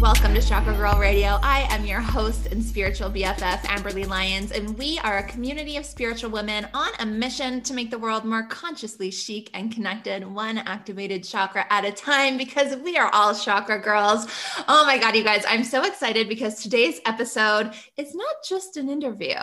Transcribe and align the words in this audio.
Welcome 0.00 0.32
to 0.32 0.40
Chakra 0.40 0.74
Girl 0.74 0.98
Radio. 0.98 1.38
I 1.42 1.66
am 1.68 1.84
your 1.84 2.00
host 2.00 2.46
and 2.46 2.64
spiritual 2.64 3.10
BFF, 3.10 3.58
Amberly 3.64 4.08
Lyons, 4.08 4.50
and 4.50 4.78
we 4.78 4.98
are 5.00 5.18
a 5.18 5.22
community 5.24 5.76
of 5.76 5.84
spiritual 5.84 6.30
women 6.30 6.66
on 6.72 6.88
a 7.00 7.04
mission 7.04 7.60
to 7.60 7.74
make 7.74 7.90
the 7.90 7.98
world 7.98 8.24
more 8.24 8.44
consciously 8.44 9.10
chic 9.10 9.50
and 9.52 9.70
connected, 9.70 10.26
one 10.26 10.56
activated 10.56 11.22
chakra 11.22 11.66
at 11.68 11.84
a 11.84 11.92
time, 11.92 12.38
because 12.38 12.76
we 12.76 12.96
are 12.96 13.10
all 13.12 13.34
chakra 13.34 13.78
girls. 13.78 14.26
Oh 14.68 14.86
my 14.86 14.96
God, 14.96 15.14
you 15.16 15.22
guys, 15.22 15.44
I'm 15.46 15.64
so 15.64 15.84
excited 15.84 16.30
because 16.30 16.62
today's 16.62 16.98
episode 17.04 17.74
is 17.98 18.14
not 18.14 18.36
just 18.48 18.78
an 18.78 18.88
interview. 18.88 19.36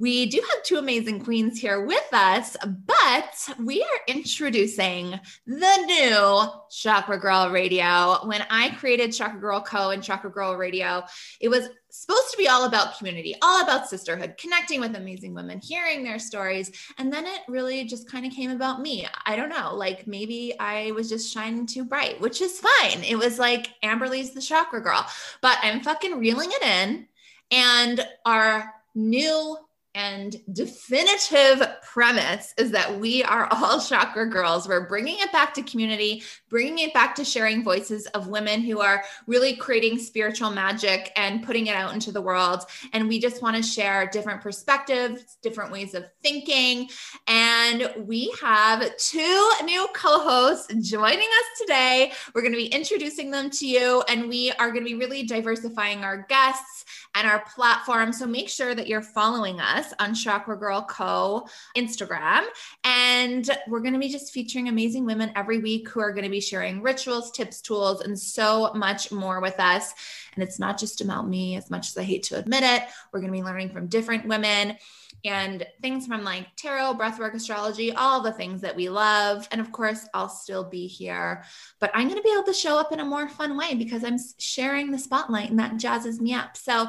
We 0.00 0.26
do 0.26 0.42
have 0.50 0.64
two 0.64 0.78
amazing 0.78 1.20
queens 1.20 1.60
here 1.60 1.86
with 1.86 2.12
us, 2.12 2.56
but 2.64 3.56
we 3.60 3.84
are 3.84 4.00
introducing 4.08 5.20
the 5.46 5.76
new 5.86 6.50
Chakra 6.72 7.20
Girl 7.20 7.50
Radio. 7.50 8.26
When 8.26 8.42
I 8.50 8.70
created 8.70 9.12
Chakra 9.12 9.38
Girl 9.38 9.60
Co 9.60 9.91
and 9.92 10.02
Chakra 10.02 10.30
Girl 10.30 10.56
Radio. 10.56 11.04
It 11.40 11.48
was 11.48 11.68
supposed 11.90 12.30
to 12.30 12.36
be 12.36 12.48
all 12.48 12.64
about 12.64 12.98
community, 12.98 13.34
all 13.42 13.62
about 13.62 13.88
sisterhood, 13.88 14.34
connecting 14.38 14.80
with 14.80 14.96
amazing 14.96 15.34
women, 15.34 15.60
hearing 15.62 16.02
their 16.02 16.18
stories. 16.18 16.72
And 16.98 17.12
then 17.12 17.24
it 17.26 17.40
really 17.48 17.84
just 17.84 18.10
kind 18.10 18.26
of 18.26 18.32
came 18.32 18.50
about 18.50 18.80
me. 18.80 19.06
I 19.24 19.36
don't 19.36 19.50
know, 19.50 19.74
like 19.74 20.06
maybe 20.06 20.54
I 20.58 20.90
was 20.92 21.08
just 21.08 21.32
shining 21.32 21.66
too 21.66 21.84
bright, 21.84 22.20
which 22.20 22.40
is 22.40 22.60
fine. 22.60 23.02
It 23.04 23.16
was 23.16 23.38
like 23.38 23.68
Amberly's 23.82 24.32
the 24.32 24.42
chakra 24.42 24.80
girl, 24.82 25.06
but 25.40 25.58
I'm 25.62 25.80
fucking 25.80 26.18
reeling 26.18 26.50
it 26.50 26.62
in. 26.62 27.06
And 27.50 28.06
our 28.24 28.72
new 28.94 29.58
and 29.94 30.36
definitive 30.52 31.62
premise 31.82 32.54
is 32.56 32.70
that 32.70 32.98
we 32.98 33.22
are 33.24 33.46
all 33.50 33.80
chakra 33.88 34.28
girls. 34.28 34.66
We're 34.66 34.88
bringing 34.88 35.16
it 35.18 35.30
back 35.32 35.52
to 35.54 35.62
community, 35.62 36.22
bringing 36.48 36.78
it 36.78 36.94
back 36.94 37.14
to 37.16 37.24
sharing 37.24 37.62
voices 37.62 38.06
of 38.08 38.28
women 38.28 38.62
who 38.62 38.80
are 38.80 39.04
really 39.26 39.54
creating 39.54 39.98
spiritual 39.98 40.50
magic 40.50 41.12
and 41.16 41.42
putting 41.42 41.66
it 41.66 41.76
out 41.76 41.92
into 41.92 42.10
the 42.10 42.22
world. 42.22 42.64
And 42.94 43.06
we 43.06 43.20
just 43.20 43.42
want 43.42 43.56
to 43.56 43.62
share 43.62 44.06
different 44.06 44.40
perspectives, 44.40 45.36
different 45.42 45.70
ways 45.70 45.94
of 45.94 46.06
thinking. 46.22 46.88
And 47.26 47.92
we 47.98 48.32
have 48.40 48.96
two 48.96 49.50
new 49.64 49.86
co 49.94 50.20
hosts 50.20 50.72
joining 50.80 51.18
us 51.18 51.60
today. 51.60 52.12
We're 52.34 52.42
going 52.42 52.52
to 52.52 52.58
be 52.58 52.66
introducing 52.66 53.30
them 53.30 53.50
to 53.50 53.66
you, 53.66 54.02
and 54.08 54.28
we 54.28 54.52
are 54.52 54.70
going 54.70 54.84
to 54.84 54.88
be 54.88 54.94
really 54.94 55.24
diversifying 55.24 56.04
our 56.04 56.26
guests 56.28 56.84
and 57.14 57.26
our 57.26 57.44
platform. 57.54 58.12
So 58.12 58.26
make 58.26 58.48
sure 58.48 58.74
that 58.74 58.86
you're 58.86 59.02
following 59.02 59.60
us 59.60 59.92
on 59.98 60.14
Chakra 60.14 60.56
Girl 60.56 60.82
Co. 60.82 61.46
Instagram. 61.76 62.44
And 62.84 63.48
we're 63.68 63.80
going 63.80 63.92
to 63.92 63.98
be 63.98 64.08
just 64.08 64.32
featuring 64.32 64.68
amazing 64.68 65.04
women 65.04 65.32
every 65.36 65.58
week 65.58 65.88
who 65.88 66.00
are 66.00 66.12
going 66.12 66.24
to 66.24 66.30
be 66.30 66.40
sharing 66.40 66.82
rituals, 66.82 67.30
tips, 67.30 67.60
tools, 67.60 68.00
and 68.00 68.18
so 68.18 68.72
much 68.74 69.12
more 69.12 69.40
with 69.40 69.58
us. 69.60 69.92
And 70.34 70.42
it's 70.42 70.58
not 70.58 70.78
just 70.78 71.00
about 71.00 71.28
me, 71.28 71.56
as 71.56 71.70
much 71.70 71.88
as 71.88 71.98
I 71.98 72.02
hate 72.02 72.22
to 72.24 72.38
admit 72.38 72.62
it. 72.62 72.82
We're 73.12 73.20
going 73.20 73.32
to 73.32 73.38
be 73.38 73.44
learning 73.44 73.70
from 73.70 73.88
different 73.88 74.26
women 74.26 74.76
and 75.24 75.66
things 75.80 76.06
from 76.06 76.24
like 76.24 76.48
tarot, 76.56 76.94
breathwork, 76.94 77.34
astrology, 77.34 77.92
all 77.92 78.20
the 78.20 78.32
things 78.32 78.60
that 78.60 78.74
we 78.74 78.88
love. 78.88 79.46
And 79.50 79.60
of 79.60 79.70
course, 79.72 80.06
I'll 80.14 80.28
still 80.28 80.64
be 80.64 80.86
here, 80.86 81.44
but 81.80 81.90
I'm 81.94 82.08
going 82.08 82.18
to 82.18 82.22
be 82.22 82.32
able 82.32 82.44
to 82.44 82.54
show 82.54 82.78
up 82.78 82.92
in 82.92 83.00
a 83.00 83.04
more 83.04 83.28
fun 83.28 83.56
way 83.56 83.74
because 83.74 84.04
I'm 84.04 84.18
sharing 84.38 84.90
the 84.90 84.98
spotlight 84.98 85.50
and 85.50 85.58
that 85.58 85.74
jazzes 85.74 86.20
me 86.20 86.34
up. 86.34 86.56
So, 86.56 86.88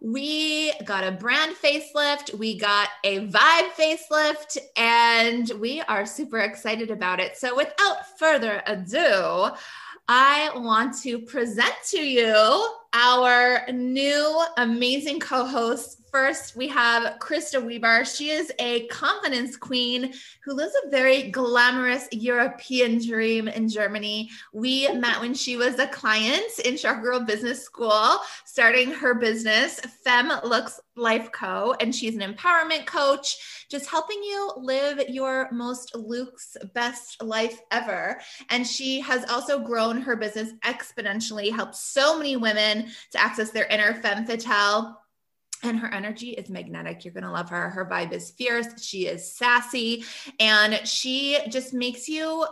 we 0.00 0.72
got 0.84 1.02
a 1.02 1.10
brand 1.10 1.56
facelift, 1.56 2.32
we 2.38 2.56
got 2.56 2.88
a 3.02 3.26
vibe 3.26 3.70
facelift, 3.70 4.56
and 4.76 5.50
we 5.58 5.80
are 5.82 6.06
super 6.06 6.38
excited 6.38 6.90
about 6.90 7.18
it. 7.18 7.36
So, 7.36 7.56
without 7.56 8.18
further 8.18 8.62
ado, 8.66 9.50
I 10.10 10.50
want 10.54 10.98
to 11.02 11.18
present 11.18 11.74
to 11.90 11.98
you 11.98 12.74
our 12.94 13.66
new 13.70 14.42
amazing 14.56 15.20
co 15.20 15.44
host 15.44 16.00
First, 16.10 16.56
we 16.56 16.68
have 16.68 17.18
Krista 17.18 17.62
Weber. 17.62 18.04
She 18.04 18.30
is 18.30 18.50
a 18.58 18.86
confidence 18.86 19.56
queen 19.58 20.14
who 20.42 20.54
lives 20.54 20.72
a 20.84 20.88
very 20.88 21.30
glamorous 21.30 22.08
European 22.12 23.04
dream 23.04 23.46
in 23.46 23.68
Germany. 23.68 24.30
We 24.54 24.90
met 24.94 25.20
when 25.20 25.34
she 25.34 25.56
was 25.56 25.78
a 25.78 25.86
client 25.86 26.58
in 26.64 26.78
Chakra 26.78 27.02
Girl 27.02 27.20
Business 27.20 27.62
School, 27.62 28.18
starting 28.46 28.90
her 28.90 29.14
business, 29.14 29.80
Fem 29.80 30.32
Looks 30.44 30.80
Life 30.96 31.30
Co. 31.32 31.74
And 31.78 31.94
she's 31.94 32.16
an 32.16 32.34
empowerment 32.34 32.86
coach, 32.86 33.66
just 33.68 33.90
helping 33.90 34.22
you 34.22 34.52
live 34.56 35.10
your 35.10 35.50
most 35.52 35.94
Luke's 35.94 36.56
best 36.72 37.22
life 37.22 37.60
ever. 37.70 38.18
And 38.48 38.66
she 38.66 39.00
has 39.00 39.28
also 39.28 39.60
grown 39.60 40.00
her 40.00 40.16
business 40.16 40.52
exponentially, 40.64 41.52
helped 41.52 41.76
so 41.76 42.16
many 42.16 42.36
women 42.36 42.88
to 43.10 43.20
access 43.20 43.50
their 43.50 43.66
inner 43.66 43.92
femme 43.94 44.24
fatale 44.24 44.98
and 45.62 45.78
her 45.78 45.92
energy 45.92 46.30
is 46.30 46.48
magnetic. 46.48 47.04
You're 47.04 47.14
going 47.14 47.24
to 47.24 47.30
love 47.30 47.50
her. 47.50 47.70
Her 47.70 47.86
vibe 47.86 48.12
is 48.12 48.30
fierce. 48.30 48.82
She 48.82 49.06
is 49.06 49.32
sassy 49.32 50.04
and 50.38 50.74
she 50.86 51.38
just 51.48 51.74
makes 51.74 52.08
you 52.08 52.46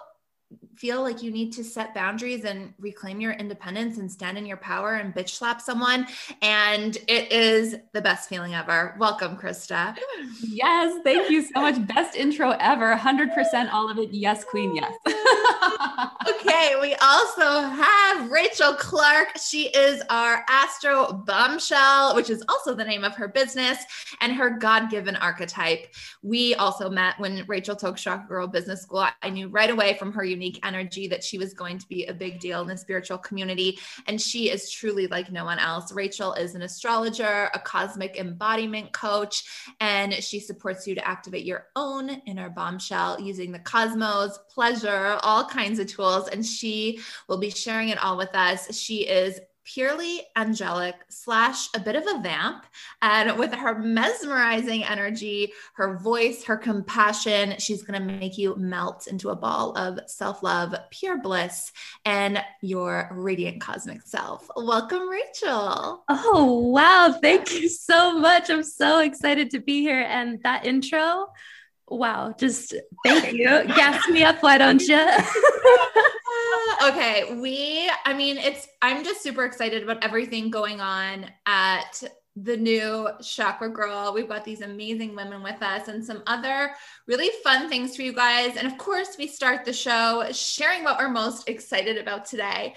feel 0.77 1.03
like 1.03 1.23
you 1.23 1.31
need 1.31 1.53
to 1.55 1.65
set 1.65 1.95
boundaries 1.95 2.45
and 2.45 2.75
reclaim 2.79 3.21
your 3.21 3.33
independence 3.33 3.99
and 3.99 4.11
stand 4.11 4.37
in 4.37 4.45
your 4.45 4.59
power 4.59 4.95
and 4.95 5.15
bitch 5.15 5.31
slap 5.31 5.61
someone. 5.61 6.07
And 6.43 6.97
it 7.09 7.33
is 7.33 7.77
the 7.93 8.03
best 8.03 8.29
feeling 8.29 8.55
ever. 8.55 8.95
Welcome, 8.99 9.37
Krista. 9.37 9.97
Yes, 10.43 11.01
thank 11.03 11.31
you 11.31 11.43
so 11.43 11.61
much. 11.61 11.87
Best 11.87 12.15
intro 12.17 12.51
ever. 12.61 12.95
100% 12.95 13.73
all 13.73 13.91
of 13.91 13.99
it. 13.99 14.13
Yes, 14.13 14.45
queen. 14.45 14.77
Yes. 14.77 14.93
okay, 16.29 16.75
we 16.81 16.95
also 16.97 17.61
have 17.61 18.31
Rachel 18.31 18.75
Clark. 18.75 19.39
She 19.39 19.69
is 19.69 20.03
our 20.11 20.45
Astro 20.49 21.25
Bombshell, 21.27 22.15
which 22.15 22.29
is 22.29 22.43
also 22.49 22.75
the 22.75 22.85
name 22.85 23.05
of 23.05 23.15
her 23.15 23.29
business 23.29 23.79
and 24.21 24.33
her 24.33 24.51
God 24.51 24.91
given 24.91 25.17
archetype. 25.17 25.95
We 26.23 26.55
also 26.57 26.91
met 26.91 27.19
when 27.19 27.45
Rachel 27.47 27.77
took 27.77 27.97
Chakra 27.97 28.27
Girl 28.29 28.47
Business 28.47 28.83
School. 28.83 29.07
I 29.23 29.31
knew 29.31 29.49
right 29.49 29.71
away 29.71 29.97
from 29.99 30.13
her 30.13 30.25
unique 30.25 30.61
energy 30.67 31.07
that 31.09 31.25
she 31.25 31.39
was 31.39 31.55
going 31.55 31.79
to 31.79 31.89
be 31.89 32.05
a 32.07 32.15
big 32.15 32.41
deal 32.41 32.61
in 32.61 32.69
the 32.69 32.77
spiritual 32.77 33.19
community. 33.19 33.79
And 34.07 34.21
she 34.21 34.51
is 34.51 34.71
truly 34.71 35.07
like 35.07 35.31
no 35.31 35.45
one 35.45 35.59
else. 35.59 35.93
Rachel 35.93 36.35
is 36.35 36.55
an 36.55 36.63
astrologer, 36.63 37.51
a 37.55 37.59
cosmic 37.59 38.19
embodiment 38.19 38.93
coach, 38.93 39.45
and 39.81 40.13
she 40.15 40.41
supports 40.41 40.87
you 40.87 40.95
to 40.95 41.07
activate 41.07 41.45
your 41.45 41.67
own 41.77 42.11
inner 42.27 42.51
bombshell 42.51 43.21
using 43.21 43.53
the 43.53 43.59
cosmos, 43.61 44.39
pleasure, 44.53 45.19
all 45.23 45.45
kinds 45.45 45.79
of 45.79 45.87
tools. 45.87 46.29
And 46.29 46.45
she 46.45 47.01
will 47.29 47.39
be 47.39 47.51
sharing 47.51 47.91
it 47.91 48.03
all 48.03 48.17
with 48.17 48.35
us. 48.35 48.77
She 48.77 49.07
is 49.07 49.41
purely 49.67 50.23
angelic 50.37 50.95
slash 51.09 51.69
a 51.75 51.81
bit 51.81 51.97
of 51.97 52.05
a 52.07 52.21
vamp. 52.23 52.65
And 53.03 53.39
with 53.39 53.53
her 53.53 53.79
mesmerizing 53.79 54.85
energy 54.85 55.53
her 55.75 55.99
voice 55.99 56.45
her 56.45 56.57
compassion 56.57 57.57
she's 57.59 57.83
going 57.83 58.01
to 58.01 58.07
make 58.07 58.39
you 58.39 58.57
melt 58.57 59.07
into 59.09 59.31
a 59.31 59.37
ball 59.37 59.77
of 59.77 59.99
self-love 60.07 60.75
pure 60.91 61.21
bliss 61.21 61.73
and 62.05 62.43
your 62.63 63.09
radiant 63.13 63.61
cosmic 63.61 64.03
self. 64.03 64.49
Welcome 64.57 65.09
rachel. 65.09 66.05
Oh 66.09 66.71
wow. 66.73 67.19
Thank 67.21 67.53
you 67.53 67.69
so 67.69 68.19
much. 68.19 68.49
I'm 68.51 68.63
so 68.63 69.01
excited 69.01 69.51
to 69.51 69.61
be 69.61 69.81
here. 69.81 70.01
And 70.09 70.43
that 70.43 70.65
intro 70.65 71.27
wow 71.89 72.35
just 72.39 72.75
thank 73.05 73.33
you 73.33 73.47
gas 73.47 74.09
me 74.09 74.25
up 74.25 74.43
why 74.43 74.59
don't 74.59 74.83
you 74.83 75.07
okay, 76.85 77.35
we, 77.35 77.91
I 78.05 78.15
mean, 78.15 78.39
it's, 78.39 78.69
I'm 78.83 79.05
just 79.05 79.23
super 79.23 79.45
excited 79.45 79.83
about 79.83 80.03
everything 80.05 80.51
going 80.51 80.81
on 80.81 81.27
at 81.47 82.03
the 82.37 82.57
new 82.57 83.09
Chakra 83.23 83.71
Girl. 83.71 84.13
We've 84.13 84.29
got 84.29 84.45
these 84.45 84.61
amazing 84.61 85.17
women 85.17 85.43
with 85.43 85.63
us 85.63 85.89
and 85.89 86.05
some 86.05 86.23
other 86.27 86.73
really 87.07 87.31
fun 87.43 87.69
things 87.69 87.97
for 87.97 88.03
you 88.03 88.13
guys. 88.13 88.57
And 88.57 88.67
of 88.67 88.77
course, 88.77 89.17
we 89.19 89.27
start 89.27 89.65
the 89.65 89.73
show 89.73 90.27
sharing 90.33 90.85
what 90.85 90.99
we're 90.99 91.09
most 91.09 91.49
excited 91.49 91.97
about 91.97 92.27
today 92.27 92.75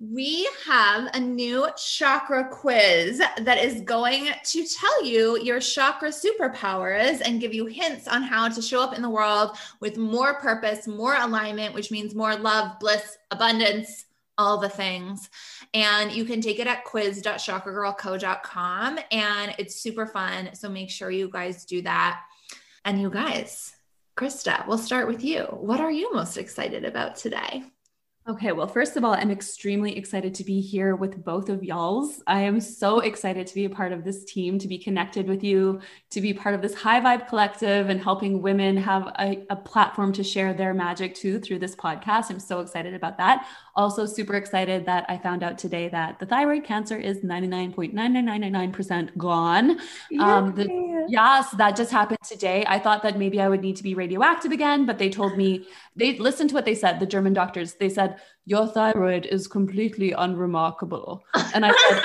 we 0.00 0.48
have 0.66 1.08
a 1.12 1.20
new 1.20 1.68
chakra 1.76 2.48
quiz 2.48 3.18
that 3.18 3.58
is 3.58 3.82
going 3.82 4.30
to 4.44 4.66
tell 4.66 5.04
you 5.04 5.38
your 5.42 5.60
chakra 5.60 6.08
superpowers 6.08 7.20
and 7.20 7.38
give 7.38 7.52
you 7.52 7.66
hints 7.66 8.08
on 8.08 8.22
how 8.22 8.48
to 8.48 8.62
show 8.62 8.82
up 8.82 8.96
in 8.96 9.02
the 9.02 9.10
world 9.10 9.58
with 9.80 9.98
more 9.98 10.40
purpose, 10.40 10.86
more 10.86 11.16
alignment, 11.16 11.74
which 11.74 11.90
means 11.90 12.14
more 12.14 12.34
love, 12.34 12.80
bliss, 12.80 13.18
abundance, 13.30 14.06
all 14.38 14.56
the 14.56 14.70
things. 14.70 15.28
And 15.74 16.10
you 16.10 16.24
can 16.24 16.40
take 16.40 16.60
it 16.60 16.66
at 16.66 16.84
quiz.chakragirlco.com 16.84 18.98
and 19.12 19.54
it's 19.58 19.76
super 19.76 20.06
fun. 20.06 20.54
So 20.54 20.70
make 20.70 20.88
sure 20.88 21.10
you 21.10 21.28
guys 21.28 21.66
do 21.66 21.82
that. 21.82 22.22
And 22.86 23.02
you 23.02 23.10
guys, 23.10 23.74
Krista, 24.16 24.66
we'll 24.66 24.78
start 24.78 25.08
with 25.08 25.22
you. 25.22 25.42
What 25.42 25.80
are 25.80 25.92
you 25.92 26.10
most 26.14 26.38
excited 26.38 26.86
about 26.86 27.16
today? 27.16 27.64
Okay, 28.30 28.52
well, 28.52 28.68
first 28.68 28.96
of 28.96 29.04
all, 29.04 29.12
I'm 29.12 29.32
extremely 29.32 29.98
excited 29.98 30.34
to 30.34 30.44
be 30.44 30.60
here 30.60 30.94
with 30.94 31.24
both 31.24 31.48
of 31.48 31.64
y'all's. 31.64 32.22
I 32.28 32.42
am 32.42 32.60
so 32.60 33.00
excited 33.00 33.48
to 33.48 33.54
be 33.56 33.64
a 33.64 33.70
part 33.70 33.90
of 33.90 34.04
this 34.04 34.24
team, 34.24 34.56
to 34.60 34.68
be 34.68 34.78
connected 34.78 35.26
with 35.26 35.42
you, 35.42 35.80
to 36.10 36.20
be 36.20 36.32
part 36.32 36.54
of 36.54 36.62
this 36.62 36.72
high 36.72 37.00
vibe 37.00 37.26
collective 37.26 37.88
and 37.88 38.00
helping 38.00 38.40
women 38.40 38.76
have 38.76 39.08
a, 39.18 39.44
a 39.50 39.56
platform 39.56 40.12
to 40.12 40.22
share 40.22 40.54
their 40.54 40.72
magic 40.72 41.16
too 41.16 41.40
through 41.40 41.58
this 41.58 41.74
podcast. 41.74 42.30
I'm 42.30 42.38
so 42.38 42.60
excited 42.60 42.94
about 42.94 43.18
that. 43.18 43.48
Also, 43.76 44.06
super 44.06 44.34
excited 44.34 44.86
that 44.86 45.06
I 45.08 45.16
found 45.18 45.42
out 45.42 45.58
today 45.58 45.88
that 45.88 46.18
the 46.18 46.26
thyroid 46.26 46.64
cancer 46.64 46.96
is 46.96 47.18
99.99999% 47.18 49.16
gone. 49.16 49.78
Um, 50.20 50.54
the, 50.54 51.06
yes, 51.08 51.50
that 51.52 51.76
just 51.76 51.90
happened 51.90 52.18
today. 52.28 52.64
I 52.66 52.78
thought 52.78 53.02
that 53.02 53.18
maybe 53.18 53.40
I 53.40 53.48
would 53.48 53.60
need 53.60 53.76
to 53.76 53.82
be 53.82 53.94
radioactive 53.94 54.52
again, 54.52 54.86
but 54.86 54.98
they 54.98 55.08
told 55.08 55.36
me 55.36 55.66
they 55.96 56.18
listened 56.18 56.50
to 56.50 56.54
what 56.54 56.64
they 56.64 56.74
said, 56.74 57.00
the 57.00 57.06
German 57.06 57.32
doctors. 57.32 57.74
They 57.74 57.88
said, 57.88 58.20
Your 58.46 58.66
thyroid 58.66 59.26
is 59.26 59.46
completely 59.46 60.12
unremarkable. 60.12 61.24
And 61.52 61.66
I 61.66 61.70
said, 61.70 62.02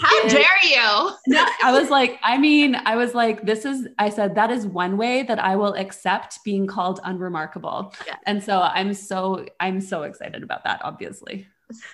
How 0.00 0.24
is, 0.24 0.32
dare 0.32 0.44
you? 0.62 1.10
No, 1.26 1.46
I 1.62 1.78
was 1.78 1.90
like, 1.90 2.18
I 2.22 2.38
mean, 2.38 2.76
I 2.86 2.96
was 2.96 3.14
like, 3.14 3.42
this 3.42 3.66
is, 3.66 3.86
I 3.98 4.08
said, 4.08 4.34
that 4.36 4.50
is 4.50 4.66
one 4.66 4.96
way 4.96 5.22
that 5.24 5.38
I 5.38 5.54
will 5.56 5.74
accept 5.74 6.38
being 6.44 6.66
called 6.66 7.00
unremarkable. 7.04 7.94
Yeah. 8.06 8.16
And 8.26 8.42
so 8.42 8.62
I'm 8.62 8.94
so, 8.94 9.44
I'm 9.60 9.80
so 9.82 10.04
excited 10.04 10.42
about 10.42 10.64
that, 10.64 10.80
obviously. 10.82 11.46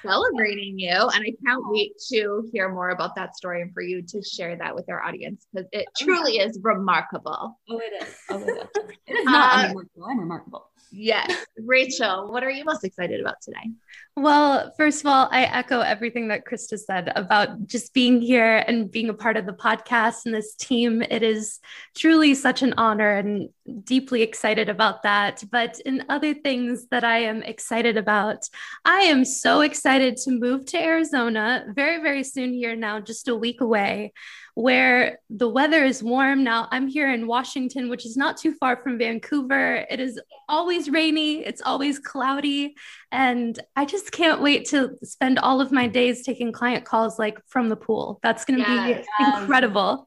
Celebrating 0.03 0.79
you. 0.79 0.91
And 0.91 1.25
I 1.25 1.33
can't 1.45 1.63
wait 1.69 1.93
to 2.11 2.49
hear 2.53 2.69
more 2.69 2.91
about 2.91 3.15
that 3.17 3.37
story 3.37 3.63
and 3.63 3.73
for 3.73 3.83
you 3.83 4.03
to 4.03 4.23
share 4.23 4.57
that 4.57 4.75
with 4.75 4.89
our 4.89 5.03
audience 5.03 5.47
because 5.53 5.69
it 5.73 5.87
oh, 5.89 6.05
truly 6.05 6.39
is 6.39 6.59
remarkable. 6.63 7.59
Oh, 7.69 7.79
it 7.79 8.03
is. 8.03 8.15
Oh, 8.31 8.39
it 8.39 8.69
is. 8.77 8.85
It 9.07 9.19
is 9.19 9.25
not 9.25 9.57
uh, 9.57 9.69
unremarkable. 9.69 10.05
I'm 10.09 10.21
remarkable. 10.21 10.71
Yes. 10.91 11.47
Rachel, 11.59 12.31
what 12.33 12.43
are 12.43 12.51
you 12.51 12.65
most 12.65 12.85
excited 12.85 13.21
about 13.21 13.41
today? 13.43 13.71
Well, 14.17 14.73
first 14.77 15.01
of 15.01 15.07
all, 15.07 15.29
I 15.31 15.43
echo 15.43 15.81
everything 15.81 16.29
that 16.29 16.45
Krista 16.45 16.77
said 16.77 17.13
about 17.15 17.67
just 17.67 17.95
being 17.95 18.21
here 18.21 18.65
and 18.67 18.91
being 18.91 19.09
a 19.09 19.15
part 19.15 19.37
of 19.37 19.47
the 19.47 19.53
podcast 19.53 20.27
and 20.27 20.35
this 20.35 20.57
team. 20.57 21.03
It 21.03 21.23
is 21.23 21.61
truly 21.97 22.35
such 22.35 22.63
an 22.63 22.75
honor 22.77 23.17
and 23.17 23.51
deeply 23.85 24.23
excited 24.23 24.69
about 24.69 25.05
that. 25.05 25.45
But 25.53 25.79
in 25.81 26.05
other 26.09 26.35
things 26.35 26.87
that 26.91 27.05
I 27.05 27.19
am 27.19 27.45
excited 27.45 27.97
about, 27.97 28.49
I 28.85 29.03
am 29.03 29.25
so 29.25 29.61
excited 29.61 30.17
to 30.17 30.33
move 30.33 30.65
to 30.67 30.83
Arizona 30.83 31.67
very, 31.73 32.03
very 32.03 32.25
soon 32.25 32.53
here 32.53 32.75
now, 32.75 32.99
just 32.99 33.29
a 33.29 33.37
week 33.37 33.61
away 33.61 34.13
where 34.59 35.21
the 35.31 35.49
weather 35.49 35.85
is 35.85 36.03
warm. 36.03 36.43
Now, 36.43 36.67
I'm 36.73 36.89
here 36.89 37.13
in 37.13 37.29
Washington, 37.29 37.89
which 37.89 38.05
is 38.05 38.17
not 38.17 38.37
too 38.37 38.53
far 38.55 38.77
from 38.77 38.99
Vancouver. 38.99 39.87
It 39.89 40.01
is 40.01 40.21
always 40.49 40.91
rainy, 40.91 41.47
it's 41.47 41.63
always 41.63 42.01
cloudy. 42.01 42.75
And 43.13 43.57
I 43.77 43.85
just 43.85 44.11
can't 44.11 44.43
wait 44.43 44.67
to 44.71 44.99
spend 45.05 45.39
all 45.39 45.61
of 45.61 45.71
my 45.71 45.87
days 45.87 46.27
taking 46.27 46.51
client 46.51 46.85
calls 46.85 47.21
like 47.21 47.39
from 47.47 47.69
the 47.69 47.77
pool. 47.77 48.19
That's 48.21 48.45
going 48.45 48.59
to 48.65 48.69
yes, 48.69 49.07
be 49.17 49.25
incredible. 49.27 50.05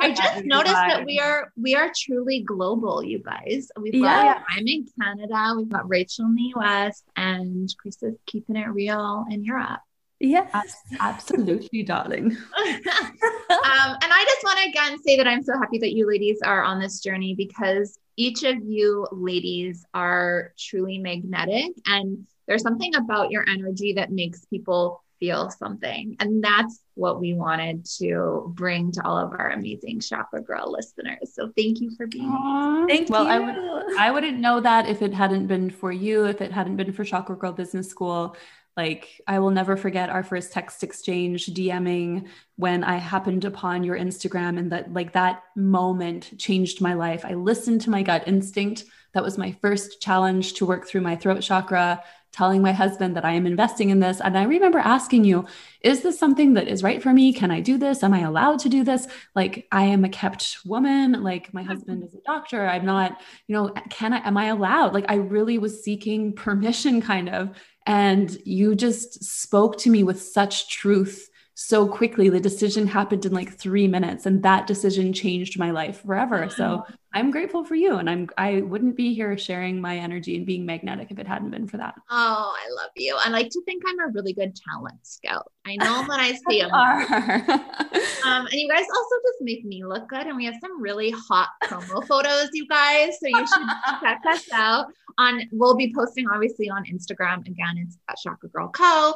I 0.00 0.14
just 0.14 0.46
noticed 0.46 0.72
that 0.72 1.04
we 1.04 1.20
are 1.20 1.52
we 1.60 1.74
are 1.74 1.92
truly 1.94 2.40
global, 2.40 3.04
you 3.04 3.18
guys. 3.18 3.68
We've 3.78 3.92
got 3.92 4.24
yeah. 4.24 4.42
I'm 4.48 4.66
in 4.66 4.86
Canada, 4.98 5.52
we've 5.54 5.68
got 5.68 5.86
Rachel 5.86 6.24
in 6.24 6.34
the 6.34 6.54
US, 6.56 7.02
and 7.16 7.68
Krista's 7.84 8.16
keeping 8.24 8.56
it 8.56 8.68
real 8.68 9.26
in 9.28 9.44
Europe. 9.44 9.80
Yes, 10.24 10.76
absolutely, 11.00 11.82
darling. 11.82 12.26
um, 12.26 12.36
and 12.68 14.12
I 14.12 14.24
just 14.24 14.44
want 14.44 14.60
to 14.60 14.68
again 14.68 15.02
say 15.02 15.16
that 15.16 15.26
I'm 15.26 15.42
so 15.42 15.58
happy 15.58 15.78
that 15.78 15.92
you 15.92 16.06
ladies 16.06 16.38
are 16.44 16.62
on 16.62 16.78
this 16.78 17.00
journey 17.00 17.34
because 17.34 17.98
each 18.16 18.44
of 18.44 18.62
you 18.62 19.08
ladies 19.10 19.84
are 19.94 20.52
truly 20.56 20.98
magnetic. 20.98 21.72
And 21.86 22.26
there's 22.46 22.62
something 22.62 22.94
about 22.94 23.32
your 23.32 23.48
energy 23.48 23.94
that 23.94 24.12
makes 24.12 24.44
people 24.44 25.02
feel 25.18 25.50
something. 25.50 26.16
And 26.20 26.42
that's 26.42 26.80
what 26.94 27.20
we 27.20 27.32
wanted 27.34 27.84
to 27.98 28.52
bring 28.54 28.92
to 28.92 29.04
all 29.04 29.16
of 29.16 29.32
our 29.32 29.50
amazing 29.50 30.00
Chakra 30.00 30.42
Girl 30.42 30.70
listeners. 30.70 31.34
So 31.34 31.50
thank 31.56 31.80
you 31.80 31.90
for 31.96 32.06
being 32.06 32.30
here. 32.30 32.86
Thank 32.88 33.08
you. 33.08 33.12
well, 33.12 33.24
you. 33.24 33.30
I, 33.30 33.38
would, 33.38 33.98
I 33.98 34.10
wouldn't 34.10 34.38
know 34.38 34.60
that 34.60 34.88
if 34.88 35.00
it 35.00 35.14
hadn't 35.14 35.46
been 35.46 35.70
for 35.70 35.90
you, 35.90 36.26
if 36.26 36.40
it 36.40 36.52
hadn't 36.52 36.76
been 36.76 36.92
for 36.92 37.04
Chakra 37.04 37.36
Girl 37.36 37.52
Business 37.52 37.88
School. 37.88 38.36
Like, 38.76 39.20
I 39.26 39.38
will 39.38 39.50
never 39.50 39.76
forget 39.76 40.08
our 40.08 40.22
first 40.22 40.52
text 40.52 40.82
exchange 40.82 41.46
DMing 41.46 42.28
when 42.56 42.84
I 42.84 42.96
happened 42.96 43.44
upon 43.44 43.84
your 43.84 43.98
Instagram, 43.98 44.58
and 44.58 44.72
that, 44.72 44.92
like, 44.92 45.12
that 45.12 45.42
moment 45.56 46.38
changed 46.38 46.80
my 46.80 46.94
life. 46.94 47.24
I 47.24 47.34
listened 47.34 47.82
to 47.82 47.90
my 47.90 48.02
gut 48.02 48.26
instinct. 48.26 48.84
That 49.12 49.22
was 49.22 49.36
my 49.36 49.52
first 49.60 50.00
challenge 50.00 50.54
to 50.54 50.66
work 50.66 50.86
through 50.86 51.02
my 51.02 51.16
throat 51.16 51.42
chakra, 51.42 52.02
telling 52.32 52.62
my 52.62 52.72
husband 52.72 53.14
that 53.14 53.26
I 53.26 53.32
am 53.32 53.46
investing 53.46 53.90
in 53.90 54.00
this. 54.00 54.20
And 54.20 54.38
I 54.38 54.44
remember 54.44 54.78
asking 54.78 55.24
you, 55.24 55.46
is 55.82 56.00
this 56.00 56.18
something 56.18 56.54
that 56.54 56.66
is 56.66 56.82
right 56.82 57.02
for 57.02 57.12
me? 57.12 57.32
Can 57.32 57.50
I 57.50 57.60
do 57.60 57.76
this? 57.76 58.02
Am 58.02 58.14
I 58.14 58.20
allowed 58.20 58.58
to 58.60 58.70
do 58.70 58.82
this? 58.82 59.06
Like, 59.34 59.66
I 59.70 59.84
am 59.84 60.04
a 60.04 60.08
kept 60.08 60.58
woman. 60.64 61.22
Like, 61.22 61.52
my 61.52 61.62
husband 61.62 62.02
is 62.02 62.14
a 62.14 62.22
doctor. 62.24 62.66
I'm 62.66 62.86
not, 62.86 63.20
you 63.48 63.54
know, 63.54 63.68
can 63.90 64.14
I, 64.14 64.26
am 64.26 64.38
I 64.38 64.46
allowed? 64.46 64.94
Like, 64.94 65.04
I 65.08 65.16
really 65.16 65.58
was 65.58 65.84
seeking 65.84 66.32
permission 66.32 67.02
kind 67.12 67.28
of. 67.28 67.50
And 67.86 68.36
you 68.44 68.74
just 68.74 69.24
spoke 69.24 69.76
to 69.78 69.90
me 69.90 70.02
with 70.04 70.22
such 70.22 70.68
truth 70.68 71.28
so 71.62 71.86
quickly. 71.86 72.28
The 72.28 72.40
decision 72.40 72.86
happened 72.86 73.24
in 73.24 73.32
like 73.32 73.56
three 73.56 73.86
minutes, 73.86 74.26
and 74.26 74.42
that 74.42 74.66
decision 74.66 75.12
changed 75.12 75.58
my 75.58 75.70
life 75.70 76.02
forever. 76.02 76.48
So 76.50 76.84
I'm 77.14 77.30
grateful 77.30 77.64
for 77.64 77.74
you. 77.74 77.96
And 77.96 78.08
I'm 78.10 78.28
I 78.36 78.62
wouldn't 78.62 78.96
be 78.96 79.14
here 79.14 79.36
sharing 79.38 79.80
my 79.80 79.96
energy 79.96 80.36
and 80.36 80.46
being 80.46 80.66
magnetic 80.66 81.10
if 81.10 81.18
it 81.18 81.26
hadn't 81.26 81.50
been 81.50 81.68
for 81.68 81.76
that. 81.76 81.94
Oh, 82.10 82.54
I 82.56 82.68
love 82.74 82.90
you. 82.96 83.16
I 83.18 83.28
like 83.28 83.50
to 83.50 83.62
think 83.64 83.82
I'm 83.86 84.00
a 84.00 84.12
really 84.12 84.32
good 84.32 84.56
talent 84.56 84.98
scout. 85.02 85.50
I 85.66 85.76
know 85.76 86.04
when 86.06 86.18
I 86.18 86.32
see 86.48 86.60
them. 86.62 86.72
um, 86.72 88.46
and 88.46 88.52
you 88.52 88.68
guys 88.68 88.86
also 88.94 89.16
just 89.24 89.40
make 89.40 89.64
me 89.64 89.84
look 89.84 90.08
good. 90.08 90.26
And 90.26 90.36
we 90.36 90.44
have 90.46 90.56
some 90.60 90.80
really 90.80 91.10
hot 91.10 91.48
promo 91.64 92.06
photos, 92.08 92.48
you 92.52 92.66
guys. 92.66 93.18
So 93.20 93.28
you 93.28 93.46
should 93.46 93.68
check 94.00 94.20
us 94.28 94.50
out 94.52 94.86
on 95.18 95.42
we'll 95.52 95.76
be 95.76 95.92
posting 95.94 96.26
obviously 96.28 96.68
on 96.70 96.84
Instagram. 96.86 97.46
Again, 97.46 97.76
it's 97.76 97.98
at 98.08 98.16
Chakra 98.22 98.48
Girl 98.48 98.68
Co 98.68 99.14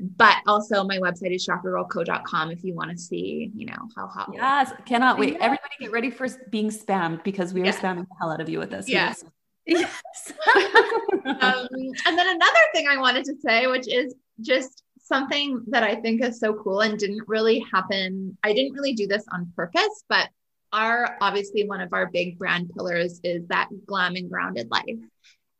but 0.00 0.36
also 0.46 0.84
my 0.84 0.98
website 0.98 1.34
is 1.34 1.46
chakragirlco.com 1.46 2.50
if 2.50 2.62
you 2.62 2.74
want 2.74 2.90
to 2.90 2.98
see, 2.98 3.50
you 3.54 3.66
know, 3.66 3.88
how 3.96 4.06
hot. 4.06 4.30
Yes, 4.32 4.72
cannot 4.86 5.18
wait. 5.18 5.36
Everybody 5.40 5.74
get 5.80 5.92
ready 5.92 6.10
for 6.10 6.28
being 6.50 6.70
spammed 6.70 7.24
because 7.24 7.52
we 7.52 7.62
are 7.62 7.66
yeah. 7.66 7.72
spamming 7.72 8.06
the 8.08 8.14
hell 8.20 8.30
out 8.30 8.40
of 8.40 8.48
you 8.48 8.58
with 8.58 8.70
this. 8.70 8.88
Yes. 8.88 9.24
Yes. 9.70 10.00
um, 10.56 11.68
and 12.06 12.18
then 12.18 12.26
another 12.26 12.64
thing 12.74 12.88
I 12.88 12.96
wanted 12.96 13.26
to 13.26 13.34
say, 13.44 13.66
which 13.66 13.86
is 13.86 14.14
just 14.40 14.82
something 15.02 15.62
that 15.68 15.82
I 15.82 15.96
think 15.96 16.24
is 16.24 16.40
so 16.40 16.54
cool 16.54 16.80
and 16.80 16.98
didn't 16.98 17.24
really 17.26 17.62
happen. 17.70 18.38
I 18.42 18.54
didn't 18.54 18.72
really 18.72 18.94
do 18.94 19.06
this 19.06 19.26
on 19.30 19.52
purpose, 19.54 20.04
but 20.08 20.30
our 20.72 21.18
obviously 21.20 21.66
one 21.66 21.82
of 21.82 21.92
our 21.92 22.06
big 22.06 22.38
brand 22.38 22.70
pillars 22.74 23.20
is 23.24 23.46
that 23.48 23.68
glam 23.86 24.16
and 24.16 24.30
grounded 24.30 24.70
life 24.70 24.84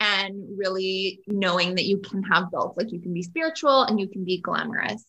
and 0.01 0.57
really 0.57 1.21
knowing 1.27 1.75
that 1.75 1.87
you 1.87 1.99
can 1.99 2.23
have 2.25 2.51
both. 2.51 2.77
Like 2.77 2.93
you 2.93 3.01
can 3.01 3.13
be 3.13 3.23
spiritual 3.23 3.83
and 3.83 3.99
you 3.99 4.09
can 4.09 4.25
be 4.25 4.41
glamorous 4.41 5.05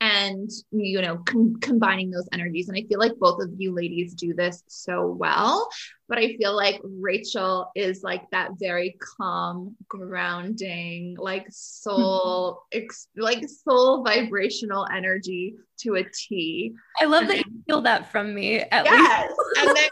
and 0.00 0.50
you 0.70 1.00
know 1.00 1.18
com- 1.18 1.56
combining 1.60 2.10
those 2.10 2.28
energies. 2.32 2.68
And 2.68 2.76
i 2.76 2.82
feel 2.88 2.98
like 2.98 3.16
both 3.18 3.42
of 3.42 3.50
you 3.56 3.74
ladies 3.74 4.14
do 4.14 4.34
this 4.34 4.62
so 4.68 5.06
well 5.06 5.68
but 6.08 6.18
i 6.18 6.36
feel 6.36 6.54
like 6.54 6.80
rachel 6.84 7.70
is 7.74 8.02
like 8.02 8.28
that 8.30 8.50
very 8.58 8.96
calm 9.18 9.74
grounding 9.88 11.16
like 11.18 11.46
soul 11.50 12.62
mm-hmm. 12.72 12.84
ex- 12.84 13.08
like 13.16 13.44
soul 13.48 14.04
vibrational 14.04 14.86
energy 14.92 15.54
to 15.78 15.96
a 15.96 16.04
t. 16.04 16.72
I 17.00 17.04
love 17.04 17.22
and 17.22 17.30
that 17.30 17.36
you 17.38 17.62
feel 17.66 17.80
that 17.82 18.10
from 18.10 18.34
me 18.34 18.60
at 18.60 18.84
yes. 18.84 19.28
least. 19.28 19.40
And 19.58 19.76
then 19.76 19.88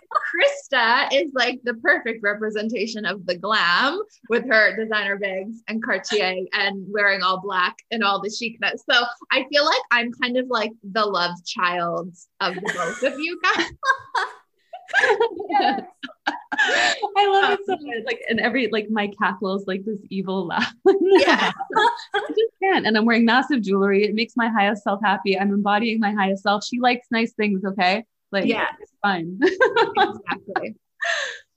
krista 0.72 1.08
is 1.12 1.32
like 1.34 1.60
the 1.64 1.74
perfect 1.74 2.22
representation 2.22 3.04
of 3.04 3.26
the 3.26 3.36
glam 3.36 4.00
with 4.28 4.48
her 4.48 4.76
designer 4.76 5.18
bags 5.18 5.62
and 5.68 5.82
cartier 5.82 6.36
and 6.52 6.86
wearing 6.88 7.22
all 7.22 7.40
black 7.40 7.76
and 7.90 8.02
all 8.02 8.20
the 8.20 8.30
chicness 8.30 8.82
so 8.90 9.04
i 9.30 9.44
feel 9.50 9.64
like 9.64 9.80
i'm 9.90 10.12
kind 10.12 10.36
of 10.36 10.46
like 10.48 10.72
the 10.92 11.04
love 11.04 11.32
child 11.44 12.14
of 12.40 12.54
both 12.54 13.02
of 13.02 13.18
you 13.18 13.38
guys 13.42 13.66
yes. 15.48 15.82
I 16.54 17.28
love 17.28 17.52
it 17.52 17.60
so 17.66 17.72
um, 17.74 17.78
much. 17.82 18.04
Like, 18.06 18.20
and 18.28 18.38
every 18.38 18.68
like 18.68 18.88
my 18.90 19.10
cackle 19.20 19.56
is 19.56 19.64
like 19.66 19.84
this 19.84 19.98
evil 20.10 20.46
laugh. 20.46 20.72
yeah, 20.86 21.50
I 22.14 22.28
just 22.28 22.52
can't. 22.62 22.86
And 22.86 22.96
I'm 22.96 23.04
wearing 23.04 23.24
massive 23.24 23.62
jewelry. 23.62 24.04
It 24.04 24.14
makes 24.14 24.34
my 24.36 24.48
highest 24.48 24.84
self 24.84 25.00
happy. 25.02 25.38
I'm 25.38 25.52
embodying 25.52 25.98
my 25.98 26.12
highest 26.12 26.42
self. 26.42 26.64
She 26.64 26.78
likes 26.78 27.06
nice 27.10 27.32
things. 27.32 27.64
Okay, 27.64 28.04
like 28.30 28.46
yeah, 28.46 28.68
it's 28.80 28.92
fine. 29.02 29.38
exactly. 29.42 30.76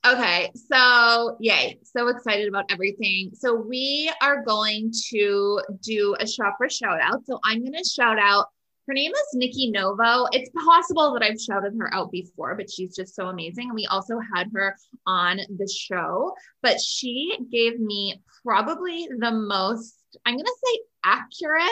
Okay, 0.06 0.51
so 0.54 1.36
yay, 1.39 1.80
so 1.84 2.08
excited 2.10 2.48
about 2.48 2.65
everything. 2.72 3.32
So 3.34 3.56
we 3.56 4.12
are 4.22 4.44
going 4.44 4.92
to 5.10 5.62
do 5.82 6.15
a 6.20 6.27
chakra 6.27 6.70
shout 6.70 7.00
out. 7.01 7.25
So 7.25 7.39
I'm 7.44 7.62
going 7.62 7.74
to 7.74 7.84
shout 7.84 8.20
out. 8.20 8.50
Her 8.88 8.94
name 8.94 9.12
is 9.12 9.27
Nikki 9.34 9.72
Novo. 9.72 10.27
It's 10.32 10.50
possible 10.63 11.13
that 11.13 11.24
I've 11.24 11.42
shouted 11.42 11.74
her 11.80 11.94
out 11.94 12.12
before, 12.12 12.56
but 12.56 12.70
she's 12.70 12.96
just 12.96 13.15
so 13.15 13.27
amazing. 13.27 13.68
And 13.68 13.75
we 13.75 13.88
also 13.88 14.20
had 14.34 14.50
her 14.54 14.75
on 15.08 15.39
the 15.58 15.68
show, 15.68 16.34
but 16.62 16.80
she 16.80 17.38
gave 17.51 17.80
me 17.80 18.22
probably 18.44 19.08
the 19.18 19.32
most, 19.32 19.96
I'm 20.25 20.36
going 20.36 20.46
to 20.46 20.58
say 20.65 20.80
accurate 21.04 21.68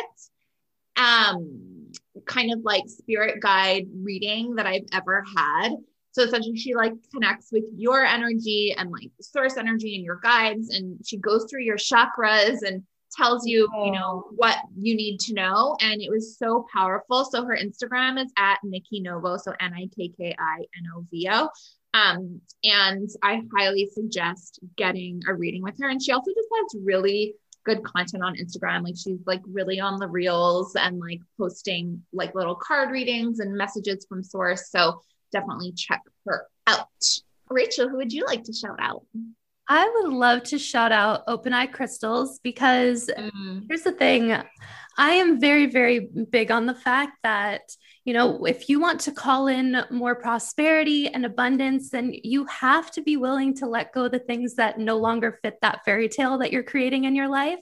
um 0.96 1.91
kind 2.25 2.53
of 2.53 2.60
like 2.63 2.84
spirit 2.88 3.41
guide 3.41 3.88
reading 4.03 4.53
that 4.55 4.67
I've 4.67 4.86
ever 4.93 5.24
had 5.36 5.72
so 6.13 6.22
essentially, 6.22 6.55
she 6.55 6.75
like 6.75 6.93
connects 7.12 7.51
with 7.51 7.63
your 7.75 8.05
energy 8.05 8.74
and 8.77 8.91
like 8.91 9.10
source 9.20 9.58
energy 9.58 9.96
and 9.96 10.05
your 10.05 10.20
guides, 10.22 10.70
and 10.70 11.00
she 11.03 11.17
goes 11.17 11.48
through 11.50 11.63
your 11.63 11.77
chakras 11.77 12.60
and 12.62 12.84
tells 13.15 13.46
you, 13.46 13.67
you 13.86 13.91
know, 13.91 14.25
what 14.36 14.58
you 14.77 14.96
need 14.96 15.20
to 15.22 15.34
know. 15.34 15.75
And 15.82 16.01
it 16.01 16.10
was 16.10 16.38
so 16.38 16.65
powerful. 16.74 17.25
So 17.25 17.46
her 17.46 17.58
Instagram 17.58 18.24
is 18.24 18.32
at 18.38 18.60
Nikki 18.63 19.00
Novo, 19.00 19.38
so 19.38 19.53
N 19.60 19.74
I 19.74 19.88
K 19.96 20.12
K 20.17 20.36
I 20.38 20.58
N 20.58 20.84
O 20.96 21.05
V 21.12 21.29
O. 21.32 21.50
Um, 21.93 22.41
and 22.63 23.10
I 23.22 23.43
highly 23.55 23.88
suggest 23.93 24.60
getting 24.77 25.22
a 25.27 25.34
reading 25.34 25.62
with 25.62 25.75
her. 25.79 25.89
And 25.89 26.01
she 26.01 26.12
also 26.12 26.32
just 26.32 26.50
has 26.55 26.82
really 26.84 27.36
good 27.65 27.84
content 27.84 28.24
on 28.24 28.36
Instagram. 28.36 28.84
Like 28.84 28.96
she's 28.98 29.20
like 29.25 29.41
really 29.48 29.79
on 29.79 30.00
the 30.00 30.08
reels 30.08 30.75
and 30.75 31.00
like 31.00 31.22
posting 31.38 32.01
like 32.12 32.36
little 32.36 32.55
card 32.55 32.91
readings 32.91 33.39
and 33.39 33.55
messages 33.55 34.05
from 34.08 34.24
source. 34.24 34.70
So 34.70 35.01
definitely 35.32 35.74
check 35.74 36.01
her 36.25 36.48
out. 36.67 36.88
Rachel, 37.50 37.89
who 37.89 37.98
would 37.98 38.13
you 38.13 38.25
like 38.25 38.43
to 38.46 38.53
shout 38.53 38.79
out? 38.79 39.03
I 39.67 39.89
would 39.96 40.13
love 40.13 40.43
to 40.43 40.60
shout 40.60 40.91
out 40.91 41.24
Open 41.27 41.53
Eye 41.53 41.67
Crystals 41.67 42.39
because 42.39 43.10
mm. 43.17 43.63
here's 43.67 43.84
the 43.84 43.93
thing 43.93 44.32
I 44.98 45.12
am 45.12 45.39
very, 45.39 45.67
very 45.67 46.00
big 46.29 46.51
on 46.51 46.65
the 46.65 46.75
fact 46.75 47.17
that 47.24 47.62
you 48.05 48.13
know, 48.13 48.45
if 48.45 48.67
you 48.67 48.81
want 48.81 49.00
to 49.01 49.13
call 49.13 49.48
in 49.48 49.77
more 49.89 50.15
prosperity 50.15 51.07
and 51.07 51.25
abundance, 51.25 51.89
then 51.89 52.13
you 52.24 52.45
have 52.45 52.91
to 52.91 53.01
be 53.01 53.15
willing 53.15 53.53
to 53.55 53.65
let 53.65 53.93
go 53.93 54.10
the 54.10 54.19
things 54.19 54.55
that 54.55 54.77
no 54.77 54.98
longer 54.98 55.39
fit 55.41 55.57
that 55.62 55.86
fairy 55.86 56.10
tale 56.10 56.38
that 56.39 56.51
you're 56.51 56.63
creating 56.63 57.05
in 57.05 57.15
your 57.15 57.29
life. 57.29 57.62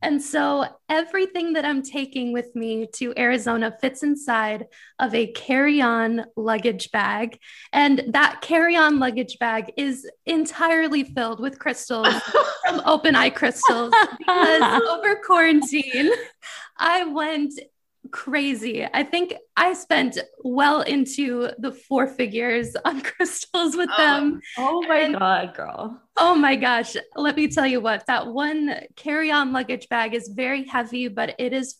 And 0.00 0.20
so 0.20 0.64
everything 0.88 1.52
that 1.52 1.66
I'm 1.66 1.82
taking 1.82 2.32
with 2.32 2.56
me 2.56 2.88
to 2.94 3.12
Arizona 3.18 3.76
fits 3.80 4.02
inside 4.02 4.66
of 4.98 5.14
a 5.14 5.26
carry 5.26 5.82
on 5.82 6.24
luggage 6.36 6.90
bag. 6.90 7.38
And 7.72 8.02
that 8.08 8.40
carry 8.40 8.76
on 8.76 8.98
luggage 8.98 9.38
bag 9.38 9.72
is 9.76 10.08
entirely 10.24 11.04
filled 11.04 11.38
with 11.38 11.58
crystals 11.58 12.08
from 12.66 12.80
Open 12.86 13.14
Eye 13.14 13.30
Crystals 13.30 13.92
because 14.18 14.82
over 14.88 15.16
quarantine, 15.16 16.10
I 16.78 17.04
went 17.04 17.52
crazy. 18.10 18.84
I 18.84 19.02
think 19.02 19.34
I 19.56 19.74
spent 19.74 20.18
well 20.42 20.82
into 20.82 21.50
the 21.58 21.72
four 21.72 22.06
figures 22.06 22.74
on 22.84 23.00
crystals 23.02 23.76
with 23.76 23.90
oh, 23.92 24.02
them. 24.02 24.40
Oh 24.58 24.82
my 24.86 24.98
and, 24.98 25.18
God, 25.18 25.54
girl. 25.54 26.02
Oh 26.16 26.34
my 26.34 26.56
gosh. 26.56 26.96
Let 27.16 27.36
me 27.36 27.48
tell 27.48 27.66
you 27.66 27.80
what, 27.80 28.06
that 28.06 28.26
one 28.26 28.74
carry 28.96 29.30
on 29.30 29.52
luggage 29.52 29.88
bag 29.88 30.14
is 30.14 30.28
very 30.28 30.64
heavy, 30.64 31.08
but 31.08 31.34
it 31.38 31.52
is 31.52 31.76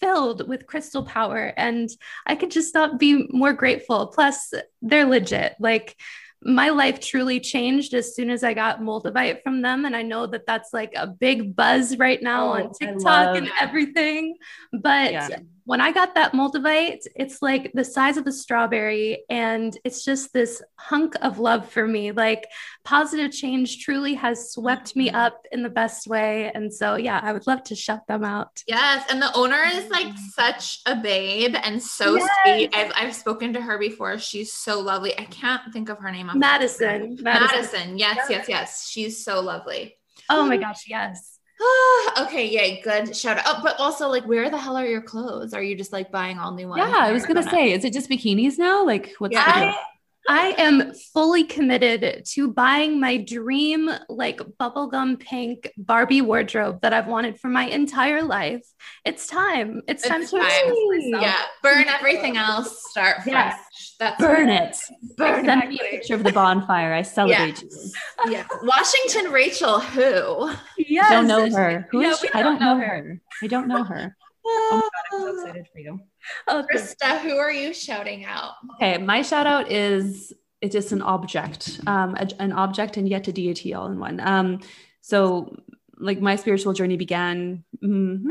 filled 0.00 0.48
with 0.48 0.66
crystal 0.66 1.04
power. 1.04 1.52
And 1.56 1.90
I 2.26 2.36
could 2.36 2.50
just 2.50 2.74
not 2.74 2.98
be 2.98 3.26
more 3.30 3.52
grateful. 3.52 4.06
Plus, 4.08 4.52
they're 4.82 5.06
legit. 5.06 5.56
Like, 5.60 5.96
my 6.42 6.68
life 6.68 7.00
truly 7.00 7.40
changed 7.40 7.92
as 7.94 8.14
soon 8.14 8.30
as 8.30 8.44
I 8.44 8.54
got 8.54 8.80
Moldavite 8.80 9.42
from 9.42 9.62
them. 9.62 9.84
And 9.84 9.96
I 9.96 10.02
know 10.02 10.26
that 10.26 10.46
that's 10.46 10.72
like 10.72 10.92
a 10.94 11.06
big 11.06 11.56
buzz 11.56 11.96
right 11.98 12.22
now 12.22 12.48
oh, 12.48 12.52
on 12.52 12.72
TikTok 12.72 13.36
and 13.36 13.50
everything. 13.60 14.36
But 14.72 15.12
yeah. 15.12 15.38
When 15.66 15.80
I 15.80 15.90
got 15.90 16.14
that 16.14 16.32
Moldavite, 16.32 17.06
it's 17.16 17.42
like 17.42 17.72
the 17.74 17.84
size 17.84 18.16
of 18.16 18.26
a 18.26 18.32
strawberry. 18.32 19.24
And 19.28 19.76
it's 19.84 20.04
just 20.04 20.32
this 20.32 20.62
hunk 20.76 21.14
of 21.22 21.40
love 21.40 21.68
for 21.68 21.86
me. 21.86 22.12
Like 22.12 22.46
positive 22.84 23.32
change 23.32 23.84
truly 23.84 24.14
has 24.14 24.52
swept 24.52 24.94
me 24.94 25.08
mm-hmm. 25.08 25.16
up 25.16 25.44
in 25.50 25.64
the 25.64 25.68
best 25.68 26.06
way. 26.06 26.52
And 26.54 26.72
so, 26.72 26.94
yeah, 26.94 27.20
I 27.20 27.32
would 27.32 27.48
love 27.48 27.64
to 27.64 27.74
shout 27.74 28.06
them 28.06 28.22
out. 28.22 28.62
Yes. 28.68 29.04
And 29.10 29.20
the 29.20 29.34
owner 29.34 29.62
is 29.74 29.90
like 29.90 30.16
such 30.32 30.80
a 30.86 30.94
babe 30.94 31.56
and 31.60 31.82
so 31.82 32.16
yes. 32.16 32.30
sweet. 32.44 32.76
I've, 32.76 32.92
I've 32.94 33.14
spoken 33.14 33.52
to 33.54 33.60
her 33.60 33.76
before. 33.76 34.18
She's 34.18 34.52
so 34.52 34.78
lovely. 34.80 35.18
I 35.18 35.24
can't 35.24 35.72
think 35.72 35.88
of 35.88 35.98
her 35.98 36.12
name. 36.12 36.30
Madison. 36.32 37.18
Madison. 37.20 37.24
Madison. 37.24 37.98
Yes, 37.98 38.16
yes, 38.16 38.28
yes, 38.30 38.48
yes. 38.48 38.88
She's 38.88 39.24
so 39.24 39.40
lovely. 39.40 39.96
Oh 40.30 40.46
my 40.46 40.56
gosh. 40.58 40.84
Yes. 40.88 41.35
okay, 42.18 42.46
yay, 42.46 42.80
good 42.82 43.16
shout 43.16 43.38
out. 43.38 43.44
Oh, 43.46 43.60
but 43.62 43.78
also, 43.78 44.08
like, 44.08 44.26
where 44.26 44.50
the 44.50 44.58
hell 44.58 44.76
are 44.76 44.86
your 44.86 45.02
clothes? 45.02 45.54
Are 45.54 45.62
you 45.62 45.74
just 45.74 45.92
like 45.92 46.10
buying 46.10 46.38
all 46.38 46.52
new 46.52 46.68
ones? 46.68 46.82
Yeah, 46.86 46.98
I 46.98 47.12
was 47.12 47.24
gonna 47.24 47.48
say, 47.48 47.72
is 47.72 47.84
it 47.84 47.92
just 47.92 48.10
bikinis 48.10 48.58
now? 48.58 48.84
Like, 48.84 49.14
what's 49.18 49.32
yeah. 49.32 49.72
the 49.72 49.74
I 50.28 50.54
am 50.58 50.92
fully 51.14 51.44
committed 51.44 52.24
to 52.32 52.52
buying 52.52 52.98
my 53.00 53.16
dream, 53.18 53.90
like 54.08 54.38
bubblegum 54.38 55.20
pink 55.20 55.70
Barbie 55.76 56.20
wardrobe 56.20 56.80
that 56.82 56.92
I've 56.92 57.06
wanted 57.06 57.38
for 57.38 57.48
my 57.48 57.64
entire 57.64 58.22
life. 58.22 58.62
It's 59.04 59.26
time. 59.26 59.82
It's, 59.86 60.02
it's 60.02 60.08
time 60.08 60.26
to 60.26 60.38
time. 60.38 61.22
Yeah, 61.22 61.42
burn 61.62 61.88
everything 61.88 62.36
else. 62.36 62.90
Start 62.90 63.22
fresh. 63.22 63.54
Yes. 63.54 63.96
That's 63.98 64.20
burn 64.20 64.48
it. 64.48 64.76
Burn 65.16 65.44
Send 65.44 65.68
me 65.68 65.78
a 65.80 65.90
picture 65.90 66.14
of 66.14 66.24
the 66.24 66.32
bonfire. 66.32 66.92
I 66.92 67.02
celebrate 67.02 67.62
you. 67.62 67.70
Yeah. 68.28 68.46
Washington 68.62 69.32
Rachel, 69.32 69.80
who? 69.80 70.52
Yes. 70.76 71.10
Don't 71.10 71.26
know 71.26 71.50
her. 71.50 71.88
Who 71.90 72.02
yeah, 72.02 72.10
is 72.10 72.18
she? 72.18 72.28
I 72.34 72.42
don't 72.42 72.60
know 72.60 72.76
her. 72.76 72.86
her. 72.86 73.20
I 73.42 73.46
don't 73.46 73.68
know 73.68 73.84
her. 73.84 74.16
Oh 74.48 74.80
my 75.12 75.18
god, 75.18 75.28
I'm 75.28 75.34
so 75.34 75.40
excited 75.40 75.66
for 75.72 75.78
you. 75.80 76.00
Oh, 76.48 76.64
Krista, 76.72 77.20
who 77.20 77.36
are 77.36 77.52
you 77.52 77.72
shouting 77.72 78.24
out? 78.24 78.54
Okay, 78.74 78.98
my 78.98 79.22
shout 79.22 79.46
out 79.46 79.70
is 79.70 80.32
it's 80.60 80.72
just 80.72 80.92
an 80.92 81.02
object, 81.02 81.80
um, 81.86 82.14
a, 82.16 82.28
an 82.38 82.52
object 82.52 82.96
and 82.96 83.08
yet 83.08 83.28
a 83.28 83.32
deity 83.32 83.74
all 83.74 83.86
in 83.86 83.98
one. 83.98 84.20
Um, 84.20 84.60
so 85.00 85.56
like 85.98 86.20
my 86.20 86.36
spiritual 86.36 86.72
journey 86.72 86.96
began 86.96 87.64
mm-hmm, 87.82 88.30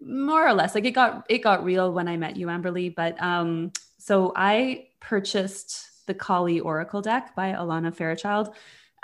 more 0.00 0.46
or 0.46 0.52
less 0.52 0.74
like 0.74 0.84
it 0.84 0.92
got 0.92 1.24
it 1.28 1.38
got 1.38 1.64
real 1.64 1.92
when 1.92 2.08
I 2.08 2.16
met 2.16 2.36
you, 2.36 2.46
Amberly. 2.48 2.94
But 2.94 3.20
um, 3.22 3.72
so 3.98 4.32
I 4.36 4.88
purchased 5.00 6.06
the 6.06 6.14
Kali 6.14 6.60
Oracle 6.60 7.00
deck 7.00 7.34
by 7.34 7.52
Alana 7.52 7.94
Fairchild 7.94 8.54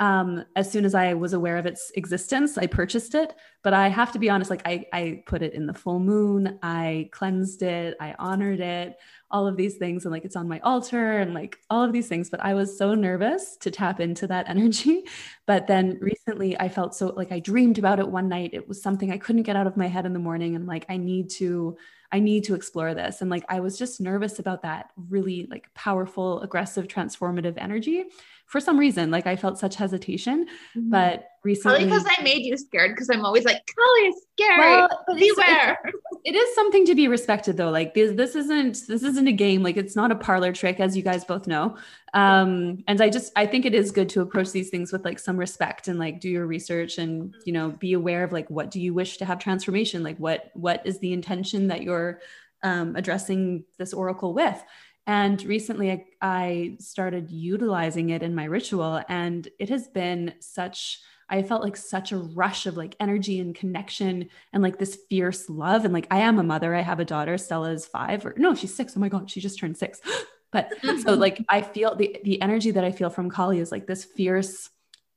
um, 0.01 0.47
as 0.57 0.73
soon 0.73 0.87
as 0.87 0.95
I 0.95 1.13
was 1.13 1.35
aware 1.35 1.59
of 1.59 1.67
its 1.67 1.93
existence, 1.95 2.57
I 2.57 2.67
purchased 2.67 3.15
it. 3.15 3.35
But 3.63 3.75
I 3.75 3.89
have 3.89 4.11
to 4.13 4.19
be 4.19 4.31
honest, 4.31 4.49
like 4.49 4.67
I, 4.67 4.87
I 4.95 5.23
put 5.27 5.43
it 5.43 5.53
in 5.53 5.67
the 5.67 5.75
full 5.75 6.01
moon, 6.01 6.59
I 6.63 7.11
cleansed 7.13 7.61
it, 7.61 7.99
I 8.01 8.15
honored 8.19 8.61
it, 8.61 8.97
all 9.31 9.47
of 9.47 9.59
these 9.59 9.77
things. 9.77 10.07
And 10.07 10.13
like 10.13 10.25
it's 10.25 10.37
on 10.37 10.49
my 10.49 10.59
altar 10.61 11.19
and 11.19 11.35
like 11.35 11.59
all 11.69 11.85
of 11.85 11.93
these 11.93 12.09
things. 12.09 12.31
But 12.31 12.43
I 12.43 12.55
was 12.55 12.79
so 12.79 12.95
nervous 12.95 13.59
to 13.59 13.71
tap 13.71 14.01
into 14.01 14.27
that 14.29 14.49
energy. 14.49 15.03
But 15.47 15.67
then 15.67 15.99
recently 16.01 16.59
I 16.59 16.71
felt 16.71 16.95
so 16.95 17.09
like 17.09 17.31
I 17.31 17.39
dreamed 17.39 17.77
about 17.77 17.99
it 17.99 18.09
one 18.09 18.29
night. 18.31 18.55
It 18.55 18.67
was 18.67 18.83
something 18.83 19.13
I 19.13 19.19
couldn't 19.19 19.43
get 19.43 19.57
out 19.57 19.67
of 19.67 19.77
my 19.77 19.87
head 19.87 20.07
in 20.07 20.15
the 20.15 20.19
morning. 20.19 20.57
And 20.57 20.67
like, 20.67 20.87
I 20.89 20.97
need 20.97 21.29
to, 21.33 21.77
I 22.11 22.21
need 22.21 22.45
to 22.45 22.55
explore 22.55 22.95
this. 22.95 23.21
And 23.21 23.31
like, 23.31 23.45
I 23.51 23.61
was 23.61 23.79
just 23.79 24.01
nervous 24.01 24.39
about 24.39 24.63
that 24.63 24.93
really 24.97 25.47
like 25.51 25.69
powerful, 25.75 26.41
aggressive, 26.41 26.89
transformative 26.89 27.59
energy 27.59 28.07
for 28.51 28.59
some 28.59 28.77
reason, 28.77 29.13
like 29.13 29.29
I 29.29 29.37
felt 29.37 29.61
such 29.61 29.77
hesitation. 29.77 30.47
Mm-hmm. 30.77 30.91
But 30.91 31.29
recently, 31.45 31.87
Probably 31.87 31.87
because 31.87 32.05
I 32.19 32.21
made 32.25 32.45
you 32.45 32.57
scared, 32.57 32.91
because 32.97 33.09
I'm 33.09 33.25
always 33.25 33.45
like, 33.45 33.63
Kali 33.65 34.09
is 34.09 34.27
scary. 34.33 34.59
Well, 34.59 35.05
Beware. 35.07 35.79
It's, 35.85 35.97
it 36.25 36.35
is 36.35 36.53
something 36.57 36.85
to 36.87 36.97
be 36.97 37.07
respected, 37.07 37.57
though. 37.57 37.71
Like 37.71 37.95
this, 37.95 38.17
this 38.17 38.35
isn't 38.35 38.89
this 38.89 39.05
isn't 39.05 39.29
a 39.29 39.33
game. 39.33 39.63
Like 39.63 39.77
it's 39.77 39.95
not 39.95 40.11
a 40.11 40.17
parlor 40.17 40.53
trick, 40.53 40.81
as 40.81 40.97
you 40.97 41.05
guys 41.05 41.25
both 41.25 41.47
know. 41.47 41.77
Um, 42.13 42.83
and 42.89 43.01
I 43.01 43.09
just 43.09 43.31
I 43.37 43.47
think 43.47 43.67
it 43.67 43.75
is 43.75 43.93
good 43.93 44.09
to 44.11 44.21
approach 44.21 44.51
these 44.51 44.69
things 44.69 44.91
with 44.91 45.05
like 45.05 45.21
some 45.21 45.37
respect 45.37 45.87
and 45.87 46.01
like 46.01 46.19
do 46.19 46.29
your 46.29 46.49
research 46.49 46.99
and 46.99 47.33
you 47.45 47.53
know 47.53 47.71
be 47.71 47.93
aware 47.93 48.25
of 48.25 48.33
like 48.33 48.51
what 48.51 48.73
do 48.73 48.81
you 48.81 48.93
wish 48.93 49.19
to 49.19 49.25
have 49.25 49.39
transformation? 49.39 50.03
Like 50.03 50.17
what 50.17 50.51
what 50.55 50.85
is 50.85 50.99
the 50.99 51.13
intention 51.13 51.69
that 51.69 51.85
you're 51.85 52.19
um, 52.65 52.97
addressing 52.97 53.63
this 53.79 53.93
oracle 53.93 54.35
with? 54.35 54.61
And 55.07 55.43
recently 55.43 55.91
I, 55.91 56.05
I 56.21 56.77
started 56.79 57.31
utilizing 57.31 58.11
it 58.11 58.23
in 58.23 58.35
my 58.35 58.45
ritual, 58.45 59.03
and 59.09 59.49
it 59.59 59.69
has 59.69 59.89
been 59.89 60.35
such 60.41 61.01
I 61.31 61.43
felt 61.43 61.63
like 61.63 61.77
such 61.77 62.11
a 62.11 62.19
rush 62.19 62.67
of 62.67 62.77
like 62.77 62.97
energy 62.99 63.39
and 63.39 63.55
connection 63.55 64.29
and 64.53 64.63
like 64.63 64.79
this 64.79 64.99
fierce 65.09 65.49
love. 65.49 65.85
And 65.85 65.95
like, 65.95 66.09
I 66.11 66.19
am 66.19 66.41
a 66.41 66.43
mother. 66.43 66.75
I 66.75 66.81
have 66.81 66.99
a 66.99 67.05
daughter. 67.05 67.39
Stella 67.39 67.71
is 67.71 67.87
five 67.87 68.27
or 68.27 68.35
no, 68.37 68.55
she's 68.55 68.75
six. 68.75 68.95
Oh 68.97 69.01
my 69.01 69.09
God, 69.09 69.31
she 69.31 69.41
just 69.41 69.59
turned 69.59 69.79
six. 69.79 70.01
but 70.51 70.73
so 71.05 71.15
like, 71.15 71.43
I 71.49 71.63
feel 71.63 71.95
the, 71.95 72.19
the 72.25 72.43
energy 72.43 72.73
that 72.73 72.85
I 72.85 72.91
feel 72.91 73.11
from 73.11 73.31
Kali 73.31 73.61
is 73.61 73.71
like 73.71 73.87
this 73.87 74.05
fierce, 74.05 74.69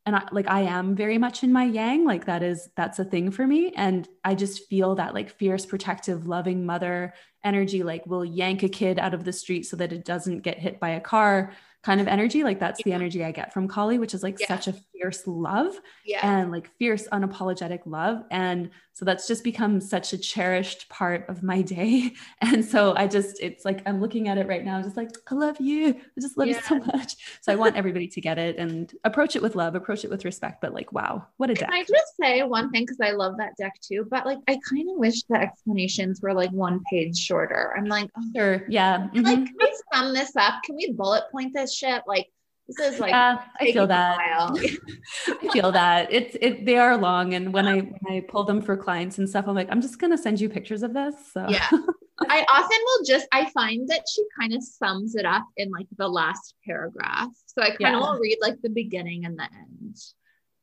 and 0.05 0.15
I, 0.15 0.27
like 0.31 0.47
I 0.49 0.61
am 0.61 0.95
very 0.95 1.17
much 1.17 1.43
in 1.43 1.51
my 1.51 1.63
yang, 1.63 2.05
like 2.05 2.25
that 2.25 2.43
is 2.43 2.69
that's 2.75 2.99
a 2.99 3.05
thing 3.05 3.31
for 3.31 3.47
me, 3.47 3.73
and 3.75 4.07
I 4.23 4.35
just 4.35 4.67
feel 4.67 4.95
that 4.95 5.13
like 5.13 5.31
fierce, 5.31 5.65
protective, 5.65 6.27
loving 6.27 6.65
mother 6.65 7.13
energy. 7.43 7.83
Like 7.83 8.05
will 8.05 8.25
yank 8.25 8.63
a 8.63 8.69
kid 8.69 8.99
out 8.99 9.13
of 9.13 9.23
the 9.23 9.33
street 9.33 9.65
so 9.65 9.75
that 9.77 9.91
it 9.91 10.05
doesn't 10.05 10.39
get 10.39 10.59
hit 10.59 10.79
by 10.79 10.89
a 10.89 11.01
car. 11.01 11.53
kind 11.83 11.99
of 11.99 12.07
energy. 12.07 12.43
Like 12.43 12.59
that's 12.59 12.79
yeah. 12.79 12.83
the 12.85 12.93
energy 12.93 13.23
I 13.23 13.31
get 13.31 13.53
from 13.53 13.67
Kali, 13.67 13.99
which 13.99 14.13
is 14.13 14.23
like 14.23 14.39
yeah. 14.39 14.47
such 14.47 14.67
a 14.67 14.75
fierce 15.03 15.27
love 15.27 15.79
yeah. 16.05 16.19
and 16.23 16.51
like 16.51 16.69
fierce, 16.77 17.07
unapologetic 17.09 17.81
love. 17.85 18.23
And 18.31 18.69
so 18.93 19.03
that's 19.05 19.27
just 19.27 19.43
become 19.43 19.81
such 19.81 20.13
a 20.13 20.17
cherished 20.17 20.87
part 20.87 21.27
of 21.27 21.43
my 21.43 21.61
day. 21.61 22.13
And 22.41 22.63
so 22.63 22.93
I 22.95 23.07
just, 23.07 23.41
it's 23.41 23.63
like, 23.63 23.81
I'm 23.85 24.01
looking 24.01 24.27
at 24.27 24.37
it 24.37 24.47
right 24.47 24.63
now, 24.63 24.81
just 24.81 24.97
like, 24.97 25.09
I 25.31 25.35
love 25.35 25.59
you. 25.59 25.89
I 25.89 26.21
just 26.21 26.37
love 26.37 26.47
you 26.47 26.59
so 26.61 26.77
much. 26.77 27.15
So 27.41 27.51
I 27.51 27.55
want 27.55 27.77
everybody 27.77 28.07
to 28.07 28.21
get 28.21 28.37
it 28.37 28.57
and 28.57 28.91
approach 29.03 29.35
it 29.35 29.41
with 29.41 29.55
love, 29.55 29.75
approach 29.75 30.03
it 30.03 30.09
with 30.09 30.25
respect. 30.25 30.61
But 30.61 30.73
like, 30.73 30.91
wow, 30.91 31.25
what 31.37 31.49
a 31.49 31.53
deck. 31.53 31.69
Can 31.69 31.79
I 31.79 31.83
just 31.83 32.15
say 32.21 32.43
one 32.43 32.69
thing? 32.69 32.85
Cause 32.85 32.97
I 33.01 33.11
love 33.11 33.37
that 33.37 33.55
deck 33.57 33.73
too. 33.81 34.05
But 34.09 34.25
like, 34.25 34.39
I 34.47 34.59
kind 34.69 34.89
of 34.89 34.97
wish 34.97 35.23
the 35.23 35.37
explanations 35.37 36.21
were 36.21 36.33
like 36.33 36.51
one 36.51 36.81
page 36.89 37.17
shorter. 37.17 37.73
I'm 37.77 37.85
like, 37.85 38.09
oh, 38.17 38.23
sure. 38.35 38.65
Yeah. 38.67 39.07
Mm-hmm. 39.07 39.21
Like, 39.21 39.45
can 39.45 39.55
we 39.57 39.73
sum 39.93 40.13
this 40.13 40.35
up? 40.35 40.55
Can 40.65 40.75
we 40.75 40.91
bullet 40.91 41.23
point 41.31 41.53
this 41.53 41.75
shit? 41.75 42.03
Like, 42.07 42.27
this 42.67 42.93
is 42.93 42.99
like 42.99 43.13
I 43.13 43.39
feel 43.73 43.87
that. 43.87 44.17
I 45.27 45.49
feel 45.51 45.71
that 45.73 46.11
it's 46.13 46.37
it. 46.39 46.65
They 46.65 46.77
are 46.77 46.97
long, 46.97 47.33
and 47.33 47.53
when 47.53 47.67
I 47.67 47.79
when 47.79 48.17
I 48.17 48.21
pull 48.21 48.45
them 48.45 48.61
for 48.61 48.77
clients 48.77 49.17
and 49.17 49.27
stuff, 49.27 49.45
I'm 49.47 49.55
like, 49.55 49.67
I'm 49.69 49.81
just 49.81 49.99
gonna 49.99 50.17
send 50.17 50.39
you 50.39 50.47
pictures 50.47 50.81
of 50.81 50.93
this. 50.93 51.13
So 51.33 51.45
yeah, 51.49 51.67
I 52.29 52.45
often 52.49 52.77
will 52.85 53.05
just. 53.05 53.27
I 53.33 53.49
find 53.49 53.87
that 53.89 54.03
she 54.09 54.23
kind 54.39 54.53
of 54.53 54.63
sums 54.63 55.15
it 55.15 55.25
up 55.25 55.43
in 55.57 55.71
like 55.71 55.87
the 55.97 56.07
last 56.07 56.55
paragraph, 56.65 57.29
so 57.47 57.61
I 57.61 57.69
kind 57.69 57.79
yeah. 57.81 57.97
of 57.97 58.01
will 58.01 58.19
read 58.19 58.37
like 58.41 58.61
the 58.61 58.69
beginning 58.69 59.25
and 59.25 59.37
the 59.37 59.43
end. 59.43 59.97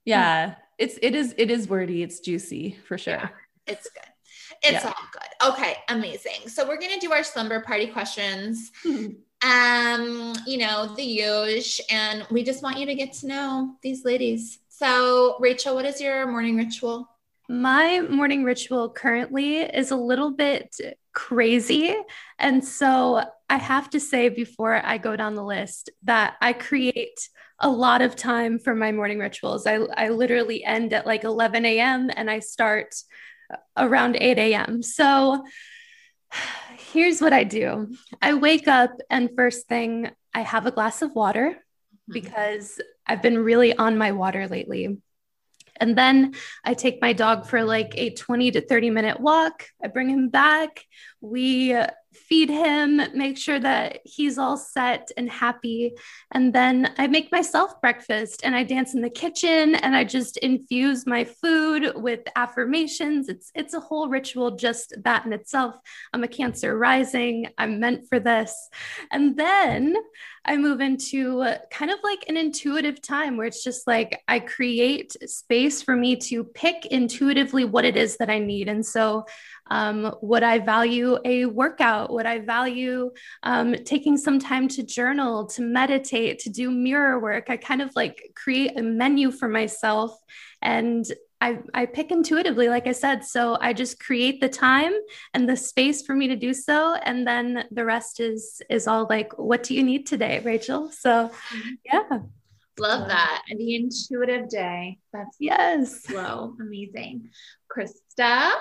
Yeah, 0.07 0.54
it's 0.78 0.99
it 1.02 1.14
is 1.14 1.35
it 1.37 1.50
is 1.50 1.69
wordy. 1.69 2.02
It's 2.02 2.21
juicy 2.21 2.78
for 2.88 2.97
sure. 2.97 3.14
Yeah, 3.14 3.28
it's 3.66 3.90
good. 3.90 4.11
It's 4.62 4.85
yeah. 4.85 4.87
all 4.87 5.04
good. 5.12 5.52
Okay, 5.52 5.76
amazing. 5.90 6.49
So 6.49 6.66
we're 6.66 6.80
gonna 6.80 6.99
do 6.99 7.12
our 7.12 7.25
slumber 7.25 7.61
party 7.61 7.88
questions. 7.88 8.71
Mm-hmm. 8.87 9.12
Um, 9.45 10.35
you 10.47 10.59
know, 10.59 10.95
the 10.95 11.03
huge, 11.03 11.81
and 11.91 12.27
we 12.31 12.43
just 12.43 12.63
want 12.63 12.79
you 12.79 12.87
to 12.87 12.95
get 12.95 13.13
to 13.15 13.27
know 13.27 13.75
these 13.83 14.05
ladies. 14.05 14.59
So, 14.69 15.37
Rachel, 15.41 15.75
what 15.75 15.85
is 15.85 16.01
your 16.01 16.27
morning 16.27 16.57
ritual? 16.57 17.09
My 17.49 18.01
morning 18.01 18.45
ritual 18.45 18.91
currently 18.91 19.59
is 19.59 19.91
a 19.91 19.97
little 19.97 20.31
bit 20.31 20.77
crazy. 21.13 21.97
And 22.39 22.65
so 22.65 23.25
I 23.49 23.57
have 23.57 23.91
to 23.91 24.01
say 24.01 24.29
before 24.29 24.81
I 24.85 24.99
go 24.99 25.17
down 25.17 25.35
the 25.35 25.45
list 25.45 25.91
that 26.05 26.37
I 26.41 26.53
create 26.53 27.29
a 27.59 27.69
lot 27.69 28.03
of 28.03 28.15
time 28.15 28.59
for 28.59 28.75
my 28.75 28.93
morning 28.93 29.19
rituals. 29.19 29.67
I, 29.67 29.77
I 29.97 30.11
literally 30.11 30.65
end 30.65 30.93
at 30.93 31.07
like 31.07 31.25
11 31.25 31.67
a.m. 31.67 32.11
and 32.15 32.31
I 32.31 32.39
start 32.39 32.95
around 33.77 34.17
8 34.21 34.39
a.m. 34.39 34.83
So 34.83 35.45
here's 36.93 37.21
what 37.21 37.33
I 37.33 37.45
do 37.45 37.95
I 38.21 38.35
wake 38.35 38.69
up, 38.69 38.93
and 39.09 39.31
first 39.37 39.69
thing, 39.69 40.11
I 40.35 40.41
have 40.43 40.67
a 40.67 40.71
glass 40.71 41.03
of 41.03 41.15
water 41.15 41.51
mm-hmm. 41.51 42.13
because 42.13 42.81
I've 43.07 43.23
been 43.23 43.39
really 43.39 43.77
on 43.77 43.99
my 43.99 44.13
water 44.13 44.47
lately. 44.49 44.99
And 45.77 45.97
then 45.97 46.35
I 46.63 46.75
take 46.75 47.01
my 47.01 47.15
dog 47.15 47.47
for 47.47 47.65
like 47.65 47.95
a 47.97 48.11
20 48.11 48.51
to 48.53 48.61
30 48.61 48.91
minute 48.91 49.19
walk. 49.19 49.67
I 49.83 49.89
bring 49.89 50.11
him 50.11 50.29
back. 50.29 50.85
We 51.23 51.75
feed 52.12 52.50
him, 52.50 53.00
make 53.14 53.38
sure 53.38 53.61
that 53.61 54.00
he's 54.05 54.38
all 54.38 54.57
set 54.57 55.11
and 55.17 55.31
happy. 55.31 55.93
And 56.33 56.52
then 56.52 56.93
I 56.99 57.07
make 57.07 57.31
myself 57.31 57.81
breakfast 57.81 58.43
and 58.45 58.55
I 58.55 58.64
dance 58.64 58.95
in 58.95 59.00
the 59.00 59.11
kitchen 59.11 59.75
and 59.76 59.95
I 59.95 60.05
just 60.05 60.37
infuse 60.38 61.07
my 61.07 61.25
food 61.25 61.93
with 61.95 62.21
affirmations. 62.37 63.29
It's 63.29 63.50
it's 63.55 63.75
a 63.75 63.81
whole 63.81 64.09
ritual 64.09 64.57
just 64.57 64.95
that 65.05 65.25
in 65.25 65.33
itself. 65.33 65.76
I'm 66.12 66.25
a 66.25 66.29
cancer 66.29 66.76
rising. 66.76 67.47
I'm 67.59 67.81
meant 67.81 68.09
for 68.09 68.19
this. 68.19 68.69
And 69.11 69.37
then 69.37 69.97
I 70.45 70.57
move 70.57 70.81
into 70.81 71.45
kind 71.71 71.90
of 71.90 71.99
like 72.02 72.25
an 72.29 72.37
intuitive 72.37 73.02
time 73.02 73.37
where 73.37 73.47
it's 73.47 73.62
just 73.62 73.87
like 73.87 74.23
I 74.26 74.40
create 74.40 75.14
space 75.29 75.83
for 75.83 75.95
me 75.95 76.17
to 76.17 76.45
pick 76.45 76.87
intuitively 76.87 77.64
what 77.64 77.85
it 77.85 77.97
is 77.97 78.17
that 78.17 78.31
I 78.31 78.38
need. 78.38 78.69
And 78.69 78.85
so 78.85 79.26
um, 79.71 80.15
would 80.21 80.43
I 80.43 80.59
value 80.59 81.17
a 81.25 81.47
workout? 81.47 82.12
Would 82.12 82.27
I 82.27 82.41
value 82.41 83.12
um, 83.45 83.75
taking 83.85 84.17
some 84.17 84.39
time 84.39 84.67
to 84.69 84.83
journal, 84.83 85.47
to 85.47 85.62
meditate, 85.62 86.41
to 86.41 86.50
do 86.50 86.71
mirror 86.71 87.21
work? 87.21 87.49
I 87.49 87.57
kind 87.57 87.81
of 87.81 87.95
like 87.95 88.33
create 88.35 88.77
a 88.77 88.83
menu 88.83 89.30
for 89.30 89.49
myself 89.49 90.17
and 90.61 91.06
I, 91.43 91.61
I 91.73 91.87
pick 91.87 92.11
intuitively, 92.11 92.69
like 92.69 92.87
I 92.87 92.93
said. 92.93 93.25
So 93.25 93.56
I 93.61 93.73
just 93.73 93.99
create 93.99 94.43
the 94.43 94.49
time 94.49 94.93
and 95.33 95.49
the 95.49 95.56
space 95.56 96.02
for 96.02 96.15
me 96.15 96.28
to 96.28 96.37
do 96.37 96.52
so. 96.52 96.97
And 96.97 97.26
then 97.26 97.65
the 97.71 97.85
rest 97.85 98.21
is 98.21 98.61
is 98.69 98.87
all 98.87 99.06
like, 99.09 99.39
what 99.39 99.63
do 99.63 99.75
you 99.75 99.83
need 99.83 100.06
today, 100.06 100.41
Rachel? 100.45 100.91
So 100.91 101.28
mm-hmm. 101.28 101.71
yeah. 101.85 102.19
Love 102.78 103.09
that. 103.09 103.43
And 103.49 103.59
the 103.59 103.75
intuitive 103.75 104.49
day. 104.49 104.99
That's 105.13 105.37
yes. 105.39 106.02
Slow. 106.02 106.56
Amazing. 106.61 107.30
Krista. 107.75 108.52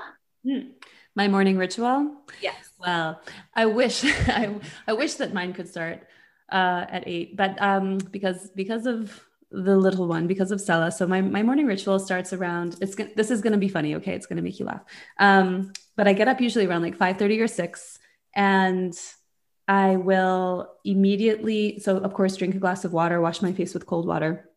Hmm 0.48 0.70
my 1.16 1.28
morning 1.28 1.58
ritual 1.58 2.12
yes 2.42 2.72
well 2.80 3.22
i 3.56 3.66
wish 3.66 4.04
I, 4.28 4.56
I 4.88 4.94
wish 4.94 5.16
that 5.16 5.34
mine 5.34 5.54
could 5.54 5.68
start 5.68 6.08
uh, 6.52 6.86
at 6.90 7.08
eight 7.08 7.36
but 7.38 7.62
um, 7.62 7.98
because 7.98 8.50
because 8.56 8.86
of 8.86 9.24
the 9.52 9.76
little 9.76 10.08
one 10.08 10.28
because 10.28 10.52
of 10.52 10.62
Stella. 10.62 10.92
So 10.92 11.08
my, 11.08 11.22
my 11.22 11.42
morning 11.42 11.66
ritual 11.66 11.98
starts 12.00 12.34
around 12.34 12.78
it's 12.82 12.96
this 13.16 13.32
is 13.32 13.42
going 13.42 13.54
to 13.54 13.60
be 13.60 13.68
funny. 13.68 13.96
Okay. 13.96 14.14
It's 14.14 14.28
going 14.28 14.38
to 14.38 14.44
make 14.44 14.60
you 14.60 14.66
laugh. 14.66 14.82
Um, 15.18 15.74
but 15.96 16.08
I 16.08 16.14
get 16.14 16.28
up 16.28 16.40
usually 16.40 16.68
around 16.68 16.84
like 16.84 16.96
5 16.96 17.18
30 17.18 17.42
or 17.42 17.48
6 17.48 18.00
and 18.36 18.94
I 19.68 19.98
will 19.98 20.72
immediately, 20.84 21.80
so 21.80 21.98
of 21.98 22.14
course, 22.14 22.36
drink 22.36 22.56
a 22.56 22.60
glass 22.60 22.86
of 22.86 22.94
water, 22.94 23.22
wash 23.22 23.42
my 23.42 23.54
face 23.54 23.74
with 23.74 23.86
cold 23.86 24.08
water, 24.08 24.49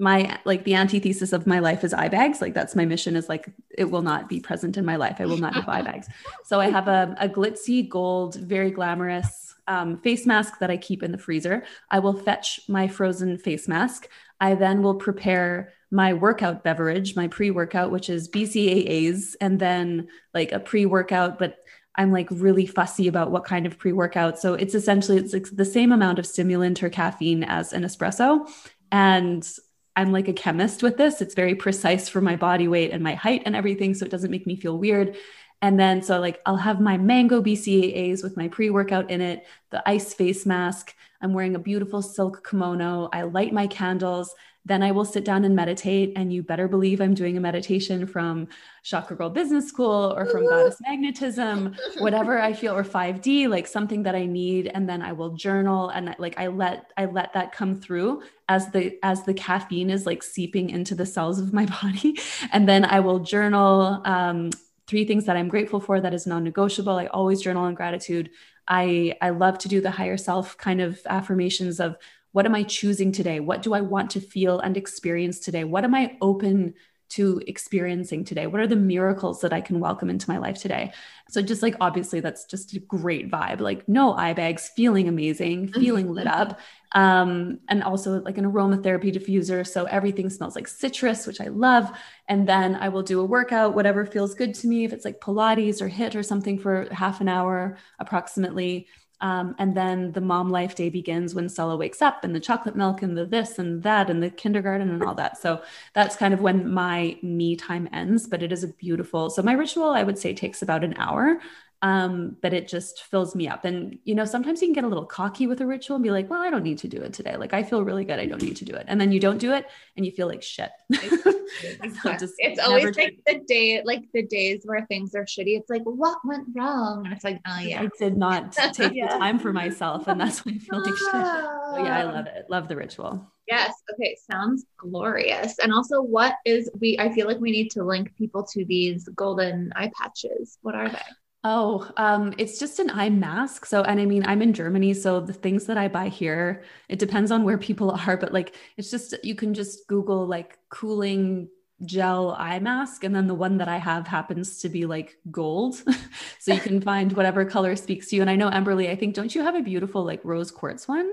my 0.00 0.38
like 0.44 0.64
the 0.64 0.74
antithesis 0.74 1.32
of 1.32 1.46
my 1.46 1.58
life 1.58 1.84
is 1.84 1.92
eye 1.92 2.08
bags. 2.08 2.40
Like 2.40 2.54
that's 2.54 2.74
my 2.74 2.84
mission 2.84 3.16
is 3.16 3.28
like 3.28 3.52
it 3.70 3.90
will 3.90 4.02
not 4.02 4.28
be 4.28 4.40
present 4.40 4.76
in 4.76 4.84
my 4.84 4.96
life. 4.96 5.16
I 5.20 5.26
will 5.26 5.36
not 5.36 5.54
have 5.54 5.68
eye 5.68 5.82
bags. 5.82 6.08
So 6.44 6.60
i 6.60 6.68
have 6.70 6.88
a, 6.88 7.14
a 7.20 7.28
glitzy 7.28 7.88
gold 7.88 8.36
very 8.36 8.70
glamorous 8.70 9.54
um, 9.68 9.98
face 9.98 10.26
mask 10.26 10.58
that 10.58 10.70
i 10.70 10.76
keep 10.76 11.02
in 11.02 11.12
the 11.12 11.18
freezer. 11.18 11.64
I 11.90 11.98
will 11.98 12.14
fetch 12.14 12.60
my 12.68 12.88
frozen 12.88 13.38
face 13.38 13.68
mask. 13.68 14.08
I 14.40 14.54
then 14.54 14.82
will 14.82 14.96
prepare 14.96 15.74
my 15.92 16.12
workout 16.12 16.62
beverage 16.62 17.16
my 17.16 17.26
pre-workout 17.26 17.90
which 17.90 18.08
is 18.08 18.28
bcaas 18.28 19.34
and 19.40 19.58
then 19.58 20.06
like 20.32 20.52
a 20.52 20.60
pre-workout 20.60 21.36
but 21.36 21.58
I'm 21.96 22.12
like 22.12 22.28
really 22.30 22.66
fussy 22.66 23.08
about 23.08 23.32
what 23.32 23.44
kind 23.44 23.66
of 23.66 23.76
pre-workout. 23.76 24.38
So 24.38 24.54
it's 24.54 24.74
essentially 24.74 25.18
it's 25.18 25.32
like 25.32 25.48
the 25.52 25.64
same 25.64 25.92
amount 25.92 26.18
of 26.18 26.26
stimulant 26.26 26.82
or 26.82 26.88
caffeine 26.88 27.42
as 27.42 27.72
an 27.72 27.82
espresso. 27.82 28.48
And 28.92 29.46
I'm 29.96 30.12
like 30.12 30.28
a 30.28 30.32
chemist 30.32 30.82
with 30.82 30.96
this. 30.96 31.20
It's 31.20 31.34
very 31.34 31.54
precise 31.54 32.08
for 32.08 32.20
my 32.20 32.36
body 32.36 32.68
weight 32.68 32.92
and 32.92 33.02
my 33.02 33.14
height 33.14 33.42
and 33.44 33.56
everything. 33.56 33.94
So 33.94 34.04
it 34.04 34.10
doesn't 34.10 34.30
make 34.30 34.46
me 34.46 34.56
feel 34.56 34.78
weird. 34.78 35.16
And 35.62 35.78
then, 35.78 36.02
so 36.02 36.20
like, 36.20 36.40
I'll 36.46 36.56
have 36.56 36.80
my 36.80 36.96
mango 36.96 37.42
BCAAs 37.42 38.22
with 38.22 38.36
my 38.36 38.48
pre 38.48 38.70
workout 38.70 39.10
in 39.10 39.20
it, 39.20 39.44
the 39.70 39.86
ice 39.88 40.14
face 40.14 40.46
mask. 40.46 40.94
I'm 41.20 41.34
wearing 41.34 41.54
a 41.54 41.58
beautiful 41.58 42.00
silk 42.00 42.46
kimono. 42.48 43.10
I 43.12 43.22
light 43.22 43.52
my 43.52 43.66
candles. 43.66 44.34
Then 44.64 44.82
I 44.82 44.92
will 44.92 45.04
sit 45.04 45.24
down 45.24 45.44
and 45.44 45.56
meditate. 45.56 46.12
And 46.16 46.32
you 46.32 46.42
better 46.42 46.68
believe 46.68 47.00
I'm 47.00 47.14
doing 47.14 47.36
a 47.36 47.40
meditation 47.40 48.06
from 48.06 48.48
Chakra 48.82 49.16
Girl 49.16 49.30
Business 49.30 49.66
School 49.66 50.14
or 50.16 50.26
from 50.26 50.46
Goddess 50.46 50.76
Magnetism, 50.86 51.74
whatever 51.98 52.40
I 52.40 52.52
feel, 52.52 52.76
or 52.76 52.84
5D, 52.84 53.48
like 53.48 53.66
something 53.66 54.02
that 54.02 54.14
I 54.14 54.26
need. 54.26 54.70
And 54.72 54.88
then 54.88 55.02
I 55.02 55.12
will 55.12 55.30
journal 55.30 55.88
and 55.88 56.14
like 56.18 56.38
I 56.38 56.48
let 56.48 56.92
I 56.96 57.06
let 57.06 57.32
that 57.32 57.52
come 57.52 57.80
through 57.80 58.22
as 58.48 58.70
the 58.72 58.98
as 59.02 59.24
the 59.24 59.34
caffeine 59.34 59.90
is 59.90 60.06
like 60.06 60.22
seeping 60.22 60.70
into 60.70 60.94
the 60.94 61.06
cells 61.06 61.38
of 61.38 61.52
my 61.52 61.66
body. 61.82 62.18
And 62.52 62.68
then 62.68 62.84
I 62.84 63.00
will 63.00 63.20
journal 63.20 64.02
um, 64.04 64.50
three 64.86 65.04
things 65.04 65.24
that 65.26 65.36
I'm 65.36 65.48
grateful 65.48 65.80
for 65.80 66.00
that 66.00 66.12
is 66.12 66.26
non-negotiable. 66.26 66.96
I 66.96 67.06
always 67.06 67.40
journal 67.40 67.64
on 67.64 67.74
gratitude. 67.74 68.30
I 68.66 69.14
I 69.22 69.30
love 69.30 69.58
to 69.58 69.68
do 69.68 69.80
the 69.80 69.90
higher 69.90 70.16
self 70.16 70.56
kind 70.56 70.80
of 70.80 71.00
affirmations 71.06 71.80
of 71.80 71.96
what 72.32 72.46
am 72.46 72.54
I 72.54 72.62
choosing 72.62 73.12
today? 73.12 73.40
What 73.40 73.62
do 73.62 73.74
I 73.74 73.80
want 73.80 74.10
to 74.12 74.20
feel 74.20 74.60
and 74.60 74.76
experience 74.76 75.40
today? 75.40 75.64
What 75.64 75.84
am 75.84 75.94
I 75.94 76.16
open 76.20 76.74
to 77.10 77.42
experiencing 77.48 78.24
today? 78.24 78.46
What 78.46 78.60
are 78.60 78.68
the 78.68 78.76
miracles 78.76 79.40
that 79.40 79.52
I 79.52 79.60
can 79.60 79.80
welcome 79.80 80.08
into 80.08 80.30
my 80.30 80.38
life 80.38 80.58
today? 80.58 80.92
So, 81.28 81.42
just 81.42 81.60
like 81.60 81.74
obviously, 81.80 82.20
that's 82.20 82.44
just 82.44 82.72
a 82.74 82.78
great 82.78 83.30
vibe. 83.30 83.60
Like, 83.60 83.88
no 83.88 84.14
eye 84.14 84.32
bags, 84.32 84.70
feeling 84.76 85.08
amazing, 85.08 85.68
mm-hmm. 85.68 85.80
feeling 85.80 86.12
lit 86.12 86.28
up. 86.28 86.60
Um, 86.92 87.60
and 87.68 87.84
also 87.84 88.20
like 88.20 88.38
an 88.38 88.44
aromatherapy 88.44 89.14
diffuser. 89.14 89.66
So, 89.66 89.84
everything 89.86 90.30
smells 90.30 90.54
like 90.54 90.68
citrus, 90.68 91.26
which 91.26 91.40
I 91.40 91.48
love. 91.48 91.90
And 92.28 92.48
then 92.48 92.76
I 92.76 92.90
will 92.90 93.02
do 93.02 93.20
a 93.20 93.24
workout, 93.24 93.74
whatever 93.74 94.06
feels 94.06 94.34
good 94.34 94.54
to 94.54 94.68
me. 94.68 94.84
If 94.84 94.92
it's 94.92 95.04
like 95.04 95.20
Pilates 95.20 95.82
or 95.82 95.90
HIIT 95.90 96.14
or 96.14 96.22
something 96.22 96.58
for 96.58 96.86
half 96.92 97.20
an 97.20 97.28
hour 97.28 97.76
approximately. 97.98 98.86
Um, 99.20 99.54
and 99.58 99.76
then 99.76 100.12
the 100.12 100.20
mom 100.20 100.50
life 100.50 100.74
day 100.74 100.88
begins 100.88 101.34
when 101.34 101.48
Stella 101.48 101.76
wakes 101.76 102.00
up 102.00 102.24
and 102.24 102.34
the 102.34 102.40
chocolate 102.40 102.76
milk 102.76 103.02
and 103.02 103.16
the 103.16 103.26
this 103.26 103.58
and 103.58 103.82
that 103.82 104.08
and 104.08 104.22
the 104.22 104.30
kindergarten 104.30 104.90
and 104.90 105.02
all 105.02 105.14
that. 105.16 105.38
So 105.38 105.62
that's 105.92 106.16
kind 106.16 106.32
of 106.32 106.40
when 106.40 106.70
my 106.70 107.18
me 107.22 107.56
time 107.56 107.88
ends, 107.92 108.26
but 108.26 108.42
it 108.42 108.52
is 108.52 108.64
a 108.64 108.68
beautiful. 108.68 109.30
So 109.30 109.42
my 109.42 109.52
ritual, 109.52 109.90
I 109.90 110.02
would 110.02 110.18
say, 110.18 110.32
takes 110.32 110.62
about 110.62 110.84
an 110.84 110.94
hour. 110.96 111.40
Um, 111.82 112.36
but 112.42 112.52
it 112.52 112.68
just 112.68 113.02
fills 113.04 113.34
me 113.34 113.48
up. 113.48 113.64
And, 113.64 113.98
you 114.04 114.14
know, 114.14 114.26
sometimes 114.26 114.60
you 114.60 114.68
can 114.68 114.74
get 114.74 114.84
a 114.84 114.88
little 114.88 115.06
cocky 115.06 115.46
with 115.46 115.62
a 115.62 115.66
ritual 115.66 115.96
and 115.96 116.02
be 116.02 116.10
like, 116.10 116.28
well, 116.28 116.42
I 116.42 116.50
don't 116.50 116.62
need 116.62 116.78
to 116.78 116.88
do 116.88 117.00
it 117.00 117.14
today. 117.14 117.36
Like, 117.36 117.54
I 117.54 117.62
feel 117.62 117.82
really 117.84 118.04
good. 118.04 118.18
I 118.18 118.26
don't 118.26 118.42
need 118.42 118.56
to 118.56 118.66
do 118.66 118.74
it. 118.74 118.84
And 118.86 119.00
then 119.00 119.12
you 119.12 119.20
don't 119.20 119.38
do 119.38 119.54
it 119.54 119.66
and 119.96 120.04
you 120.04 120.12
feel 120.12 120.28
like 120.28 120.42
shit. 120.42 120.70
so 120.92 121.00
it's 122.38 122.58
always 122.60 122.96
like 122.96 123.18
the 123.26 123.40
day, 123.46 123.82
like 123.82 124.04
the 124.12 124.26
days 124.26 124.60
where 124.64 124.84
things 124.86 125.14
are 125.14 125.24
shitty. 125.24 125.58
It's 125.58 125.70
like, 125.70 125.82
what 125.84 126.18
went 126.22 126.48
wrong? 126.54 127.06
And 127.06 127.14
it's 127.14 127.24
like, 127.24 127.40
oh, 127.46 127.60
yeah. 127.60 127.82
I 127.82 127.88
did 127.98 128.18
not 128.18 128.52
take 128.74 128.92
yeah. 128.92 129.14
the 129.14 129.18
time 129.18 129.38
for 129.38 129.52
myself. 129.52 130.06
And 130.06 130.20
that's 130.20 130.44
why 130.44 130.52
I 130.52 130.58
feel 130.58 130.82
like 130.82 130.94
shit. 130.96 130.98
So, 130.98 131.82
yeah, 131.82 131.98
I 131.98 132.02
love 132.02 132.26
it. 132.26 132.44
Love 132.50 132.68
the 132.68 132.76
ritual. 132.76 133.26
Yes. 133.48 133.72
Okay. 133.94 134.16
Sounds 134.30 134.66
glorious. 134.76 135.58
And 135.60 135.72
also, 135.72 136.02
what 136.02 136.34
is 136.44 136.70
we? 136.78 136.98
I 136.98 137.10
feel 137.10 137.26
like 137.26 137.40
we 137.40 137.50
need 137.50 137.70
to 137.70 137.82
link 137.82 138.14
people 138.16 138.44
to 138.52 138.64
these 138.66 139.08
golden 139.16 139.72
eye 139.74 139.90
patches. 139.98 140.58
What 140.60 140.74
are 140.74 140.88
they? 140.88 140.98
Oh, 141.42 141.90
um, 141.96 142.34
it's 142.36 142.58
just 142.58 142.78
an 142.80 142.90
eye 142.90 143.08
mask. 143.08 143.64
So, 143.64 143.82
and 143.82 143.98
I 143.98 144.04
mean, 144.04 144.24
I'm 144.26 144.42
in 144.42 144.52
Germany, 144.52 144.92
so 144.92 145.20
the 145.20 145.32
things 145.32 145.64
that 145.66 145.78
I 145.78 145.88
buy 145.88 146.08
here, 146.08 146.64
it 146.88 146.98
depends 146.98 147.30
on 147.30 147.44
where 147.44 147.56
people 147.70 147.90
are, 147.90 148.16
but 148.16 148.32
like, 148.32 148.54
it's 148.76 148.90
just 148.90 149.14
you 149.24 149.34
can 149.34 149.54
just 149.54 149.86
Google 149.86 150.26
like 150.26 150.58
cooling 150.68 151.48
gel 151.86 152.32
eye 152.38 152.58
mask, 152.58 153.04
and 153.04 153.14
then 153.14 153.26
the 153.26 153.34
one 153.34 153.56
that 153.56 153.68
I 153.68 153.78
have 153.78 154.06
happens 154.06 154.58
to 154.58 154.68
be 154.68 154.84
like 154.84 155.16
gold, 155.30 155.76
so 156.38 156.52
you 156.52 156.60
can 156.68 156.80
find 156.80 157.12
whatever 157.14 157.46
color 157.46 157.74
speaks 157.74 158.08
to 158.08 158.16
you. 158.16 158.22
And 158.22 158.30
I 158.30 158.36
know 158.36 158.50
Amberly, 158.50 158.90
I 158.90 158.96
think 158.96 159.14
don't 159.14 159.34
you 159.34 159.42
have 159.42 159.54
a 159.54 159.62
beautiful 159.62 160.04
like 160.04 160.20
rose 160.24 160.50
quartz 160.50 160.86
one? 160.86 161.10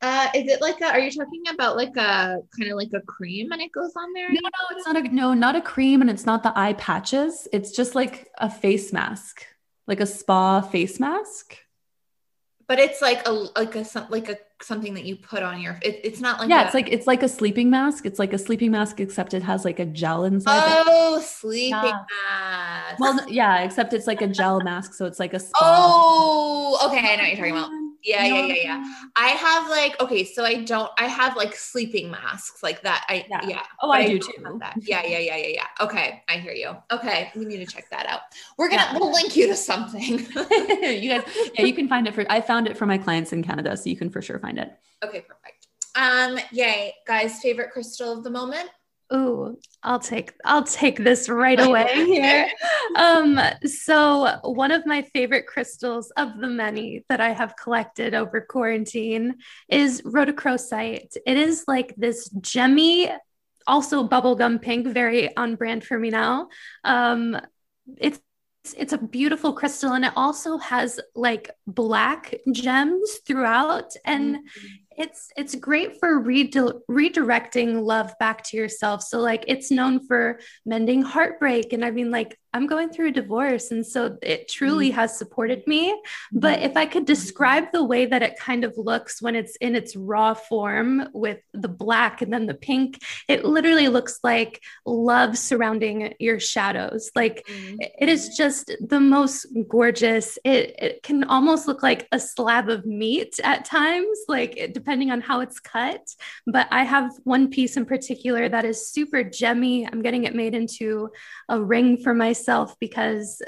Uh, 0.00 0.28
is 0.32 0.46
it 0.46 0.62
like 0.62 0.80
a, 0.80 0.86
are 0.86 1.00
you 1.00 1.10
talking 1.10 1.42
about 1.52 1.76
like 1.76 1.94
a 1.96 2.38
kind 2.56 2.70
of 2.70 2.76
like 2.76 2.92
a 2.94 3.00
cream 3.00 3.50
and 3.50 3.60
it 3.60 3.72
goes 3.72 3.92
on 3.96 4.12
there? 4.14 4.30
No, 4.30 4.40
no, 4.40 4.76
it's 4.76 4.86
not 4.86 4.96
a 4.96 5.02
no, 5.14 5.34
not 5.34 5.56
a 5.56 5.60
cream 5.60 6.00
and 6.00 6.08
it's 6.08 6.24
not 6.24 6.42
the 6.42 6.56
eye 6.56 6.72
patches. 6.74 7.48
It's 7.52 7.72
just 7.72 7.94
like 7.94 8.30
a 8.38 8.48
face 8.48 8.92
mask 8.92 9.44
like 9.88 10.00
a 10.00 10.06
spa 10.06 10.60
face 10.60 11.00
mask? 11.00 11.56
But 12.68 12.78
it's 12.78 13.00
like 13.00 13.26
a 13.26 13.32
like 13.32 13.74
a 13.74 13.84
like 14.10 14.28
a 14.28 14.36
something 14.60 14.92
that 14.94 15.04
you 15.04 15.16
put 15.16 15.42
on 15.42 15.60
your 15.60 15.78
it, 15.82 16.00
it's 16.04 16.20
not 16.20 16.38
like 16.38 16.50
yeah 16.50 16.62
a, 16.62 16.64
it's 16.66 16.74
like 16.74 16.88
it's 16.92 17.06
like 17.06 17.22
a 17.22 17.28
sleeping 17.28 17.70
mask. 17.70 18.04
It's 18.04 18.18
like 18.18 18.34
a 18.34 18.38
sleeping 18.38 18.70
mask 18.70 19.00
except 19.00 19.32
it 19.32 19.42
has 19.42 19.64
like 19.64 19.78
a 19.78 19.86
gel 19.86 20.24
inside 20.24 20.84
oh 20.86 21.20
sleeping 21.24 21.70
yeah. 21.72 22.04
mask. 22.28 23.00
Well 23.00 23.30
yeah 23.30 23.62
except 23.62 23.94
it's 23.94 24.06
like 24.06 24.20
a 24.20 24.28
gel 24.28 24.60
mask 24.60 24.92
so 24.92 25.06
it's 25.06 25.18
like 25.18 25.32
a 25.32 25.40
spa 25.40 25.58
oh 25.60 26.86
okay 26.86 26.98
i 26.98 27.16
know 27.16 27.22
what 27.22 27.28
you're 27.28 27.36
talking 27.36 27.52
about 27.52 27.87
yeah, 28.04 28.24
yeah, 28.24 28.46
yeah, 28.46 28.54
yeah. 28.54 28.94
I 29.16 29.28
have 29.28 29.68
like 29.68 30.00
okay, 30.00 30.24
so 30.24 30.44
I 30.44 30.62
don't. 30.62 30.90
I 30.98 31.06
have 31.06 31.36
like 31.36 31.54
sleeping 31.54 32.10
masks 32.10 32.62
like 32.62 32.82
that. 32.82 33.04
I 33.08 33.26
yeah. 33.28 33.46
yeah 33.46 33.62
oh, 33.82 33.90
I, 33.90 33.98
I 33.98 34.06
do 34.06 34.18
too. 34.18 34.58
That. 34.60 34.76
Yeah, 34.82 35.04
yeah, 35.04 35.18
yeah, 35.18 35.36
yeah, 35.36 35.48
yeah. 35.48 35.66
Okay, 35.80 36.22
I 36.28 36.38
hear 36.38 36.52
you. 36.52 36.76
Okay, 36.90 37.30
we 37.34 37.44
need 37.44 37.58
to 37.58 37.66
check 37.66 37.90
that 37.90 38.06
out. 38.06 38.20
We're 38.56 38.68
gonna 38.68 38.88
yeah. 38.92 38.98
we'll 38.98 39.12
link 39.12 39.36
you 39.36 39.48
to 39.48 39.56
something. 39.56 40.18
you 40.20 41.10
guys, 41.10 41.22
yeah, 41.54 41.64
you 41.64 41.74
can 41.74 41.88
find 41.88 42.06
it 42.06 42.14
for. 42.14 42.24
I 42.30 42.40
found 42.40 42.68
it 42.68 42.76
for 42.76 42.86
my 42.86 42.98
clients 42.98 43.32
in 43.32 43.42
Canada, 43.42 43.76
so 43.76 43.90
you 43.90 43.96
can 43.96 44.10
for 44.10 44.22
sure 44.22 44.38
find 44.38 44.58
it. 44.58 44.70
Okay, 45.04 45.22
perfect. 45.22 45.66
Um, 45.96 46.38
yay, 46.52 46.94
guys! 47.06 47.40
Favorite 47.40 47.72
crystal 47.72 48.12
of 48.12 48.24
the 48.24 48.30
moment. 48.30 48.70
Ooh, 49.12 49.58
I'll 49.82 49.98
take 49.98 50.32
I'll 50.44 50.64
take 50.64 50.98
this 50.98 51.28
right 51.28 51.58
away 51.66 52.04
here. 52.06 52.48
um, 52.96 53.40
so 53.64 54.38
one 54.42 54.70
of 54.70 54.84
my 54.86 55.02
favorite 55.14 55.46
crystals 55.46 56.10
of 56.16 56.38
the 56.38 56.48
many 56.48 57.04
that 57.08 57.20
I 57.20 57.30
have 57.30 57.56
collected 57.56 58.14
over 58.14 58.40
quarantine 58.40 59.36
is 59.68 60.02
rhodochrosite. 60.02 61.16
It 61.26 61.36
is 61.36 61.64
like 61.66 61.94
this 61.96 62.28
gemmy, 62.40 63.16
also 63.66 64.06
bubblegum 64.06 64.60
pink, 64.60 64.88
very 64.88 65.34
on 65.36 65.56
brand 65.56 65.84
for 65.84 65.98
me 65.98 66.10
now. 66.10 66.48
Um, 66.84 67.40
it's 67.96 68.20
it's 68.76 68.92
a 68.92 68.98
beautiful 68.98 69.54
crystal 69.54 69.94
and 69.94 70.04
it 70.04 70.12
also 70.14 70.58
has 70.58 71.00
like 71.14 71.50
black 71.66 72.34
gems 72.52 73.20
throughout 73.26 73.94
and 74.04 74.36
mm-hmm 74.36 74.87
it's 74.98 75.30
it's 75.36 75.54
great 75.54 75.98
for 76.00 76.22
redirecting 76.22 77.82
love 77.82 78.12
back 78.18 78.42
to 78.44 78.56
yourself. 78.56 79.02
So 79.02 79.20
like 79.20 79.44
it's 79.46 79.70
known 79.70 80.06
for 80.06 80.40
mending 80.66 81.02
heartbreak. 81.02 81.72
And 81.72 81.84
i 81.84 81.90
mean 81.90 82.10
like 82.10 82.38
i'm 82.52 82.66
going 82.66 82.90
through 82.90 83.08
a 83.08 83.12
divorce 83.12 83.70
and 83.70 83.86
so 83.86 84.16
it 84.22 84.48
truly 84.48 84.88
mm-hmm. 84.88 84.96
has 84.96 85.18
supported 85.18 85.66
me 85.66 85.94
but 86.32 86.58
mm-hmm. 86.58 86.66
if 86.66 86.76
i 86.76 86.86
could 86.86 87.04
describe 87.04 87.64
the 87.72 87.84
way 87.84 88.06
that 88.06 88.22
it 88.22 88.38
kind 88.38 88.64
of 88.64 88.72
looks 88.76 89.20
when 89.20 89.34
it's 89.34 89.56
in 89.56 89.76
its 89.76 89.94
raw 89.96 90.34
form 90.34 91.08
with 91.12 91.38
the 91.52 91.68
black 91.68 92.22
and 92.22 92.32
then 92.32 92.46
the 92.46 92.54
pink 92.54 92.98
it 93.28 93.44
literally 93.44 93.88
looks 93.88 94.18
like 94.22 94.60
love 94.86 95.36
surrounding 95.36 96.14
your 96.18 96.40
shadows 96.40 97.10
like 97.14 97.46
mm-hmm. 97.46 97.76
it 97.80 98.08
is 98.08 98.36
just 98.36 98.72
the 98.80 99.00
most 99.00 99.46
gorgeous 99.68 100.38
it, 100.44 100.74
it 100.78 101.02
can 101.02 101.24
almost 101.24 101.66
look 101.66 101.82
like 101.82 102.08
a 102.12 102.18
slab 102.18 102.68
of 102.68 102.86
meat 102.86 103.38
at 103.44 103.64
times 103.64 104.18
like 104.28 104.56
it 104.56 104.74
depending 104.74 105.10
on 105.10 105.20
how 105.20 105.40
it's 105.40 105.60
cut. 105.60 106.02
But 106.46 106.68
I 106.70 106.84
have 106.84 107.10
one 107.24 107.48
piece 107.48 107.76
in 107.76 107.84
particular 107.84 108.48
that 108.48 108.64
is 108.64 108.90
super 108.90 109.22
gemmy. 109.24 109.88
I'm 109.90 110.02
getting 110.02 110.24
it 110.24 110.34
made 110.34 110.54
into 110.54 111.10
a 111.48 111.60
ring 111.60 111.98
for 111.98 112.14
myself 112.38 112.78
because 112.80 113.42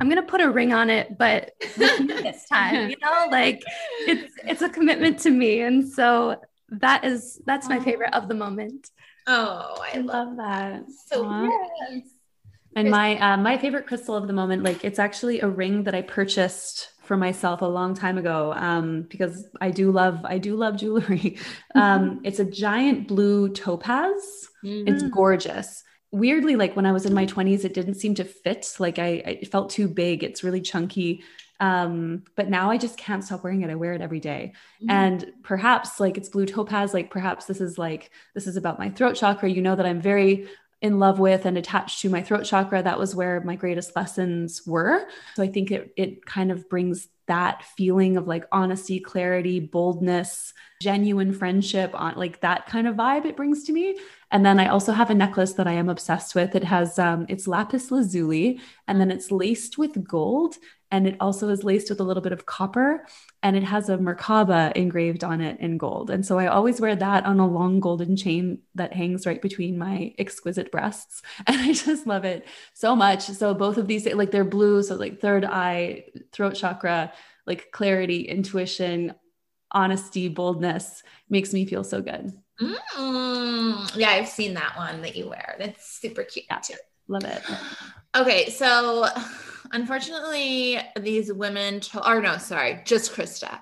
I'm 0.00 0.08
gonna 0.08 0.22
put 0.22 0.40
a 0.40 0.50
ring 0.50 0.72
on 0.72 0.90
it, 0.90 1.18
but 1.18 1.52
this 1.76 2.44
time, 2.46 2.90
you 2.90 2.96
know, 3.02 3.26
like 3.30 3.62
it's 4.00 4.34
it's 4.44 4.62
a 4.62 4.68
commitment 4.68 5.20
to 5.20 5.30
me, 5.30 5.60
and 5.60 5.88
so 5.88 6.40
that 6.70 7.04
is 7.04 7.40
that's 7.46 7.68
my 7.68 7.78
favorite 7.78 8.14
of 8.14 8.28
the 8.28 8.34
moment. 8.34 8.90
Oh, 9.26 9.76
I, 9.80 9.98
I 9.98 10.00
love 10.00 10.36
that. 10.38 10.84
So 11.06 11.30
yes. 11.30 12.02
And 12.74 12.90
my 12.90 13.18
uh, 13.18 13.36
my 13.36 13.58
favorite 13.58 13.86
crystal 13.86 14.16
of 14.16 14.26
the 14.26 14.32
moment, 14.32 14.64
like 14.64 14.82
it's 14.82 14.98
actually 14.98 15.40
a 15.40 15.48
ring 15.48 15.84
that 15.84 15.94
I 15.94 16.02
purchased 16.02 16.88
for 17.02 17.16
myself 17.18 17.60
a 17.60 17.66
long 17.66 17.94
time 17.94 18.16
ago 18.16 18.54
um, 18.54 19.02
because 19.10 19.46
I 19.60 19.70
do 19.70 19.92
love 19.92 20.24
I 20.24 20.38
do 20.38 20.56
love 20.56 20.76
jewelry. 20.76 21.38
Um, 21.74 22.20
it's 22.22 22.38
a 22.38 22.44
giant 22.44 23.08
blue 23.08 23.48
topaz. 23.48 24.48
Mm-hmm. 24.64 24.88
It's 24.88 25.02
gorgeous. 25.04 25.82
Weirdly, 26.12 26.56
like 26.56 26.76
when 26.76 26.86
I 26.86 26.92
was 26.92 27.06
in 27.06 27.14
my 27.14 27.26
20s, 27.26 27.64
it 27.64 27.74
didn't 27.74 27.94
seem 27.94 28.14
to 28.16 28.24
fit. 28.24 28.76
Like 28.78 28.98
I, 28.98 29.40
I 29.42 29.44
felt 29.46 29.70
too 29.70 29.88
big. 29.88 30.22
It's 30.22 30.44
really 30.44 30.60
chunky. 30.60 31.24
Um, 31.58 32.24
but 32.34 32.50
now 32.50 32.70
I 32.70 32.76
just 32.76 32.98
can't 32.98 33.24
stop 33.24 33.44
wearing 33.44 33.62
it. 33.62 33.70
I 33.70 33.76
wear 33.76 33.94
it 33.94 34.00
every 34.00 34.20
day. 34.20 34.52
Mm-hmm. 34.82 34.90
And 34.90 35.32
perhaps 35.42 36.00
like 36.00 36.16
it's 36.18 36.28
blue 36.28 36.44
topaz, 36.46 36.92
like 36.92 37.10
perhaps 37.10 37.46
this 37.46 37.60
is 37.60 37.78
like 37.78 38.10
this 38.34 38.46
is 38.46 38.56
about 38.56 38.78
my 38.78 38.90
throat 38.90 39.14
chakra. 39.14 39.48
You 39.48 39.62
know 39.62 39.76
that 39.76 39.86
I'm 39.86 40.00
very 40.00 40.48
in 40.82 40.98
love 40.98 41.20
with 41.20 41.46
and 41.46 41.56
attached 41.56 42.00
to 42.00 42.10
my 42.10 42.20
throat 42.22 42.44
chakra 42.44 42.82
that 42.82 42.98
was 42.98 43.14
where 43.14 43.40
my 43.42 43.54
greatest 43.54 43.94
lessons 43.94 44.62
were 44.66 45.06
so 45.36 45.42
i 45.42 45.46
think 45.46 45.70
it 45.70 45.94
it 45.96 46.26
kind 46.26 46.50
of 46.50 46.68
brings 46.68 47.06
that 47.32 47.64
feeling 47.78 48.18
of 48.18 48.26
like 48.26 48.44
honesty 48.52 49.00
clarity 49.00 49.58
boldness 49.58 50.52
genuine 50.82 51.32
friendship 51.32 51.90
on 51.94 52.14
like 52.16 52.40
that 52.40 52.66
kind 52.66 52.86
of 52.86 52.94
vibe 52.94 53.24
it 53.24 53.38
brings 53.38 53.64
to 53.64 53.72
me. 53.72 53.96
And 54.30 54.44
then 54.44 54.58
i 54.60 54.66
also 54.66 54.92
have 54.92 55.10
a 55.10 55.14
necklace 55.14 55.54
that 55.54 55.66
i 55.66 55.72
am 55.72 55.88
obsessed 55.88 56.34
with. 56.34 56.54
It 56.54 56.64
has 56.64 56.98
um 56.98 57.24
it's 57.30 57.48
lapis 57.48 57.90
lazuli 57.90 58.60
and 58.86 59.00
then 59.00 59.10
it's 59.10 59.32
laced 59.32 59.78
with 59.78 60.04
gold 60.06 60.56
and 60.92 61.08
it 61.08 61.16
also 61.20 61.48
is 61.48 61.64
laced 61.64 61.88
with 61.88 62.00
a 62.00 62.04
little 62.04 62.22
bit 62.22 62.32
of 62.32 62.44
copper 62.44 63.06
and 63.42 63.56
it 63.56 63.64
has 63.64 63.88
a 63.88 63.96
Merkaba 63.96 64.72
engraved 64.76 65.24
on 65.24 65.40
it 65.40 65.58
in 65.58 65.78
gold. 65.78 66.10
And 66.10 66.24
so 66.24 66.38
I 66.38 66.48
always 66.48 66.82
wear 66.82 66.94
that 66.94 67.24
on 67.24 67.40
a 67.40 67.46
long 67.46 67.80
golden 67.80 68.14
chain 68.14 68.58
that 68.74 68.92
hangs 68.92 69.26
right 69.26 69.40
between 69.40 69.78
my 69.78 70.14
exquisite 70.18 70.70
breasts. 70.70 71.22
And 71.46 71.58
I 71.60 71.72
just 71.72 72.06
love 72.06 72.24
it 72.24 72.46
so 72.74 72.94
much. 72.94 73.22
So 73.22 73.54
both 73.54 73.78
of 73.78 73.88
these, 73.88 74.06
like 74.06 74.30
they're 74.30 74.44
blue. 74.44 74.82
So 74.82 74.94
like 74.96 75.20
third 75.20 75.46
eye, 75.46 76.04
throat 76.30 76.54
chakra, 76.54 77.12
like 77.46 77.72
clarity, 77.72 78.28
intuition, 78.28 79.14
honesty, 79.72 80.28
boldness 80.28 81.02
makes 81.30 81.54
me 81.54 81.64
feel 81.64 81.84
so 81.84 82.02
good. 82.02 82.32
Mm, 82.60 83.96
yeah, 83.96 84.10
I've 84.10 84.28
seen 84.28 84.54
that 84.54 84.76
one 84.76 85.00
that 85.02 85.16
you 85.16 85.30
wear. 85.30 85.56
It's 85.58 85.98
super 86.00 86.22
cute 86.22 86.46
yeah, 86.50 86.58
too. 86.58 86.74
Love 87.08 87.24
it. 87.24 87.42
Okay, 88.14 88.50
so 88.50 89.08
unfortunately, 89.72 90.78
these 91.00 91.32
women, 91.32 91.80
to- 91.80 92.08
or 92.08 92.20
no, 92.20 92.38
sorry, 92.38 92.80
just 92.84 93.12
Krista 93.12 93.58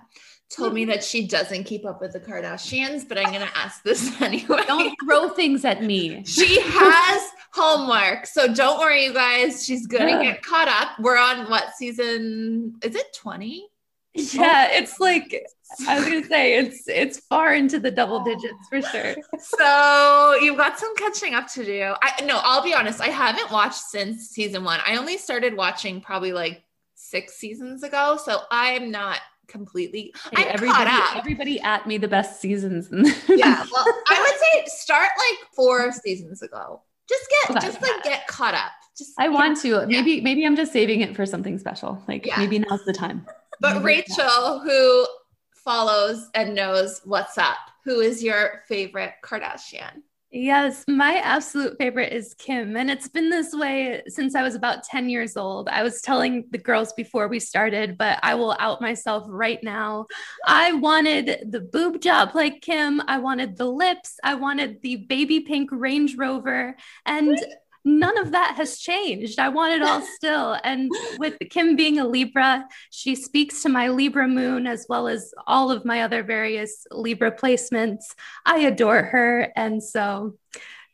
told 0.51 0.75
me 0.75 0.85
that 0.85 1.05
she 1.05 1.27
doesn't 1.29 1.63
keep 1.65 1.87
up 1.87 2.01
with 2.01 2.13
the 2.13 2.19
Kardashians, 2.21 3.09
but 3.09 3.17
I'm 3.17 3.33
going 3.33 3.47
to 3.47 3.57
ask 3.57 3.83
this 3.85 4.21
anyway. 4.21 4.63
Don't 4.67 4.95
throw 5.05 5.29
things 5.29 5.65
at 5.65 5.83
me. 5.85 6.25
She 6.25 6.61
has 6.61 7.23
homework. 7.53 8.27
So 8.27 8.53
don't 8.53 8.79
worry, 8.81 9.05
you 9.05 9.15
guys. 9.15 9.65
She's 9.65 9.87
going 9.87 10.19
to 10.19 10.25
get 10.25 10.43
caught 10.43 10.67
up. 10.69 10.99
We're 10.99 11.17
on 11.19 11.49
what 11.49 11.75
season? 11.77 12.75
Is 12.83 12.97
it 12.97 13.07
20? 13.15 13.70
Oh. 14.17 14.23
Yeah, 14.33 14.69
it's 14.73 14.99
like 14.99 15.45
I 15.87 15.97
was 15.97 16.05
gonna 16.05 16.25
say 16.25 16.59
it's 16.59 16.89
it's 16.89 17.21
far 17.29 17.55
into 17.55 17.79
the 17.79 17.93
double 17.93 18.25
digits 18.25 18.69
for 18.69 18.83
sure. 18.83 19.15
So 19.39 20.37
you've 20.43 20.57
got 20.57 20.79
some 20.79 20.95
catching 20.97 21.35
up 21.35 21.47
to 21.53 21.65
do. 21.65 21.95
I 22.03 22.25
no, 22.25 22.41
I'll 22.43 22.63
be 22.63 22.75
honest, 22.75 23.01
I 23.01 23.09
haven't 23.09 23.53
watched 23.53 23.81
since 23.81 24.31
season 24.31 24.65
one. 24.65 24.81
I 24.85 24.97
only 24.97 25.17
started 25.17 25.57
watching 25.57 26.01
probably 26.01 26.33
like 26.33 26.65
six 26.97 27.35
seasons 27.35 27.85
ago, 27.85 28.19
so 28.23 28.41
I'm 28.51 28.91
not 28.91 29.21
completely. 29.47 30.13
Hey, 30.35 30.43
I'm 30.45 30.55
everybody, 30.55 30.91
caught 30.91 31.11
up. 31.11 31.17
everybody 31.17 31.61
at 31.61 31.87
me 31.87 31.97
the 31.97 32.09
best 32.09 32.41
seasons. 32.41 32.89
yeah, 33.29 33.65
well, 33.73 33.87
I 34.09 34.21
would 34.21 34.41
say 34.41 34.77
start 34.77 35.11
like 35.17 35.39
four 35.55 35.93
seasons 35.93 36.43
ago. 36.43 36.83
Just 37.09 37.29
get 37.31 37.57
okay. 37.57 37.67
just 37.67 37.81
like 37.81 38.03
get 38.03 38.27
caught 38.27 38.55
up 38.55 38.73
just 39.01 39.15
I 39.19 39.29
want 39.29 39.61
to. 39.63 39.87
Maybe 39.87 40.13
yeah. 40.13 40.23
maybe 40.23 40.47
I'm 40.47 40.57
just 40.57 40.73
saving 40.73 41.01
it 41.01 41.17
for 41.17 41.27
something 41.27 41.59
special. 41.59 42.03
Like 42.07 42.27
yeah. 42.27 42.39
maybe 42.39 42.59
now's 42.59 42.85
the 42.85 42.93
time. 42.93 43.27
But 43.61 43.83
Rachel, 43.83 44.61
who 44.61 45.07
follows 45.55 46.29
and 46.35 46.55
knows 46.55 47.03
what's 47.05 47.37
up, 47.37 47.59
who 47.85 48.01
is 48.01 48.23
your 48.23 48.63
favorite 48.67 49.13
Kardashian? 49.23 50.03
Yes, 50.33 50.85
my 50.87 51.17
absolute 51.17 51.77
favorite 51.77 52.13
is 52.13 52.35
Kim. 52.35 52.77
And 52.77 52.89
it's 52.89 53.09
been 53.09 53.31
this 53.31 53.53
way 53.53 54.01
since 54.07 54.37
I 54.37 54.43
was 54.43 54.55
about 54.55 54.85
10 54.85 55.09
years 55.09 55.37
old. 55.37 55.69
I 55.69 55.83
was 55.83 56.01
telling 56.03 56.45
the 56.53 56.59
girls 56.59 56.93
before 56.93 57.27
we 57.27 57.41
started, 57.41 57.99
but 57.99 58.21
I 58.23 58.37
will 58.37 58.57
out 58.61 58.81
myself 58.81 59.25
right 59.29 59.59
now. 59.65 60.07
I 60.47 60.73
wanted 60.75 61.51
the 61.51 61.61
boob 61.61 62.01
job 62.01 62.31
like 62.37 62.63
Kim. 62.63 63.03
I 63.09 63.19
wanted 63.19 63.57
the 63.57 63.67
lips. 63.67 64.19
I 64.23 64.37
wanted 64.37 64.81
the 64.83 64.97
baby 64.97 65.41
pink 65.41 65.71
Range 65.73 66.17
Rover. 66.17 66.77
And 67.05 67.37
none 67.85 68.19
of 68.19 68.33
that 68.33 68.55
has 68.57 68.79
changed. 68.79 69.39
I 69.39 69.49
want 69.49 69.75
it 69.75 69.83
all 69.83 70.03
still. 70.03 70.59
And 70.65 70.91
with 71.19 71.37
Kim 71.51 71.77
being 71.77 71.99
a 71.99 72.07
Libra, 72.07 72.67
she 72.91 73.15
speaks 73.15 73.63
to 73.63 73.69
my 73.69 73.89
Libra 73.89 74.29
moon 74.29 74.67
as 74.67 74.87
well 74.89 75.09
as 75.09 75.33
all 75.47 75.71
of 75.71 75.85
my 75.85 76.03
other 76.03 76.23
various 76.23 76.87
Libra 76.91 77.33
placements. 77.33 78.15
I 78.45 78.59
adore 78.61 79.03
her. 79.03 79.53
And 79.57 79.83
so 79.83 80.37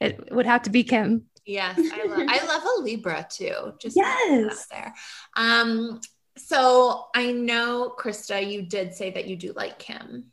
it 0.01 0.33
would 0.33 0.47
have 0.47 0.63
to 0.63 0.71
be 0.71 0.85
Kim. 0.85 1.27
Yes, 1.45 1.79
I 1.79 2.05
love 2.07 2.27
I 2.29 2.45
love 2.45 2.65
a 2.65 2.83
Libra 2.83 3.27
too. 3.31 3.73
Just 3.81 3.97
yes. 3.97 4.67
there. 4.67 4.93
Um, 5.37 6.01
so 6.37 7.07
I 7.15 7.31
know 7.31 7.95
Krista, 7.97 8.51
you 8.51 8.63
did 8.63 8.95
say 8.95 9.11
that 9.11 9.27
you 9.27 9.37
do 9.37 9.53
like 9.55 9.79
Kim 9.79 10.33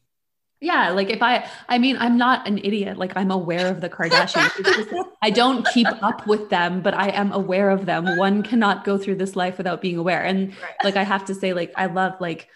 yeah 0.64 0.90
like 0.90 1.10
if 1.10 1.22
i 1.22 1.46
i 1.68 1.78
mean 1.78 1.98
i'm 2.00 2.18
not 2.18 2.48
an 2.48 2.58
idiot 2.60 2.98
like 2.98 3.12
i'm 3.18 3.30
aware 3.30 3.68
of 3.68 3.82
the 3.82 3.90
kardashians. 3.90 4.52
Just, 4.64 4.90
i 5.22 5.30
don't 5.30 5.68
keep 5.68 5.88
up 6.02 6.26
with 6.26 6.50
them 6.50 6.82
but 6.82 6.94
i 6.94 7.10
am 7.10 7.32
aware 7.34 7.70
of 7.70 7.86
them. 7.86 8.18
One 8.18 8.42
cannot 8.44 8.86
go 8.86 8.98
through 8.98 9.16
this 9.16 9.36
life 9.36 9.58
without 9.58 9.82
being 9.82 9.98
aware. 9.98 10.24
And 10.24 10.50
right. 10.62 10.76
like 10.84 10.96
i 10.96 11.04
have 11.04 11.26
to 11.26 11.36
say 11.36 11.54
like 11.54 11.74
i 11.76 11.88
love 11.88 12.14
like 12.20 12.48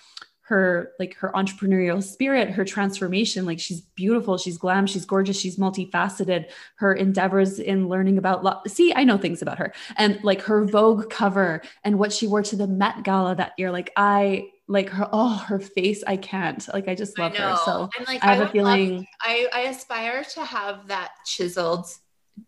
her 0.47 0.93
like 0.97 1.13
her 1.15 1.29
entrepreneurial 1.35 2.01
spirit 2.01 2.49
her 2.49 2.63
transformation 2.63 3.45
like 3.45 3.59
she's 3.59 3.81
beautiful 3.81 4.37
she's 4.37 4.57
glam 4.57 4.87
she's 4.87 5.05
gorgeous 5.05 5.37
she's 5.37 5.57
multifaceted. 5.57 6.45
Her 6.75 6.93
endeavors 6.93 7.59
in 7.59 7.89
learning 7.89 8.17
about 8.17 8.45
lo- 8.45 8.61
see 8.65 8.93
i 8.95 9.03
know 9.03 9.17
things 9.17 9.41
about 9.41 9.57
her. 9.57 9.73
And 9.97 10.23
like 10.23 10.41
her 10.43 10.63
vogue 10.63 11.09
cover 11.09 11.61
and 11.83 11.99
what 11.99 12.13
she 12.13 12.27
wore 12.27 12.43
to 12.43 12.55
the 12.55 12.65
met 12.65 13.03
gala 13.03 13.35
that 13.35 13.53
year 13.57 13.71
like 13.71 13.91
i 13.97 14.47
like 14.69 14.89
her 14.89 15.09
oh 15.11 15.35
her 15.35 15.59
face 15.59 16.01
i 16.07 16.15
can't. 16.15 16.65
Like 16.73 16.87
i 16.87 16.95
just 16.95 17.19
love 17.19 17.33
I 17.33 17.41
her 17.41 17.57
so 17.65 17.89
I'm 17.97 18.05
like, 18.05 18.23
i 18.23 18.33
have 18.33 18.47
I 18.47 18.49
a 18.49 18.51
feeling 18.51 18.95
love, 18.95 19.05
I, 19.21 19.47
I 19.53 19.59
aspire 19.63 20.23
to 20.35 20.45
have 20.45 20.87
that 20.87 21.11
chiseled 21.25 21.87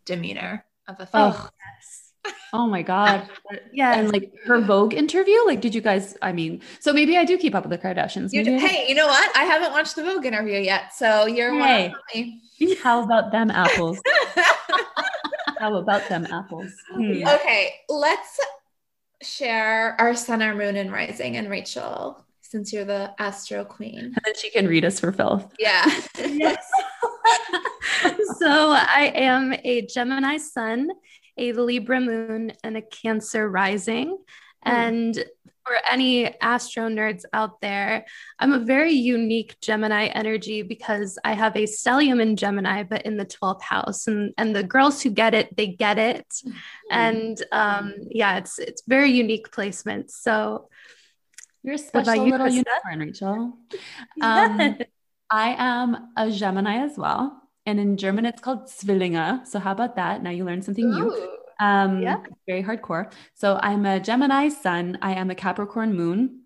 demeanor 0.05 0.65
of 0.87 0.95
a 0.99 1.05
face. 1.05 1.11
Oh, 1.15 1.49
yes. 1.75 1.98
Oh 2.53 2.67
my 2.67 2.81
god 2.81 3.27
yeah 3.73 3.97
and 3.97 4.11
like 4.11 4.31
her 4.45 4.59
vogue 4.59 4.93
interview 4.93 5.37
like 5.45 5.61
did 5.61 5.73
you 5.73 5.81
guys 5.81 6.17
i 6.21 6.31
mean 6.31 6.61
so 6.79 6.91
maybe 6.91 7.17
i 7.17 7.23
do 7.23 7.37
keep 7.37 7.55
up 7.55 7.65
with 7.65 7.71
the 7.71 7.87
kardashians 7.87 8.33
you 8.33 8.43
hey 8.59 8.85
you 8.87 8.95
know 8.95 9.07
what 9.07 9.35
i 9.37 9.43
haven't 9.43 9.71
watched 9.71 9.95
the 9.95 10.03
vogue 10.03 10.25
interview 10.25 10.59
yet 10.59 10.93
so 10.93 11.25
you're 11.25 11.57
one. 11.57 11.93
hey, 12.11 12.39
how 12.83 13.03
about 13.03 13.31
them 13.31 13.49
apples 13.51 14.01
how 15.59 15.75
about 15.75 16.07
them 16.09 16.25
apples 16.31 16.71
hmm. 16.93 17.25
okay 17.27 17.73
let's 17.87 18.39
share 19.21 19.99
our 19.99 20.15
sun, 20.15 20.41
our 20.41 20.55
moon, 20.55 20.75
and 20.75 20.91
rising, 20.91 21.37
and 21.37 21.49
Rachel, 21.49 22.25
since 22.41 22.71
you're 22.71 22.85
the 22.85 23.13
astro 23.19 23.65
queen. 23.65 23.99
And 23.99 24.21
then 24.23 24.35
she 24.35 24.49
can 24.49 24.67
read 24.67 24.85
us 24.85 24.99
for 24.99 25.11
filth. 25.11 25.53
Yeah. 25.59 25.85
yes. 26.17 26.65
so 28.37 28.71
I 28.71 29.11
am 29.15 29.53
a 29.63 29.85
Gemini 29.85 30.37
sun, 30.37 30.89
a 31.39 31.53
Libra 31.53 32.01
moon, 32.01 32.53
and 32.63 32.77
a 32.77 32.81
Cancer 32.81 33.49
rising. 33.49 34.17
Mm. 34.65 34.71
And 34.71 35.25
for 35.69 35.77
any 35.89 36.39
astro 36.41 36.89
nerds 36.89 37.23
out 37.31 37.61
there, 37.61 38.05
I'm 38.39 38.53
a 38.53 38.59
very 38.59 38.93
unique 38.93 39.59
Gemini 39.61 40.07
energy 40.07 40.63
because 40.63 41.19
I 41.23 41.33
have 41.33 41.55
a 41.55 41.63
stellium 41.63 42.21
in 42.21 42.35
Gemini, 42.35 42.83
but 42.83 43.03
in 43.03 43.17
the 43.17 43.25
12th 43.25 43.61
house. 43.61 44.07
And, 44.07 44.33
and 44.37 44.55
the 44.55 44.63
girls 44.63 45.01
who 45.01 45.11
get 45.11 45.33
it, 45.35 45.55
they 45.55 45.67
get 45.67 45.99
it. 45.99 46.27
Mm-hmm. 46.27 46.57
And 46.89 47.43
um, 47.51 47.93
yeah, 48.09 48.37
it's 48.37 48.57
it's 48.57 48.81
very 48.87 49.11
unique 49.11 49.51
placement. 49.51 50.09
So 50.11 50.69
you're 51.61 51.75
a 51.75 51.77
special 51.77 52.25
you, 52.25 52.31
little 52.31 52.47
Krista? 52.47 52.55
unicorn, 52.55 52.99
Rachel. 52.99 53.57
Um, 54.21 54.77
I 55.29 55.55
am 55.57 56.11
a 56.17 56.31
Gemini 56.31 56.83
as 56.83 56.97
well. 56.97 57.39
And 57.69 57.79
in 57.79 57.97
German, 57.97 58.25
it's 58.25 58.41
called 58.41 58.65
Zwillinge. 58.65 59.45
So 59.45 59.59
how 59.59 59.73
about 59.73 59.95
that? 59.95 60.23
Now 60.23 60.31
you 60.31 60.43
learned 60.43 60.65
something 60.65 60.85
Ooh. 60.85 60.89
new. 60.89 61.37
Um, 61.59 62.01
yeah. 62.01 62.17
Very 62.47 62.63
hardcore. 62.63 63.11
So 63.35 63.59
I'm 63.61 63.85
a 63.85 63.99
Gemini 63.99 64.49
sun. 64.49 64.97
I 65.03 65.13
am 65.13 65.29
a 65.29 65.35
Capricorn 65.35 65.93
moon. 65.93 66.45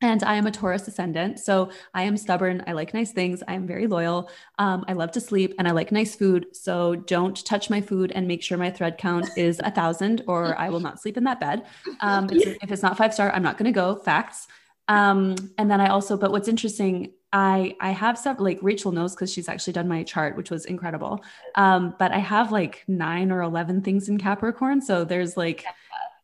And 0.00 0.24
I 0.24 0.34
am 0.34 0.48
a 0.48 0.50
Taurus 0.50 0.88
ascendant. 0.88 1.38
So 1.38 1.70
I 1.94 2.02
am 2.02 2.16
stubborn. 2.16 2.64
I 2.66 2.72
like 2.72 2.92
nice 2.92 3.12
things. 3.12 3.40
I 3.46 3.54
am 3.54 3.68
very 3.68 3.86
loyal. 3.86 4.28
Um, 4.58 4.84
I 4.88 4.94
love 4.94 5.12
to 5.12 5.20
sleep 5.20 5.54
and 5.58 5.68
I 5.68 5.70
like 5.70 5.92
nice 5.92 6.16
food. 6.16 6.46
So 6.52 6.96
don't 6.96 7.46
touch 7.46 7.70
my 7.70 7.80
food 7.80 8.10
and 8.10 8.26
make 8.26 8.42
sure 8.42 8.58
my 8.58 8.72
thread 8.72 8.98
count 8.98 9.28
is 9.36 9.60
a 9.62 9.70
thousand 9.70 10.24
or 10.26 10.58
I 10.58 10.70
will 10.70 10.80
not 10.80 11.00
sleep 11.00 11.16
in 11.16 11.24
that 11.24 11.38
bed. 11.38 11.66
Um, 12.00 12.28
if 12.32 12.72
it's 12.72 12.82
not 12.82 12.98
five 12.98 13.14
star, 13.14 13.30
I'm 13.30 13.44
not 13.44 13.58
going 13.58 13.72
to 13.72 13.80
go. 13.80 13.94
Facts. 13.94 14.48
Um, 14.88 15.36
and 15.56 15.70
then 15.70 15.80
I 15.80 15.88
also, 15.88 16.16
but 16.16 16.32
what's 16.32 16.48
interesting, 16.48 17.12
I 17.34 17.74
I 17.80 17.90
have 17.90 18.16
stuff 18.16 18.36
like 18.38 18.60
Rachel 18.62 18.92
knows 18.92 19.14
because 19.14 19.30
she's 19.30 19.48
actually 19.48 19.72
done 19.72 19.88
my 19.88 20.04
chart, 20.04 20.36
which 20.36 20.50
was 20.50 20.66
incredible. 20.66 21.22
Um, 21.56 21.94
but 21.98 22.12
I 22.12 22.18
have 22.18 22.52
like 22.52 22.84
nine 22.86 23.32
or 23.32 23.42
eleven 23.42 23.82
things 23.82 24.08
in 24.08 24.18
Capricorn, 24.18 24.80
so 24.80 25.04
there's 25.04 25.36
like 25.36 25.64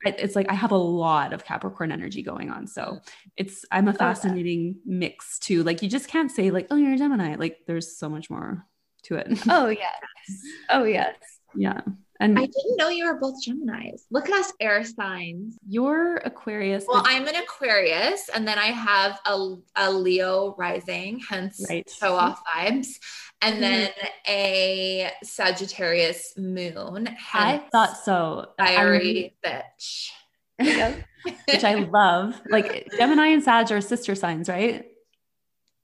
it's 0.04 0.36
like 0.36 0.48
I 0.48 0.54
have 0.54 0.70
a 0.70 0.76
lot 0.76 1.32
of 1.32 1.44
Capricorn 1.44 1.90
energy 1.90 2.22
going 2.22 2.48
on. 2.48 2.68
So 2.68 3.00
it's 3.36 3.64
I'm 3.72 3.88
a 3.88 3.92
fascinating 3.92 4.76
mix 4.86 5.40
too. 5.40 5.64
Like 5.64 5.82
you 5.82 5.88
just 5.88 6.06
can't 6.06 6.30
say 6.30 6.52
like 6.52 6.68
oh 6.70 6.76
you're 6.76 6.94
a 6.94 6.96
Gemini. 6.96 7.34
Like 7.34 7.58
there's 7.66 7.96
so 7.96 8.08
much 8.08 8.30
more 8.30 8.64
to 9.02 9.16
it. 9.16 9.26
Oh 9.48 9.66
yes. 9.66 10.42
Oh 10.70 10.84
yes. 10.84 11.16
Yeah. 11.56 11.80
And 12.20 12.38
I 12.38 12.42
didn't 12.42 12.76
know 12.76 12.90
you 12.90 13.06
were 13.06 13.18
both 13.18 13.42
Geminis. 13.42 14.02
Look 14.10 14.28
at 14.28 14.38
us 14.38 14.52
air 14.60 14.84
signs. 14.84 15.56
You're 15.66 16.16
Aquarius. 16.16 16.84
Well, 16.86 17.02
I'm 17.06 17.26
an 17.26 17.34
Aquarius, 17.34 18.28
and 18.28 18.46
then 18.46 18.58
I 18.58 18.66
have 18.66 19.18
a, 19.24 19.56
a 19.74 19.90
Leo 19.90 20.54
rising, 20.58 21.22
hence 21.26 21.64
right. 21.70 21.88
show 21.88 22.14
off 22.14 22.42
vibes, 22.54 22.88
and 23.40 23.54
mm-hmm. 23.54 23.60
then 23.62 23.90
a 24.28 25.10
Sagittarius 25.22 26.34
moon. 26.36 27.08
I 27.32 27.64
thought 27.72 27.96
so. 27.96 28.50
Diary 28.58 29.34
bitch. 29.42 30.10
Which 30.58 31.64
I 31.64 31.74
love. 31.74 32.38
Like 32.50 32.86
Gemini 32.98 33.28
and 33.28 33.42
Sag 33.42 33.72
are 33.72 33.80
sister 33.80 34.14
signs, 34.14 34.46
right? 34.46 34.84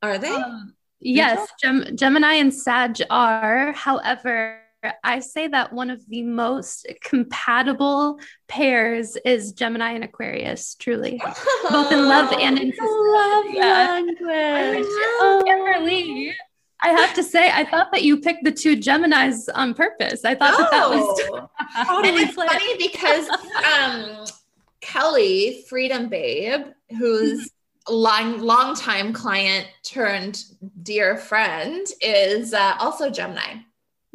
Are 0.02 0.18
they? 0.18 0.28
Um, 0.28 0.74
yes, 1.00 1.48
Gem- 1.62 1.96
Gemini 1.96 2.34
and 2.34 2.52
Sag 2.52 3.00
are. 3.08 3.72
However, 3.72 4.60
I 5.02 5.20
say 5.20 5.48
that 5.48 5.72
one 5.72 5.90
of 5.90 6.06
the 6.08 6.22
most 6.22 6.86
compatible 7.02 8.18
pairs 8.48 9.16
is 9.24 9.52
Gemini 9.52 9.92
and 9.92 10.04
Aquarius, 10.04 10.74
truly, 10.74 11.20
both 11.70 11.92
in 11.92 12.06
love 12.08 12.32
and 12.32 12.58
in 12.58 12.72
love 12.80 13.44
yeah. 13.50 13.88
language. 13.90 14.86
Oh, 14.88 15.44
Amberly. 15.46 16.32
I 16.82 16.90
have 16.90 17.14
to 17.14 17.22
say, 17.22 17.50
I 17.50 17.64
thought 17.64 17.90
that 17.92 18.02
you 18.02 18.20
picked 18.20 18.44
the 18.44 18.52
two 18.52 18.76
Geminis 18.76 19.48
on 19.54 19.74
purpose. 19.74 20.24
I 20.24 20.34
thought 20.34 20.58
that 20.58 20.70
that 20.70 20.90
was 20.90 21.48
totally 21.86 22.22
it's 22.24 22.34
funny 22.34 22.76
because 22.76 23.28
um, 23.80 24.26
Kelly, 24.80 25.64
Freedom 25.68 26.08
Babe, 26.08 26.66
who's 26.98 27.50
long 27.88 28.40
long 28.40 28.74
time 28.74 29.12
client 29.12 29.66
turned 29.82 30.44
dear 30.82 31.16
friend, 31.16 31.86
is 32.00 32.52
uh, 32.52 32.76
also 32.78 33.10
Gemini. 33.10 33.60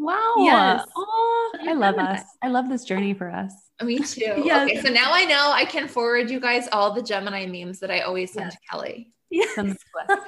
Wow. 0.01 0.35
Yes. 0.39 0.87
Oh, 0.97 1.51
I 1.61 1.73
love 1.73 1.95
us. 1.99 2.23
I 2.41 2.47
love 2.47 2.67
this 2.69 2.83
journey 2.83 3.13
for 3.13 3.29
us. 3.29 3.53
Me 3.83 3.99
too. 4.03 4.41
yes. 4.43 4.69
Okay, 4.69 4.81
so 4.81 4.89
now 4.89 5.13
I 5.13 5.25
know 5.25 5.51
I 5.53 5.63
can 5.63 5.87
forward 5.87 6.31
you 6.31 6.39
guys 6.39 6.67
all 6.71 6.93
the 6.93 7.03
Gemini 7.03 7.45
memes 7.45 7.79
that 7.79 7.91
I 7.91 8.01
always 8.01 8.33
send 8.33 8.47
yes. 8.47 8.53
to 8.53 8.59
Kelly. 8.69 9.11
Yes. 9.29 9.77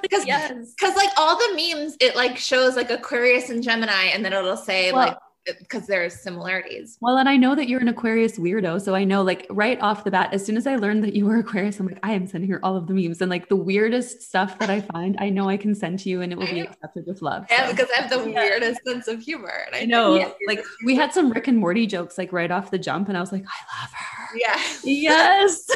Because 0.02 0.26
yes. 0.28 0.74
Cause 0.80 0.96
like 0.96 1.10
all 1.18 1.38
the 1.38 1.56
memes, 1.56 1.98
it 2.00 2.16
like 2.16 2.38
shows 2.38 2.76
like 2.76 2.92
Aquarius 2.92 3.50
and 3.50 3.64
Gemini, 3.64 4.06
and 4.14 4.24
then 4.24 4.32
it'll 4.32 4.56
say 4.56 4.92
well, 4.92 5.08
like 5.08 5.18
because 5.46 5.88
there's 5.88 6.22
similarities. 6.22 6.98
Well, 7.02 7.18
and 7.18 7.28
I 7.28 7.36
know 7.36 7.56
that 7.56 7.68
you're 7.68 7.82
an 7.82 7.88
Aquarius 7.88 8.38
weirdo. 8.38 8.82
So 8.82 8.96
I 8.96 9.04
know 9.04 9.22
like 9.22 9.46
right 9.50 9.80
off 9.82 10.04
the 10.04 10.12
bat, 10.12 10.34
as 10.34 10.46
soon 10.46 10.58
as 10.58 10.66
I 10.66 10.76
learned 10.76 11.04
that 11.04 11.14
you 11.14 11.26
were 11.26 11.38
Aquarius, 11.38 11.80
I'm 11.80 11.88
like, 11.88 12.00
I 12.04 12.14
am 12.14 12.28
sending 12.28 12.50
her 12.52 12.60
all 12.64 12.78
of 12.78 12.88
the 12.88 12.94
memes 12.94 13.22
and 13.22 13.30
like 13.30 13.50
the 13.50 13.56
weirdest 13.56 14.22
stuff 14.22 14.58
that 14.60 14.70
I 14.70 14.82
find, 14.82 15.18
I 15.20 15.30
know 15.30 15.50
I 15.50 15.58
can 15.58 15.76
send 15.76 16.00
to 16.00 16.10
you 16.10 16.22
and 16.22 16.32
it 16.32 16.38
will 16.38 16.48
be 16.48 16.62
accepted 16.62 17.06
with 17.08 17.22
love. 17.22 17.46
Yeah, 17.50 17.68
so. 17.68 17.72
because 17.72 17.90
I 17.98 18.02
have 18.02 18.10
the 18.10 18.24
weirdest 18.24 18.82
sense 18.86 19.08
of 19.08 19.22
humor. 19.22 19.66
And 19.68 19.76
I 19.76 19.86
know 19.86 20.16
yeah. 20.16 20.32
like 20.48 20.64
we 20.86 20.96
had 20.96 21.14
some 21.14 21.30
Rick 21.32 21.48
and 21.48 21.58
Morty 21.58 21.88
jokes 21.88 22.18
like 22.18 22.32
right 22.32 22.52
off 22.52 22.72
the 22.72 22.80
jump, 22.80 23.10
and 23.10 23.18
I 23.18 23.22
was 23.22 23.32
like, 23.32 23.46
I 23.46 23.82
love 23.82 23.92
her. 23.92 24.38
Yeah. 24.38 24.62
Yes. 24.84 25.70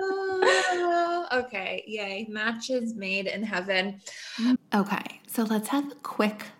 uh, 0.00 1.26
okay. 1.44 1.84
Yay. 1.86 2.26
Matches 2.28 2.94
made 2.94 3.26
in 3.26 3.42
heaven. 3.42 4.00
Okay. 4.74 5.20
So 5.26 5.44
let's 5.44 5.68
have 5.68 5.90
a 5.90 5.94
quick 5.96 6.46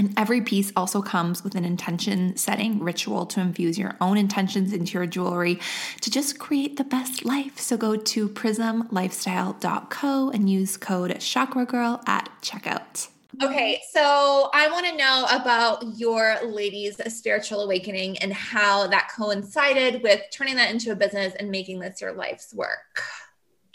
and 0.00 0.12
every 0.16 0.40
piece 0.40 0.72
also 0.74 1.02
comes 1.02 1.44
with 1.44 1.54
an 1.54 1.66
intention 1.66 2.34
setting 2.34 2.82
ritual 2.82 3.26
to 3.26 3.38
infuse 3.38 3.78
your 3.78 3.96
own 4.00 4.16
intentions 4.16 4.72
into 4.72 4.94
your 4.94 5.04
jewelry 5.04 5.60
to 6.00 6.10
just 6.10 6.38
create 6.38 6.78
the 6.78 6.84
best 6.84 7.26
life. 7.26 7.60
So 7.60 7.76
go 7.76 7.96
to 7.96 8.28
prismlifestyle.co 8.30 10.30
and 10.30 10.48
use 10.48 10.78
code 10.78 11.10
chakragirl 11.16 12.08
at 12.08 12.30
checkout. 12.40 13.08
Okay, 13.42 13.82
so 13.92 14.48
I 14.54 14.70
want 14.70 14.86
to 14.86 14.96
know 14.96 15.26
about 15.30 15.84
your 15.98 16.38
ladies' 16.46 16.98
spiritual 17.14 17.60
awakening 17.60 18.16
and 18.18 18.32
how 18.32 18.86
that 18.86 19.10
coincided 19.14 20.02
with 20.02 20.22
turning 20.32 20.56
that 20.56 20.70
into 20.70 20.92
a 20.92 20.96
business 20.96 21.34
and 21.38 21.50
making 21.50 21.78
this 21.78 22.00
your 22.00 22.14
life's 22.14 22.54
work. 22.54 23.02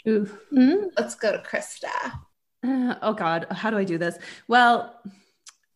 Ooh. 0.08 0.28
Mm-hmm. 0.52 0.88
Let's 0.98 1.14
go 1.14 1.30
to 1.30 1.38
Krista. 1.38 2.14
Uh, 2.66 2.96
oh 3.00 3.14
God, 3.14 3.46
how 3.52 3.70
do 3.70 3.78
I 3.78 3.84
do 3.84 3.96
this? 3.96 4.18
Well, 4.48 5.00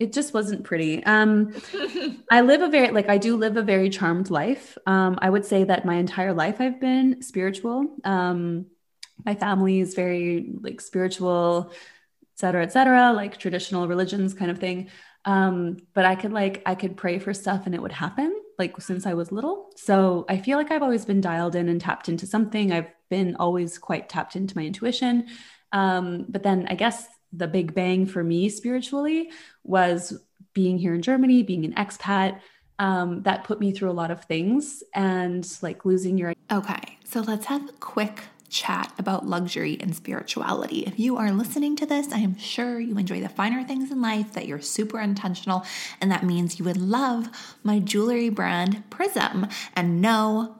it 0.01 0.13
just 0.15 0.35
wasn't 0.35 0.65
pretty. 0.65 1.05
Um, 1.05 1.55
I 2.31 2.41
live 2.41 2.63
a 2.63 2.69
very, 2.69 2.91
like, 2.91 3.11
I 3.11 3.19
do 3.19 3.37
live 3.37 3.57
a 3.59 3.63
very 3.63 3.91
charmed 3.91 4.31
life. 4.31 4.79
Um, 4.87 5.19
I 5.21 5.29
would 5.29 5.45
say 5.45 5.65
that 5.65 5.85
my 5.85 5.97
entire 5.97 6.33
life 6.33 6.57
I've 6.59 6.81
been 6.81 7.21
spiritual. 7.23 7.97
Um, 8.03 8.67
my 9.27 9.35
family 9.35 9.79
is 9.79 9.95
very, 9.95 10.55
like, 10.61 10.81
spiritual, 10.81 11.71
et 11.73 12.39
cetera, 12.41 12.63
et 12.63 12.73
cetera, 12.73 13.13
like 13.13 13.37
traditional 13.37 13.87
religions 13.87 14.33
kind 14.33 14.51
of 14.51 14.59
thing. 14.59 14.89
Um, 15.27 15.77
but 15.93 16.07
I 16.07 16.15
could, 16.15 16.33
like, 16.33 16.63
I 16.65 16.75
could 16.75 16.97
pray 16.97 17.19
for 17.19 17.35
stuff 17.35 17.67
and 17.67 17.75
it 17.75 17.83
would 17.83 17.93
happen, 17.93 18.35
like, 18.59 18.81
since 18.81 19.05
I 19.05 19.13
was 19.13 19.31
little. 19.31 19.71
So 19.77 20.25
I 20.31 20.39
feel 20.39 20.57
like 20.57 20.71
I've 20.71 20.83
always 20.83 21.05
been 21.05 21.21
dialed 21.21 21.55
in 21.55 21.69
and 21.69 21.79
tapped 21.79 22.09
into 22.09 22.27
something. 22.27 22.73
I've 22.73 22.91
been 23.11 23.37
always 23.37 23.77
quite 23.77 24.09
tapped 24.09 24.35
into 24.35 24.57
my 24.57 24.65
intuition. 24.65 25.27
Um, 25.73 26.25
but 26.29 26.43
then 26.43 26.67
I 26.71 26.75
guess 26.75 27.07
the 27.33 27.49
big 27.49 27.75
bang 27.75 28.07
for 28.07 28.23
me 28.25 28.49
spiritually 28.49 29.31
was 29.65 30.19
being 30.53 30.79
here 30.79 30.95
in 30.95 31.03
Germany, 31.03 31.43
being 31.43 31.65
an 31.65 31.75
expat. 31.75 32.41
Um, 32.79 33.23
that 33.25 33.45
put 33.45 33.61
me 33.61 33.73
through 33.73 33.91
a 33.91 33.93
lot 33.93 34.11
of 34.11 34.25
things 34.25 34.83
and 34.95 35.47
like 35.61 35.85
losing 35.85 36.17
your. 36.17 36.33
Okay, 36.51 36.99
so 37.05 37.21
let's 37.21 37.45
have 37.47 37.69
a 37.69 37.73
quick 37.73 38.23
chat 38.51 38.93
about 38.99 39.27
luxury 39.27 39.79
and 39.81 39.95
spirituality. 39.95 40.81
If 40.81 40.99
you 40.99 41.17
are 41.17 41.31
listening 41.31 41.77
to 41.77 41.87
this, 41.87 42.13
I 42.13 42.19
am 42.19 42.37
sure 42.37 42.81
you 42.81 42.99
enjoy 42.99 43.21
the 43.21 43.29
finer 43.29 43.63
things 43.65 43.91
in 43.91 44.03
life, 44.03 44.33
that 44.33 44.47
you're 44.47 44.61
super 44.61 45.01
intentional, 45.01 45.65
and 46.01 46.11
that 46.11 46.25
means 46.25 46.59
you 46.59 46.65
would 46.65 46.77
love 46.77 47.29
my 47.63 47.79
jewelry 47.79 48.29
brand 48.29 48.83
Prism. 48.91 49.47
And 49.75 50.03
no, 50.03 50.60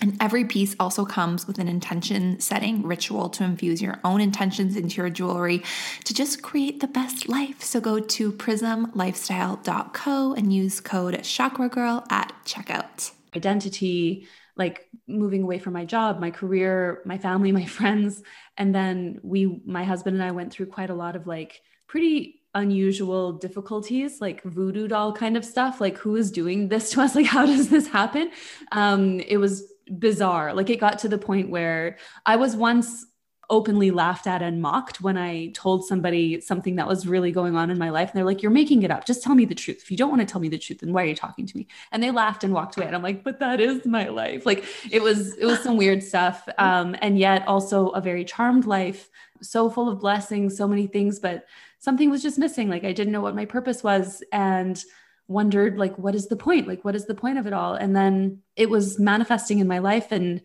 and 0.00 0.16
every 0.20 0.44
piece 0.44 0.76
also 0.78 1.04
comes 1.04 1.46
with 1.46 1.58
an 1.58 1.68
intention 1.68 2.38
setting 2.40 2.82
ritual 2.82 3.28
to 3.30 3.44
infuse 3.44 3.80
your 3.80 3.98
own 4.04 4.20
intentions 4.20 4.76
into 4.76 4.96
your 4.96 5.10
jewelry 5.10 5.62
to 6.04 6.14
just 6.14 6.42
create 6.42 6.80
the 6.80 6.86
best 6.86 7.28
life. 7.28 7.62
So 7.62 7.80
go 7.80 7.98
to 7.98 8.32
prismlifestyle.co 8.32 10.34
and 10.34 10.52
use 10.52 10.80
code 10.80 11.14
chakragirl 11.14 12.10
at 12.10 12.32
checkout. 12.44 13.12
Identity, 13.34 14.28
like 14.56 14.88
moving 15.06 15.42
away 15.42 15.58
from 15.58 15.72
my 15.72 15.84
job, 15.84 16.20
my 16.20 16.30
career, 16.30 17.02
my 17.04 17.18
family, 17.18 17.52
my 17.52 17.64
friends. 17.66 18.22
And 18.56 18.74
then 18.74 19.20
we, 19.22 19.62
my 19.64 19.84
husband 19.84 20.16
and 20.16 20.24
I 20.24 20.32
went 20.32 20.52
through 20.52 20.66
quite 20.66 20.90
a 20.90 20.94
lot 20.94 21.16
of 21.16 21.26
like 21.26 21.60
pretty 21.86 22.42
unusual 22.54 23.34
difficulties 23.34 24.18
like 24.22 24.42
voodoo 24.42 24.88
doll 24.88 25.12
kind 25.12 25.36
of 25.36 25.44
stuff 25.44 25.78
like 25.78 25.98
who 25.98 26.16
is 26.16 26.30
doing 26.30 26.68
this 26.68 26.90
to 26.90 27.02
us 27.02 27.14
like 27.14 27.26
how 27.26 27.44
does 27.44 27.68
this 27.68 27.86
happen 27.86 28.30
um 28.72 29.20
it 29.20 29.36
was 29.36 29.74
bizarre. 29.98 30.54
Like 30.54 30.70
it 30.70 30.80
got 30.80 30.98
to 31.00 31.08
the 31.08 31.18
point 31.18 31.50
where 31.50 31.98
I 32.24 32.36
was 32.36 32.56
once 32.56 33.06
openly 33.48 33.90
laughed 33.90 34.26
at 34.26 34.42
and 34.42 34.60
mocked 34.60 35.00
when 35.00 35.16
I 35.16 35.48
told 35.48 35.84
somebody 35.84 36.40
something 36.40 36.76
that 36.76 36.88
was 36.88 37.06
really 37.06 37.30
going 37.30 37.54
on 37.54 37.70
in 37.70 37.78
my 37.78 37.90
life. 37.90 38.10
And 38.10 38.18
they're 38.18 38.24
like, 38.24 38.42
You're 38.42 38.50
making 38.50 38.82
it 38.82 38.90
up. 38.90 39.06
Just 39.06 39.22
tell 39.22 39.34
me 39.34 39.44
the 39.44 39.54
truth. 39.54 39.82
If 39.82 39.90
you 39.90 39.96
don't 39.96 40.10
want 40.10 40.20
to 40.20 40.26
tell 40.26 40.40
me 40.40 40.48
the 40.48 40.58
truth, 40.58 40.80
then 40.80 40.92
why 40.92 41.04
are 41.04 41.06
you 41.06 41.14
talking 41.14 41.46
to 41.46 41.56
me? 41.56 41.68
And 41.92 42.02
they 42.02 42.10
laughed 42.10 42.44
and 42.44 42.52
walked 42.52 42.76
away. 42.76 42.86
And 42.86 42.96
I'm 42.96 43.02
like, 43.02 43.22
But 43.22 43.38
that 43.40 43.60
is 43.60 43.86
my 43.86 44.08
life. 44.08 44.46
Like 44.46 44.64
it 44.90 45.02
was, 45.02 45.36
it 45.36 45.46
was 45.46 45.62
some 45.62 45.76
weird 45.76 46.02
stuff. 46.02 46.48
Um, 46.58 46.96
and 47.00 47.18
yet 47.18 47.46
also 47.46 47.90
a 47.90 48.00
very 48.00 48.24
charmed 48.24 48.66
life, 48.66 49.08
so 49.40 49.70
full 49.70 49.88
of 49.88 50.00
blessings, 50.00 50.56
so 50.56 50.66
many 50.66 50.86
things, 50.86 51.18
but 51.18 51.46
something 51.78 52.10
was 52.10 52.22
just 52.22 52.38
missing. 52.38 52.68
Like 52.68 52.84
I 52.84 52.92
didn't 52.92 53.12
know 53.12 53.20
what 53.20 53.36
my 53.36 53.44
purpose 53.44 53.84
was. 53.84 54.22
And 54.32 54.82
wondered 55.28 55.78
like 55.78 55.96
what 55.98 56.14
is 56.14 56.28
the 56.28 56.36
point? 56.36 56.68
Like 56.68 56.84
what 56.84 56.94
is 56.94 57.06
the 57.06 57.14
point 57.14 57.38
of 57.38 57.46
it 57.46 57.52
all? 57.52 57.74
And 57.74 57.94
then 57.94 58.42
it 58.56 58.70
was 58.70 58.98
manifesting 58.98 59.58
in 59.58 59.68
my 59.68 59.78
life 59.78 60.12
and 60.12 60.42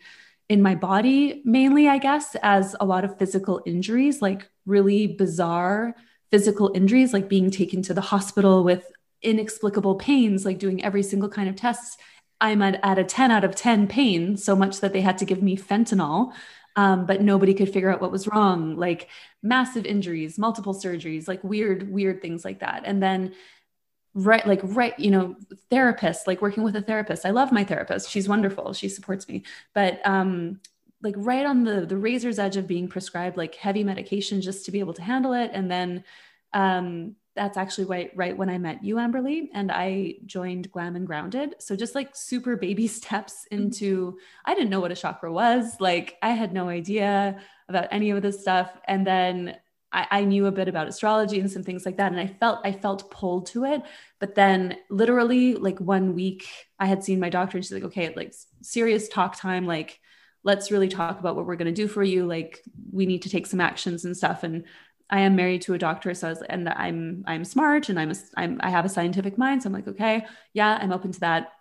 in 0.49 0.61
my 0.61 0.75
body 0.75 1.41
mainly 1.45 1.87
i 1.87 1.97
guess 1.97 2.35
as 2.43 2.75
a 2.81 2.85
lot 2.85 3.05
of 3.05 3.17
physical 3.17 3.61
injuries 3.65 4.21
like 4.21 4.49
really 4.65 5.07
bizarre 5.07 5.95
physical 6.31 6.71
injuries 6.73 7.13
like 7.13 7.29
being 7.29 7.51
taken 7.51 7.81
to 7.81 7.93
the 7.93 8.01
hospital 8.01 8.63
with 8.63 8.91
inexplicable 9.21 9.95
pains 9.95 10.45
like 10.45 10.57
doing 10.57 10.83
every 10.83 11.03
single 11.03 11.29
kind 11.29 11.49
of 11.49 11.55
tests. 11.55 11.97
I'm 12.39 12.61
at, 12.63 12.79
at 12.83 12.97
a 12.97 13.03
10 13.03 13.29
out 13.29 13.43
of 13.43 13.55
10 13.55 13.87
pain 13.87 14.35
so 14.35 14.55
much 14.55 14.79
that 14.79 14.93
they 14.93 15.01
had 15.01 15.19
to 15.19 15.25
give 15.25 15.43
me 15.43 15.57
fentanyl 15.57 16.33
um, 16.77 17.05
but 17.05 17.21
nobody 17.21 17.53
could 17.53 17.71
figure 17.71 17.91
out 17.91 18.01
what 18.01 18.13
was 18.13 18.27
wrong. 18.27 18.77
Like 18.77 19.09
massive 19.43 19.85
injuries 19.85 20.39
multiple 20.39 20.73
surgeries 20.73 21.27
like 21.27 21.43
weird 21.43 21.91
weird 21.91 22.21
things 22.21 22.43
like 22.45 22.59
that. 22.59 22.83
And 22.85 23.03
then 23.03 23.33
right 24.13 24.45
like 24.45 24.59
right 24.63 24.97
you 24.99 25.09
know 25.09 25.35
therapist 25.69 26.27
like 26.27 26.41
working 26.41 26.63
with 26.63 26.75
a 26.75 26.81
therapist. 26.81 27.25
I 27.25 27.31
love 27.31 27.51
my 27.51 27.63
therapist. 27.63 28.09
She's 28.09 28.27
wonderful. 28.27 28.73
She 28.73 28.89
supports 28.89 29.27
me. 29.27 29.43
But 29.73 30.01
um 30.05 30.59
like 31.01 31.15
right 31.17 31.45
on 31.45 31.63
the 31.63 31.85
the 31.85 31.97
razor's 31.97 32.39
edge 32.39 32.57
of 32.57 32.67
being 32.67 32.87
prescribed 32.87 33.37
like 33.37 33.55
heavy 33.55 33.83
medication 33.83 34.41
just 34.41 34.65
to 34.65 34.71
be 34.71 34.79
able 34.79 34.93
to 34.93 35.01
handle 35.01 35.33
it. 35.33 35.51
And 35.53 35.71
then 35.71 36.03
um 36.53 37.15
that's 37.33 37.55
actually 37.55 37.85
right 37.85 38.11
right 38.13 38.35
when 38.35 38.49
i 38.49 38.57
met 38.57 38.83
you 38.83 38.95
amberly 38.95 39.47
and 39.53 39.71
i 39.71 40.15
joined 40.25 40.69
glam 40.71 40.97
and 40.97 41.07
grounded. 41.07 41.55
So 41.59 41.77
just 41.77 41.95
like 41.95 42.13
super 42.13 42.57
baby 42.57 42.87
steps 42.99 43.47
into 43.51 44.17
i 44.45 44.53
didn't 44.53 44.69
know 44.69 44.81
what 44.81 44.91
a 44.91 44.95
chakra 44.95 45.31
was. 45.31 45.79
Like 45.79 46.17
i 46.21 46.31
had 46.31 46.53
no 46.53 46.67
idea 46.67 47.39
about 47.69 47.87
any 47.91 48.09
of 48.09 48.21
this 48.21 48.41
stuff. 48.41 48.77
And 48.85 49.07
then 49.07 49.55
I, 49.91 50.07
I 50.11 50.23
knew 50.23 50.45
a 50.45 50.51
bit 50.51 50.67
about 50.67 50.87
astrology 50.87 51.39
and 51.39 51.51
some 51.51 51.63
things 51.63 51.85
like 51.85 51.97
that. 51.97 52.11
And 52.11 52.19
I 52.19 52.27
felt, 52.27 52.59
I 52.63 52.71
felt 52.71 53.11
pulled 53.11 53.47
to 53.47 53.65
it. 53.65 53.81
But 54.19 54.35
then 54.35 54.77
literally 54.89 55.55
like 55.55 55.79
one 55.79 56.15
week 56.15 56.47
I 56.79 56.85
had 56.85 57.03
seen 57.03 57.19
my 57.19 57.29
doctor 57.29 57.57
and 57.57 57.65
she's 57.65 57.73
like, 57.73 57.83
okay, 57.83 58.13
like 58.15 58.33
serious 58.61 59.07
talk 59.07 59.37
time. 59.37 59.65
Like, 59.65 59.99
let's 60.43 60.71
really 60.71 60.87
talk 60.87 61.19
about 61.19 61.35
what 61.35 61.45
we're 61.45 61.55
going 61.55 61.73
to 61.73 61.81
do 61.81 61.87
for 61.87 62.03
you. 62.03 62.25
Like 62.25 62.63
we 62.91 63.05
need 63.05 63.23
to 63.23 63.29
take 63.29 63.45
some 63.45 63.61
actions 63.61 64.05
and 64.05 64.15
stuff. 64.15 64.43
And 64.43 64.65
I 65.09 65.21
am 65.21 65.35
married 65.35 65.61
to 65.63 65.73
a 65.73 65.77
doctor. 65.77 66.13
So 66.13 66.27
I 66.27 66.29
was, 66.31 66.41
and 66.43 66.69
I'm, 66.69 67.23
I'm 67.27 67.43
smart 67.43 67.89
and 67.89 67.99
I'm, 67.99 68.11
a, 68.11 68.15
I'm, 68.37 68.59
I 68.63 68.69
have 68.69 68.85
a 68.85 68.89
scientific 68.89 69.37
mind. 69.37 69.61
So 69.61 69.67
I'm 69.67 69.73
like, 69.73 69.87
okay, 69.87 70.25
yeah, 70.53 70.79
I'm 70.81 70.93
open 70.93 71.11
to 71.11 71.19
that 71.19 71.51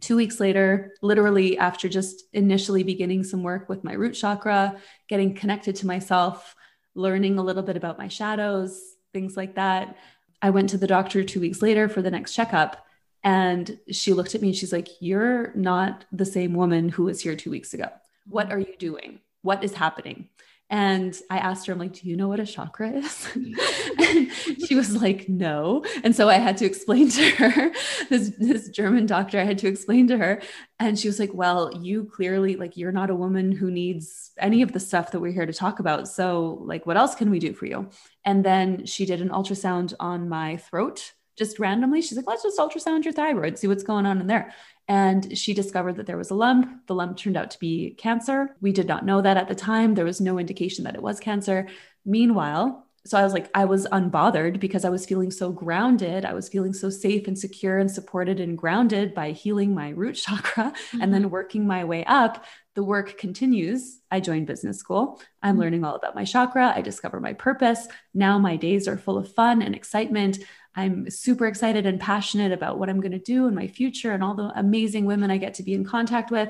two 0.00 0.16
weeks 0.16 0.38
later, 0.38 0.92
literally 1.02 1.58
after 1.58 1.88
just 1.88 2.24
initially 2.32 2.82
beginning 2.82 3.24
some 3.24 3.42
work 3.42 3.68
with 3.68 3.82
my 3.84 3.94
root 3.94 4.12
chakra, 4.12 4.76
getting 5.08 5.34
connected 5.34 5.74
to 5.76 5.86
myself, 5.86 6.54
learning 6.94 7.38
a 7.38 7.42
little 7.42 7.62
bit 7.62 7.76
about 7.76 7.98
my 7.98 8.08
shadows, 8.08 8.80
things 9.12 9.36
like 9.36 9.54
that. 9.54 9.96
I 10.42 10.50
went 10.50 10.70
to 10.70 10.78
the 10.78 10.86
doctor 10.86 11.24
two 11.24 11.40
weeks 11.40 11.62
later 11.62 11.88
for 11.88 12.02
the 12.02 12.10
next 12.10 12.34
checkup. 12.34 12.84
And 13.22 13.78
she 13.90 14.12
looked 14.12 14.34
at 14.34 14.42
me 14.42 14.48
and 14.48 14.56
she's 14.56 14.72
like, 14.72 14.88
You're 15.00 15.52
not 15.54 16.04
the 16.12 16.26
same 16.26 16.54
woman 16.54 16.90
who 16.90 17.04
was 17.04 17.22
here 17.22 17.34
two 17.34 17.50
weeks 17.50 17.72
ago. 17.72 17.88
What 18.28 18.52
are 18.52 18.58
you 18.58 18.76
doing? 18.78 19.20
What 19.42 19.64
is 19.64 19.74
happening? 19.74 20.28
And 20.70 21.14
I 21.30 21.38
asked 21.38 21.66
her, 21.66 21.72
I'm 21.72 21.78
like, 21.78 21.92
do 21.92 22.08
you 22.08 22.16
know 22.16 22.28
what 22.28 22.40
a 22.40 22.46
chakra 22.46 22.90
is? 22.90 23.28
and 23.98 24.30
she 24.66 24.74
was 24.74 24.94
like, 24.94 25.28
no. 25.28 25.84
And 26.02 26.14
so 26.14 26.28
I 26.28 26.34
had 26.34 26.56
to 26.58 26.64
explain 26.64 27.10
to 27.10 27.30
her, 27.30 27.72
this, 28.10 28.32
this 28.38 28.68
German 28.68 29.06
doctor, 29.06 29.38
I 29.38 29.44
had 29.44 29.58
to 29.58 29.68
explain 29.68 30.08
to 30.08 30.18
her. 30.18 30.42
And 30.78 30.98
she 30.98 31.08
was 31.08 31.18
like, 31.18 31.32
well, 31.32 31.70
you 31.82 32.04
clearly, 32.04 32.56
like, 32.56 32.76
you're 32.76 32.92
not 32.92 33.10
a 33.10 33.14
woman 33.14 33.52
who 33.52 33.70
needs 33.70 34.32
any 34.38 34.62
of 34.62 34.72
the 34.72 34.80
stuff 34.80 35.12
that 35.12 35.20
we're 35.20 35.32
here 35.32 35.46
to 35.46 35.52
talk 35.52 35.80
about. 35.80 36.08
So, 36.08 36.58
like, 36.62 36.86
what 36.86 36.96
else 36.96 37.14
can 37.14 37.30
we 37.30 37.38
do 37.38 37.52
for 37.52 37.66
you? 37.66 37.88
And 38.24 38.44
then 38.44 38.86
she 38.86 39.06
did 39.06 39.20
an 39.20 39.30
ultrasound 39.30 39.94
on 40.00 40.28
my 40.28 40.56
throat 40.56 41.12
just 41.36 41.58
randomly. 41.58 42.00
She's 42.00 42.16
like, 42.16 42.26
let's 42.26 42.42
just 42.42 42.58
ultrasound 42.58 43.04
your 43.04 43.12
thyroid, 43.12 43.58
see 43.58 43.66
what's 43.66 43.82
going 43.82 44.06
on 44.06 44.20
in 44.20 44.26
there. 44.26 44.52
And 44.86 45.36
she 45.36 45.54
discovered 45.54 45.96
that 45.96 46.06
there 46.06 46.18
was 46.18 46.30
a 46.30 46.34
lump. 46.34 46.86
The 46.86 46.94
lump 46.94 47.16
turned 47.16 47.36
out 47.36 47.50
to 47.52 47.58
be 47.58 47.94
cancer. 47.98 48.54
We 48.60 48.72
did 48.72 48.86
not 48.86 49.06
know 49.06 49.22
that 49.22 49.36
at 49.36 49.48
the 49.48 49.54
time. 49.54 49.94
There 49.94 50.04
was 50.04 50.20
no 50.20 50.38
indication 50.38 50.84
that 50.84 50.94
it 50.94 51.02
was 51.02 51.20
cancer. 51.20 51.68
Meanwhile, 52.04 52.84
so 53.06 53.18
I 53.18 53.24
was 53.24 53.34
like, 53.34 53.50
I 53.54 53.66
was 53.66 53.86
unbothered 53.86 54.58
because 54.58 54.84
I 54.84 54.88
was 54.88 55.04
feeling 55.04 55.30
so 55.30 55.52
grounded. 55.52 56.24
I 56.24 56.32
was 56.32 56.48
feeling 56.48 56.72
so 56.72 56.88
safe 56.88 57.28
and 57.28 57.38
secure 57.38 57.78
and 57.78 57.90
supported 57.90 58.40
and 58.40 58.56
grounded 58.56 59.14
by 59.14 59.32
healing 59.32 59.74
my 59.74 59.90
root 59.90 60.14
chakra 60.14 60.72
mm-hmm. 60.72 61.02
and 61.02 61.12
then 61.12 61.22
mm-hmm. 61.22 61.30
working 61.30 61.66
my 61.66 61.84
way 61.84 62.04
up. 62.04 62.44
The 62.74 62.82
work 62.82 63.18
continues. 63.18 64.00
I 64.10 64.20
joined 64.20 64.46
business 64.46 64.78
school. 64.78 65.20
I'm 65.42 65.52
mm-hmm. 65.52 65.60
learning 65.60 65.84
all 65.84 65.96
about 65.96 66.14
my 66.14 66.24
chakra. 66.24 66.72
I 66.74 66.80
discover 66.80 67.20
my 67.20 67.34
purpose. 67.34 67.86
Now 68.14 68.38
my 68.38 68.56
days 68.56 68.88
are 68.88 68.96
full 68.96 69.18
of 69.18 69.32
fun 69.32 69.60
and 69.60 69.74
excitement. 69.74 70.38
I'm 70.76 71.08
super 71.10 71.46
excited 71.46 71.86
and 71.86 72.00
passionate 72.00 72.52
about 72.52 72.78
what 72.78 72.88
I'm 72.88 73.00
going 73.00 73.12
to 73.12 73.18
do 73.18 73.46
in 73.46 73.54
my 73.54 73.68
future 73.68 74.12
and 74.12 74.22
all 74.24 74.34
the 74.34 74.52
amazing 74.56 75.04
women 75.04 75.30
I 75.30 75.36
get 75.36 75.54
to 75.54 75.62
be 75.62 75.74
in 75.74 75.84
contact 75.84 76.30
with. 76.30 76.48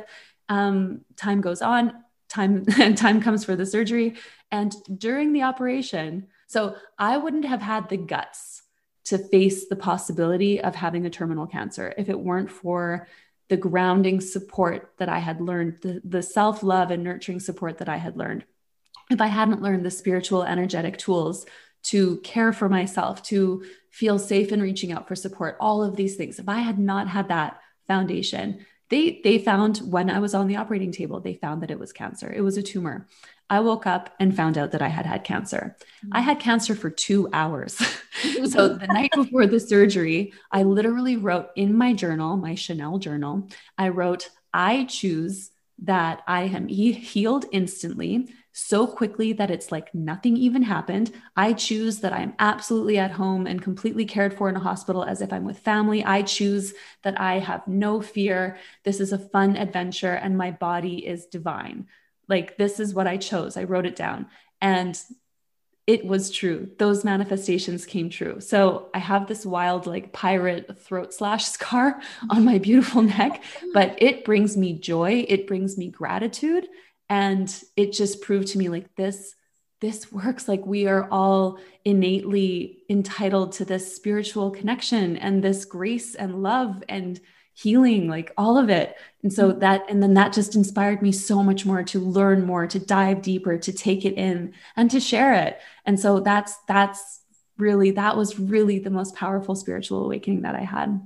Um, 0.48 1.02
time 1.16 1.40
goes 1.40 1.62
on, 1.62 1.92
time 2.28 2.64
time 2.96 3.20
comes 3.20 3.44
for 3.44 3.56
the 3.56 3.66
surgery, 3.66 4.16
and 4.50 4.74
during 4.96 5.32
the 5.32 5.42
operation, 5.42 6.28
so 6.46 6.76
I 6.98 7.16
wouldn't 7.16 7.46
have 7.46 7.62
had 7.62 7.88
the 7.88 7.96
guts 7.96 8.62
to 9.04 9.18
face 9.18 9.68
the 9.68 9.76
possibility 9.76 10.60
of 10.60 10.74
having 10.74 11.04
a 11.04 11.10
terminal 11.10 11.46
cancer 11.46 11.94
if 11.98 12.08
it 12.08 12.18
weren't 12.18 12.50
for 12.50 13.06
the 13.48 13.56
grounding 13.56 14.20
support 14.20 14.92
that 14.98 15.08
I 15.08 15.18
had 15.18 15.40
learned, 15.40 15.78
the, 15.82 16.00
the 16.04 16.22
self 16.22 16.62
love 16.62 16.90
and 16.90 17.04
nurturing 17.04 17.40
support 17.40 17.78
that 17.78 17.88
I 17.88 17.98
had 17.98 18.16
learned. 18.16 18.44
If 19.10 19.20
I 19.20 19.26
hadn't 19.26 19.62
learned 19.62 19.84
the 19.84 19.90
spiritual, 19.90 20.44
energetic 20.44 20.96
tools 20.96 21.44
to 21.84 22.16
care 22.18 22.52
for 22.54 22.70
myself, 22.70 23.22
to 23.24 23.64
feel 23.94 24.18
safe 24.18 24.50
in 24.50 24.60
reaching 24.60 24.90
out 24.90 25.06
for 25.06 25.14
support, 25.14 25.56
all 25.60 25.84
of 25.84 25.94
these 25.94 26.16
things. 26.16 26.40
If 26.40 26.48
I 26.48 26.58
had 26.58 26.80
not 26.80 27.06
had 27.06 27.28
that 27.28 27.60
foundation, 27.86 28.66
they 28.90 29.20
they 29.22 29.38
found 29.38 29.78
when 29.78 30.10
I 30.10 30.18
was 30.18 30.34
on 30.34 30.48
the 30.48 30.56
operating 30.56 30.90
table, 30.90 31.20
they 31.20 31.34
found 31.34 31.62
that 31.62 31.70
it 31.70 31.78
was 31.78 31.92
cancer. 31.92 32.30
It 32.30 32.40
was 32.40 32.56
a 32.56 32.62
tumor. 32.62 33.06
I 33.48 33.60
woke 33.60 33.86
up 33.86 34.10
and 34.18 34.34
found 34.34 34.58
out 34.58 34.72
that 34.72 34.82
I 34.82 34.88
had 34.88 35.06
had 35.06 35.22
cancer. 35.22 35.76
I 36.10 36.22
had 36.22 36.40
cancer 36.40 36.74
for 36.74 36.90
2 36.90 37.28
hours. 37.32 37.74
so 38.50 38.68
the 38.68 38.86
night 38.88 39.12
before 39.14 39.46
the 39.46 39.60
surgery, 39.60 40.32
I 40.50 40.64
literally 40.64 41.16
wrote 41.16 41.50
in 41.54 41.76
my 41.76 41.92
journal, 41.92 42.36
my 42.36 42.56
Chanel 42.56 42.98
journal, 42.98 43.48
I 43.78 43.90
wrote 43.90 44.30
I 44.52 44.84
choose 44.84 45.50
that 45.84 46.22
I 46.26 46.44
am 46.44 46.66
healed 46.66 47.44
instantly 47.52 48.28
so 48.56 48.86
quickly 48.86 49.32
that 49.32 49.50
it's 49.50 49.72
like 49.72 49.92
nothing 49.92 50.36
even 50.36 50.62
happened. 50.62 51.10
I 51.34 51.54
choose 51.54 51.98
that 52.00 52.12
I'm 52.12 52.34
absolutely 52.38 52.98
at 52.98 53.10
home 53.10 53.48
and 53.48 53.60
completely 53.60 54.04
cared 54.04 54.32
for 54.32 54.48
in 54.48 54.54
a 54.54 54.60
hospital 54.60 55.02
as 55.02 55.20
if 55.20 55.32
I'm 55.32 55.44
with 55.44 55.58
family. 55.58 56.04
I 56.04 56.22
choose 56.22 56.72
that 57.02 57.20
I 57.20 57.40
have 57.40 57.66
no 57.66 58.00
fear. 58.00 58.56
This 58.84 59.00
is 59.00 59.12
a 59.12 59.18
fun 59.18 59.56
adventure 59.56 60.14
and 60.14 60.38
my 60.38 60.52
body 60.52 61.04
is 61.04 61.26
divine. 61.26 61.88
Like, 62.28 62.56
this 62.56 62.78
is 62.78 62.94
what 62.94 63.08
I 63.08 63.16
chose. 63.16 63.56
I 63.56 63.64
wrote 63.64 63.86
it 63.86 63.96
down. 63.96 64.26
And 64.60 64.96
it 65.88 66.06
was 66.06 66.30
true. 66.30 66.70
Those 66.78 67.04
manifestations 67.04 67.84
came 67.84 68.08
true. 68.08 68.40
So 68.40 68.88
I 68.94 69.00
have 69.00 69.26
this 69.26 69.44
wild, 69.44 69.88
like 69.88 70.12
pirate 70.12 70.78
throat 70.78 71.12
slash 71.12 71.44
scar 71.48 72.00
on 72.30 72.44
my 72.44 72.58
beautiful 72.58 73.02
neck, 73.02 73.42
but 73.72 74.00
it 74.00 74.24
brings 74.24 74.56
me 74.56 74.78
joy. 74.78 75.26
It 75.26 75.48
brings 75.48 75.76
me 75.76 75.88
gratitude 75.90 76.68
and 77.08 77.62
it 77.76 77.92
just 77.92 78.22
proved 78.22 78.48
to 78.48 78.58
me 78.58 78.68
like 78.68 78.94
this 78.96 79.34
this 79.80 80.10
works. 80.12 80.48
Like 80.48 80.64
we 80.64 80.86
are 80.86 81.08
all 81.10 81.58
innately 81.84 82.78
entitled 82.88 83.52
to 83.52 83.64
this 83.64 83.94
spiritual 83.94 84.50
connection 84.50 85.18
and 85.18 85.44
this 85.44 85.66
grace 85.66 86.14
and 86.14 86.42
love 86.42 86.82
and 86.88 87.20
healing 87.52 88.08
like 88.08 88.32
all 88.36 88.56
of 88.56 88.70
it. 88.70 88.96
And 89.22 89.32
so 89.32 89.50
mm-hmm. 89.50 89.60
that 89.60 89.84
and 89.90 90.02
then 90.02 90.14
that 90.14 90.32
just 90.32 90.56
inspired 90.56 91.02
me 91.02 91.12
so 91.12 91.42
much 91.42 91.66
more 91.66 91.82
to 91.84 92.00
learn 92.00 92.46
more 92.46 92.66
to 92.66 92.78
dive 92.78 93.20
deeper 93.22 93.58
to 93.58 93.72
take 93.72 94.04
it 94.04 94.14
in 94.14 94.54
and 94.76 94.90
to 94.90 95.00
share 95.00 95.34
it. 95.34 95.60
And 95.84 96.00
so 96.00 96.20
that's 96.20 96.56
that's 96.66 97.20
really 97.56 97.92
that 97.92 98.16
was 98.16 98.38
really 98.38 98.78
the 98.78 98.90
most 98.90 99.14
powerful 99.14 99.54
spiritual 99.54 100.04
awakening 100.04 100.42
that 100.42 100.56
i 100.56 100.62
had 100.62 101.00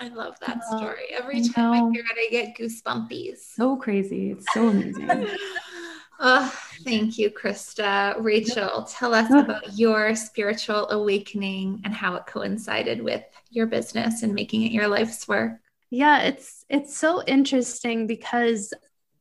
I 0.00 0.08
love 0.08 0.36
that 0.46 0.62
story. 0.64 1.06
Every 1.10 1.42
time 1.48 1.72
I, 1.72 1.78
I 1.78 1.90
hear 1.90 2.04
it, 2.04 2.16
I 2.16 2.28
get 2.30 2.56
goosebumpies. 2.56 3.38
So 3.38 3.76
crazy. 3.76 4.30
It's 4.30 4.46
so 4.52 4.68
amazing. 4.68 5.08
oh, 6.20 6.54
thank 6.84 7.18
you, 7.18 7.30
Krista. 7.30 8.14
Rachel, 8.18 8.84
tell 8.84 9.12
us 9.12 9.30
about 9.30 9.76
your 9.76 10.14
spiritual 10.14 10.88
awakening 10.90 11.80
and 11.84 11.92
how 11.92 12.14
it 12.14 12.26
coincided 12.26 13.02
with 13.02 13.24
your 13.50 13.66
business 13.66 14.22
and 14.22 14.34
making 14.34 14.62
it 14.62 14.72
your 14.72 14.86
life's 14.86 15.26
work. 15.26 15.52
Yeah, 15.90 16.22
it's 16.22 16.64
it's 16.68 16.96
so 16.96 17.22
interesting 17.24 18.06
because 18.06 18.72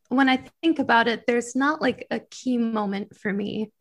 when 0.10 0.30
I 0.30 0.44
think 0.62 0.80
about 0.80 1.08
it, 1.08 1.26
there's 1.26 1.56
not 1.56 1.82
like 1.82 2.06
a 2.12 2.20
key 2.20 2.58
moment 2.58 3.18
for 3.18 3.34
me. 3.34 3.72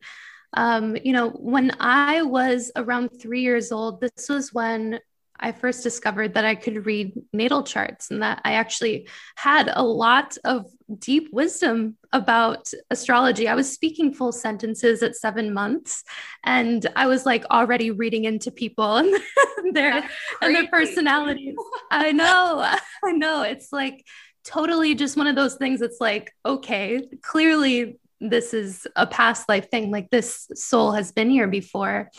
Um, 0.55 0.97
you 0.97 1.12
know, 1.12 1.30
when 1.30 1.72
I 1.80 2.22
was 2.22 2.72
around 2.76 3.11
three 3.11 3.42
years 3.42 3.72
old, 3.72 4.01
this 4.01 4.28
was 4.28 4.53
when 4.53 5.01
I 5.39 5.53
first 5.53 5.82
discovered 5.82 6.34
that 6.34 6.45
I 6.45 6.55
could 6.55 6.87
read 6.87 7.12
natal 7.32 7.62
charts 7.62 8.11
and 8.11 8.22
that 8.22 8.41
I 8.45 8.55
actually 8.55 9.09
had 9.37 9.70
a 9.72 9.82
lot 9.82 10.37
of 10.45 10.66
deep 10.99 11.28
wisdom 11.32 11.97
about 12.12 12.70
astrology. 12.91 13.49
I 13.49 13.55
was 13.55 13.72
speaking 13.72 14.12
full 14.12 14.32
sentences 14.32 15.03
at 15.03 15.16
seven 15.16 15.53
months 15.53 16.05
and 16.45 16.87
I 16.97 17.07
was 17.07 17.26
like 17.26 17.45
already 17.51 17.91
reading 17.91 18.24
into 18.24 18.51
people 18.51 18.97
and 18.97 19.14
their 19.72 20.09
and 20.41 20.55
their 20.55 20.68
personalities. 20.68 21.55
I 21.91 22.12
know, 22.12 22.74
I 23.05 23.12
know. 23.12 23.43
It's 23.43 23.72
like 23.72 24.05
totally 24.45 24.95
just 24.95 25.16
one 25.16 25.26
of 25.26 25.37
those 25.37 25.57
things 25.57 25.80
that's 25.80 26.01
like, 26.01 26.32
okay, 26.45 27.03
clearly 27.22 27.99
this 28.20 28.55
is 28.55 28.87
a 28.97 29.07
past 29.07 29.49
life 29.49 29.70
thing. 29.70 29.91
Like 29.91 30.11
this 30.11 30.49
soul 30.55 30.93
has 30.93 31.12
been 31.12 31.30
here 31.30 31.49
before. 31.49 32.11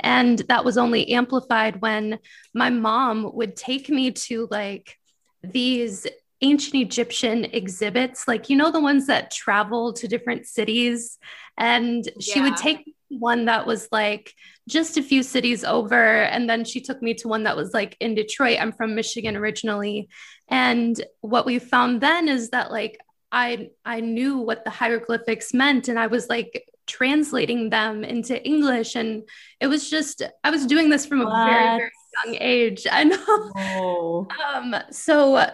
And 0.00 0.38
that 0.48 0.64
was 0.64 0.78
only 0.78 1.12
amplified 1.12 1.80
when 1.80 2.18
my 2.54 2.70
mom 2.70 3.30
would 3.34 3.56
take 3.56 3.88
me 3.88 4.12
to 4.12 4.46
like 4.50 4.96
these 5.42 6.06
ancient 6.42 6.74
Egyptian 6.74 7.44
exhibits, 7.46 8.28
like, 8.28 8.50
you 8.50 8.56
know, 8.56 8.70
the 8.70 8.80
ones 8.80 9.06
that 9.06 9.30
travel 9.30 9.92
to 9.94 10.08
different 10.08 10.46
cities. 10.46 11.18
And 11.56 12.08
she 12.20 12.40
yeah. 12.40 12.50
would 12.50 12.56
take 12.56 12.84
one 13.08 13.46
that 13.46 13.66
was 13.66 13.88
like 13.92 14.32
just 14.68 14.98
a 14.98 15.02
few 15.02 15.22
cities 15.22 15.64
over. 15.64 16.22
And 16.22 16.48
then 16.48 16.64
she 16.64 16.80
took 16.80 17.00
me 17.00 17.14
to 17.14 17.28
one 17.28 17.44
that 17.44 17.56
was 17.56 17.72
like 17.72 17.96
in 18.00 18.14
Detroit. 18.14 18.58
I'm 18.60 18.72
from 18.72 18.94
Michigan 18.94 19.36
originally. 19.36 20.08
And 20.48 21.00
what 21.20 21.46
we 21.46 21.58
found 21.58 22.00
then 22.00 22.28
is 22.28 22.50
that 22.50 22.70
like 22.70 22.98
I 23.32 23.70
I 23.84 24.00
knew 24.00 24.38
what 24.38 24.64
the 24.64 24.70
hieroglyphics 24.70 25.52
meant 25.52 25.88
and 25.88 25.98
I 25.98 26.06
was 26.06 26.28
like 26.28 26.64
translating 26.86 27.70
them 27.70 28.04
into 28.04 28.42
English. 28.44 28.94
And 28.94 29.22
it 29.60 29.66
was 29.66 29.90
just, 29.90 30.22
I 30.44 30.50
was 30.50 30.66
doing 30.66 30.90
this 30.90 31.06
from 31.06 31.20
a 31.20 31.30
very, 31.30 31.78
very 31.78 31.90
young 32.24 32.36
age. 32.40 32.86
I 32.90 33.04
know. 33.04 33.52
Oh. 33.56 34.28
Um, 34.54 34.74
so 34.90 35.46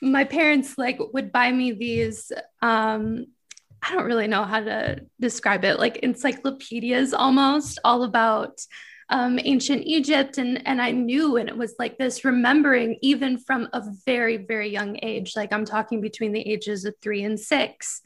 my 0.00 0.24
parents 0.24 0.76
like 0.76 0.98
would 1.12 1.32
buy 1.32 1.50
me 1.50 1.72
these, 1.72 2.30
um, 2.62 3.26
I 3.82 3.94
don't 3.94 4.04
really 4.04 4.28
know 4.28 4.44
how 4.44 4.60
to 4.60 5.02
describe 5.20 5.64
it, 5.64 5.78
like 5.78 5.98
encyclopedias 5.98 7.12
almost, 7.12 7.78
all 7.84 8.02
about 8.02 8.60
um, 9.10 9.38
ancient 9.42 9.82
Egypt. 9.84 10.38
And, 10.38 10.66
and 10.66 10.80
I 10.80 10.90
knew, 10.90 11.36
and 11.36 11.48
it 11.48 11.56
was 11.56 11.74
like 11.78 11.98
this 11.98 12.24
remembering, 12.24 12.98
even 13.02 13.38
from 13.38 13.68
a 13.72 13.82
very, 14.06 14.38
very 14.38 14.70
young 14.70 14.98
age, 15.02 15.34
like 15.36 15.52
I'm 15.52 15.66
talking 15.66 16.00
between 16.00 16.32
the 16.32 16.40
ages 16.40 16.84
of 16.84 16.94
three 17.02 17.24
and 17.24 17.38
six. 17.38 18.00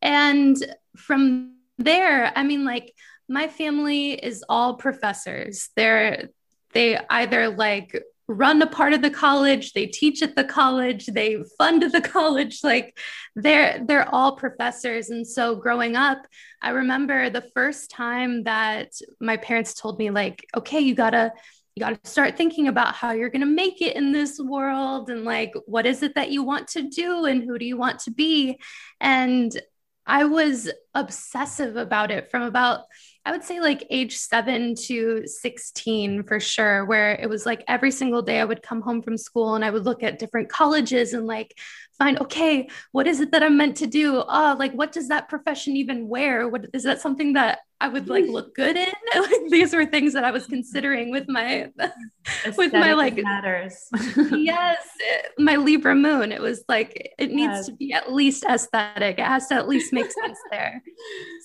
And 0.00 0.56
from 0.96 1.53
there, 1.78 2.32
I 2.34 2.42
mean, 2.42 2.64
like 2.64 2.92
my 3.28 3.48
family 3.48 4.12
is 4.12 4.44
all 4.48 4.74
professors. 4.74 5.70
They're 5.76 6.28
they 6.72 6.98
either 7.08 7.48
like 7.48 8.02
run 8.26 8.60
a 8.62 8.66
part 8.66 8.94
of 8.94 9.02
the 9.02 9.10
college, 9.10 9.72
they 9.72 9.86
teach 9.86 10.22
at 10.22 10.34
the 10.34 10.44
college, 10.44 11.06
they 11.06 11.42
fund 11.58 11.82
the 11.82 12.00
college. 12.12 12.60
Like 12.62 12.98
they're 13.36 13.82
they're 13.86 14.08
all 14.08 14.36
professors. 14.36 15.10
And 15.10 15.26
so 15.26 15.56
growing 15.56 15.96
up, 15.96 16.26
I 16.62 16.70
remember 16.70 17.30
the 17.30 17.48
first 17.54 17.90
time 17.90 18.44
that 18.44 18.92
my 19.20 19.36
parents 19.36 19.74
told 19.74 19.98
me, 19.98 20.10
like, 20.10 20.46
okay, 20.56 20.80
you 20.80 20.94
gotta 20.94 21.32
you 21.74 21.80
got 21.80 22.02
to 22.02 22.10
start 22.10 22.36
thinking 22.36 22.68
about 22.68 22.94
how 22.94 23.10
you're 23.10 23.30
going 23.30 23.40
to 23.40 23.46
make 23.46 23.82
it 23.82 23.96
in 23.96 24.12
this 24.12 24.38
world 24.38 25.10
and 25.10 25.24
like 25.24 25.52
what 25.66 25.86
is 25.86 26.04
it 26.04 26.14
that 26.14 26.30
you 26.30 26.44
want 26.44 26.68
to 26.68 26.88
do 26.88 27.24
and 27.24 27.42
who 27.42 27.58
do 27.58 27.64
you 27.64 27.76
want 27.76 27.98
to 27.98 28.12
be 28.12 28.60
and 29.00 29.60
I 30.06 30.24
was 30.24 30.70
obsessive 30.94 31.76
about 31.76 32.10
it 32.10 32.30
from 32.30 32.42
about, 32.42 32.80
I 33.24 33.32
would 33.32 33.44
say 33.44 33.60
like 33.60 33.86
age 33.90 34.16
seven 34.16 34.74
to 34.86 35.26
16 35.26 36.24
for 36.24 36.40
sure, 36.40 36.84
where 36.84 37.12
it 37.12 37.28
was 37.28 37.46
like 37.46 37.64
every 37.66 37.90
single 37.90 38.22
day 38.22 38.40
I 38.40 38.44
would 38.44 38.62
come 38.62 38.82
home 38.82 39.02
from 39.02 39.16
school 39.16 39.54
and 39.54 39.64
I 39.64 39.70
would 39.70 39.84
look 39.84 40.02
at 40.02 40.18
different 40.18 40.50
colleges 40.50 41.14
and 41.14 41.26
like 41.26 41.56
find, 41.98 42.18
okay, 42.20 42.68
what 42.92 43.06
is 43.06 43.20
it 43.20 43.30
that 43.32 43.42
I'm 43.42 43.56
meant 43.56 43.76
to 43.78 43.86
do? 43.86 44.22
Oh, 44.26 44.56
like 44.58 44.72
what 44.72 44.92
does 44.92 45.08
that 45.08 45.28
profession 45.28 45.76
even 45.76 46.08
wear? 46.08 46.48
What 46.48 46.66
is 46.72 46.82
that 46.84 47.00
something 47.00 47.34
that 47.34 47.60
I 47.80 47.88
would 47.88 48.08
like 48.08 48.26
look 48.26 48.54
good 48.54 48.76
in? 48.76 48.92
like 49.14 49.50
these 49.50 49.74
were 49.74 49.86
things 49.86 50.12
that 50.14 50.24
I 50.24 50.30
was 50.30 50.46
considering 50.46 51.10
with 51.10 51.28
my 51.28 51.70
with 52.56 52.72
my 52.72 52.94
like 52.94 53.16
matters. 53.16 53.88
yes, 54.32 54.78
it, 54.98 55.32
my 55.38 55.56
Libra 55.56 55.94
moon. 55.94 56.32
It 56.32 56.40
was 56.40 56.64
like 56.68 57.12
it 57.18 57.30
needs 57.30 57.52
yes. 57.52 57.66
to 57.66 57.72
be 57.72 57.92
at 57.92 58.12
least 58.12 58.44
aesthetic. 58.44 59.18
It 59.18 59.26
has 59.26 59.46
to 59.48 59.54
at 59.54 59.68
least 59.68 59.92
make 59.92 60.10
sense 60.10 60.38
there. 60.50 60.82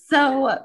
So 0.09 0.59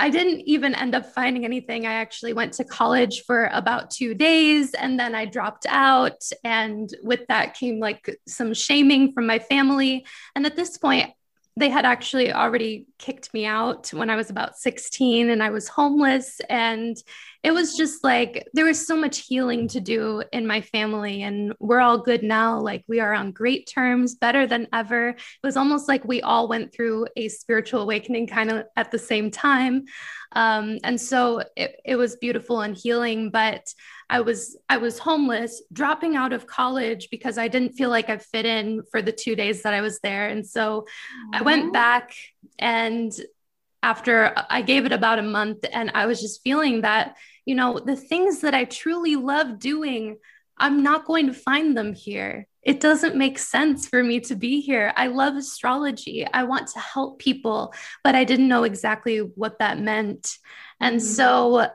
I 0.00 0.08
didn't 0.08 0.40
even 0.46 0.74
end 0.74 0.94
up 0.94 1.12
finding 1.12 1.44
anything. 1.44 1.86
I 1.86 1.92
actually 1.92 2.32
went 2.32 2.54
to 2.54 2.64
college 2.64 3.24
for 3.26 3.50
about 3.52 3.90
two 3.90 4.14
days 4.14 4.72
and 4.72 4.98
then 4.98 5.14
I 5.14 5.26
dropped 5.26 5.66
out. 5.68 6.22
And 6.42 6.88
with 7.02 7.20
that 7.28 7.52
came 7.52 7.80
like 7.80 8.18
some 8.26 8.54
shaming 8.54 9.12
from 9.12 9.26
my 9.26 9.38
family. 9.38 10.06
And 10.34 10.46
at 10.46 10.56
this 10.56 10.78
point, 10.78 11.10
they 11.56 11.68
had 11.68 11.84
actually 11.84 12.32
already 12.32 12.86
kicked 12.98 13.34
me 13.34 13.44
out 13.44 13.92
when 13.92 14.08
I 14.08 14.16
was 14.16 14.30
about 14.30 14.56
16 14.56 15.28
and 15.28 15.42
I 15.42 15.50
was 15.50 15.68
homeless. 15.68 16.40
And 16.48 16.96
it 17.42 17.52
was 17.52 17.74
just 17.74 18.04
like 18.04 18.46
there 18.52 18.66
was 18.66 18.86
so 18.86 18.96
much 18.96 19.26
healing 19.26 19.66
to 19.68 19.80
do 19.80 20.22
in 20.30 20.46
my 20.46 20.60
family. 20.60 21.22
And 21.22 21.54
we're 21.58 21.80
all 21.80 21.96
good 21.96 22.22
now. 22.22 22.60
Like 22.60 22.84
we 22.86 23.00
are 23.00 23.14
on 23.14 23.32
great 23.32 23.66
terms, 23.66 24.14
better 24.14 24.46
than 24.46 24.68
ever. 24.74 25.08
It 25.08 25.16
was 25.42 25.56
almost 25.56 25.88
like 25.88 26.04
we 26.04 26.20
all 26.20 26.48
went 26.48 26.74
through 26.74 27.06
a 27.16 27.28
spiritual 27.28 27.80
awakening 27.80 28.26
kind 28.26 28.50
of 28.50 28.66
at 28.76 28.90
the 28.90 28.98
same 28.98 29.30
time. 29.30 29.86
Um, 30.32 30.78
and 30.84 31.00
so 31.00 31.42
it, 31.56 31.80
it 31.84 31.96
was 31.96 32.16
beautiful 32.16 32.60
and 32.60 32.76
healing. 32.76 33.30
But 33.30 33.72
I 34.10 34.20
was 34.20 34.58
I 34.68 34.76
was 34.76 34.98
homeless, 34.98 35.62
dropping 35.72 36.16
out 36.16 36.34
of 36.34 36.46
college 36.46 37.08
because 37.10 37.38
I 37.38 37.48
didn't 37.48 37.72
feel 37.72 37.88
like 37.88 38.10
I 38.10 38.18
fit 38.18 38.44
in 38.44 38.82
for 38.90 39.00
the 39.00 39.12
two 39.12 39.34
days 39.34 39.62
that 39.62 39.72
I 39.72 39.80
was 39.80 39.98
there. 40.00 40.28
And 40.28 40.46
so 40.46 40.86
I 41.32 41.40
went 41.40 41.72
back 41.72 42.12
and 42.58 43.12
after 43.82 44.34
I 44.50 44.62
gave 44.62 44.84
it 44.84 44.92
about 44.92 45.18
a 45.18 45.22
month 45.22 45.64
and 45.72 45.90
I 45.94 46.06
was 46.06 46.20
just 46.20 46.42
feeling 46.42 46.82
that, 46.82 47.16
you 47.44 47.54
know, 47.54 47.78
the 47.78 47.96
things 47.96 48.40
that 48.40 48.54
I 48.54 48.64
truly 48.64 49.16
love 49.16 49.58
doing, 49.58 50.18
I'm 50.56 50.82
not 50.82 51.06
going 51.06 51.26
to 51.26 51.32
find 51.32 51.76
them 51.76 51.94
here. 51.94 52.46
It 52.62 52.80
doesn't 52.80 53.16
make 53.16 53.38
sense 53.38 53.88
for 53.88 54.02
me 54.02 54.20
to 54.20 54.34
be 54.34 54.60
here. 54.60 54.92
I 54.94 55.06
love 55.06 55.34
astrology. 55.34 56.26
I 56.26 56.42
want 56.44 56.68
to 56.68 56.78
help 56.78 57.18
people, 57.18 57.72
but 58.04 58.14
I 58.14 58.24
didn't 58.24 58.48
know 58.48 58.64
exactly 58.64 59.18
what 59.18 59.58
that 59.60 59.78
meant. 59.78 60.36
And 60.78 60.96
mm-hmm. 60.96 61.06
so 61.06 61.68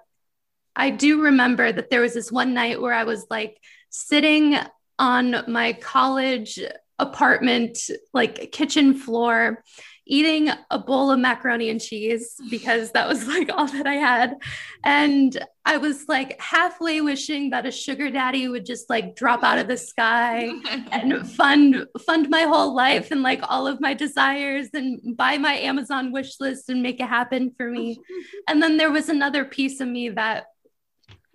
I 0.76 0.90
do 0.92 1.24
remember 1.24 1.72
that 1.72 1.90
there 1.90 2.02
was 2.02 2.14
this 2.14 2.32
one 2.32 2.54
night 2.54 2.82
where 2.82 2.94
I 2.94 3.06
was 3.06 3.26
like 3.30 3.58
sitting 3.90 4.58
on 5.00 5.44
my 5.48 5.74
college 5.74 6.60
apartment, 7.00 7.78
like 8.14 8.52
kitchen 8.52 8.94
floor, 8.94 9.64
eating 10.08 10.50
a 10.70 10.78
bowl 10.78 11.12
of 11.12 11.20
macaroni 11.20 11.70
and 11.70 11.82
cheese 11.82 12.36
because 12.50 12.92
that 12.92 13.08
was 13.08 13.28
like 13.28 13.50
all 13.52 13.68
that 13.68 13.88
I 13.88 13.96
had. 13.96 14.36
And 14.84 15.38
I 15.66 15.78
was 15.78 16.06
like 16.08 16.40
halfway 16.40 17.02
wishing 17.02 17.50
that 17.50 17.66
a 17.66 17.72
sugar 17.72 18.12
daddy 18.12 18.48
would 18.48 18.66
just 18.66 18.90
like 18.90 19.16
drop 19.16 19.44
out 19.44 19.58
of 19.58 19.68
the 19.68 19.78
sky 19.78 20.52
and 20.92 21.28
fund 21.32 21.88
fund 22.06 22.30
my 22.30 22.44
whole 22.44 22.76
life 22.76 23.10
and 23.12 23.24
like 23.24 23.42
all 23.50 23.66
of 23.66 23.82
my 23.82 23.94
desires 23.94 24.68
and 24.74 25.18
buy 25.18 25.38
my 25.38 25.54
Amazon 25.56 26.12
wish 26.12 26.40
list 26.40 26.70
and 26.70 26.84
make 26.84 27.00
it 27.00 27.08
happen 27.08 27.52
for 27.58 27.70
me. 27.70 28.00
And 28.48 28.62
then 28.62 28.78
there 28.78 28.92
was 28.92 29.10
another 29.10 29.44
piece 29.44 29.80
of 29.80 29.88
me 29.88 30.10
that 30.10 30.46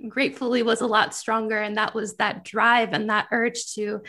gratefully 0.09 0.62
was 0.62 0.80
a 0.80 0.86
lot 0.86 1.14
stronger. 1.14 1.59
And 1.59 1.76
that 1.76 1.94
was 1.94 2.16
that 2.16 2.44
drive 2.44 2.92
and 2.92 3.11
that 3.11 3.28
urge 3.32 3.74
to 3.74 4.03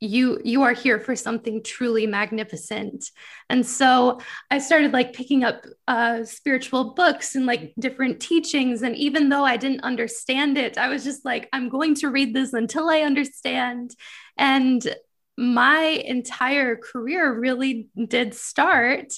you 0.00 0.40
you 0.44 0.62
are 0.62 0.72
here 0.72 1.00
for 1.00 1.16
something 1.16 1.62
truly 1.62 2.06
magnificent. 2.06 3.04
And 3.50 3.66
so 3.66 4.20
i 4.50 4.58
started 4.58 4.92
like 4.92 5.12
picking 5.12 5.44
up 5.44 5.64
uh, 5.88 6.24
spiritual 6.24 6.94
books 6.94 7.34
and 7.34 7.46
like 7.46 7.72
different 7.78 8.20
teachings. 8.20 8.82
And 8.82 8.96
even 8.96 9.28
though 9.28 9.44
i 9.44 9.56
didn't 9.56 9.82
understand 9.82 10.58
it 10.58 10.78
i 10.78 10.88
was 10.88 11.04
just 11.04 11.24
like 11.24 11.48
i'm 11.52 11.68
going 11.68 11.94
to 11.96 12.10
read 12.10 12.34
this 12.34 12.52
until 12.52 12.88
i 12.90 13.00
understand. 13.00 13.94
And 14.36 14.94
my 15.36 15.84
entire 15.84 16.76
career 16.76 17.32
really 17.32 17.88
did 18.08 18.34
start 18.34 19.12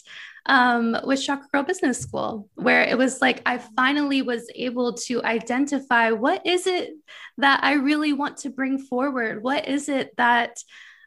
um, 0.46 0.96
with 1.04 1.22
Chakra 1.22 1.48
Girl 1.52 1.62
Business 1.62 1.98
School, 2.00 2.48
where 2.54 2.82
it 2.82 2.96
was 2.96 3.20
like 3.20 3.42
I 3.44 3.58
finally 3.58 4.22
was 4.22 4.48
able 4.54 4.94
to 4.94 5.22
identify 5.24 6.12
what 6.12 6.46
is 6.46 6.66
it 6.66 6.90
that 7.38 7.60
I 7.62 7.74
really 7.74 8.12
want 8.12 8.38
to 8.38 8.50
bring 8.50 8.78
forward? 8.78 9.42
What 9.42 9.68
is 9.68 9.88
it 9.88 10.16
that 10.16 10.56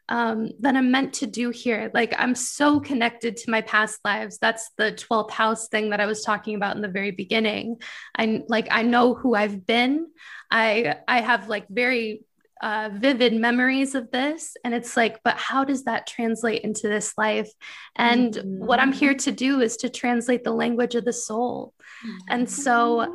um, 0.08 0.50
that 0.60 0.76
I'm 0.76 0.90
meant 0.90 1.14
to 1.14 1.26
do 1.26 1.50
here? 1.50 1.90
Like 1.94 2.14
I'm 2.18 2.34
so 2.34 2.80
connected 2.80 3.36
to 3.38 3.50
my 3.50 3.62
past 3.62 4.00
lives. 4.04 4.38
That's 4.38 4.70
the 4.76 4.92
12th 4.92 5.30
house 5.30 5.68
thing 5.68 5.90
that 5.90 6.00
I 6.00 6.06
was 6.06 6.22
talking 6.22 6.56
about 6.56 6.76
in 6.76 6.82
the 6.82 6.88
very 6.88 7.12
beginning. 7.12 7.80
I 8.16 8.42
like 8.48 8.68
I 8.70 8.82
know 8.82 9.14
who 9.14 9.34
I've 9.34 9.66
been. 9.66 10.08
I 10.50 10.96
I 11.08 11.20
have 11.22 11.48
like 11.48 11.66
very 11.70 12.24
uh, 12.62 12.90
vivid 12.92 13.34
memories 13.34 13.94
of 13.94 14.10
this. 14.10 14.56
And 14.64 14.74
it's 14.74 14.96
like, 14.96 15.20
but 15.22 15.36
how 15.36 15.64
does 15.64 15.84
that 15.84 16.06
translate 16.06 16.62
into 16.62 16.88
this 16.88 17.16
life? 17.16 17.50
And 17.96 18.34
mm-hmm. 18.34 18.64
what 18.64 18.80
I'm 18.80 18.92
here 18.92 19.14
to 19.14 19.32
do 19.32 19.60
is 19.60 19.76
to 19.78 19.88
translate 19.88 20.44
the 20.44 20.52
language 20.52 20.94
of 20.94 21.04
the 21.04 21.12
soul. 21.12 21.74
Mm-hmm. 22.04 22.16
And 22.28 22.50
so 22.50 23.12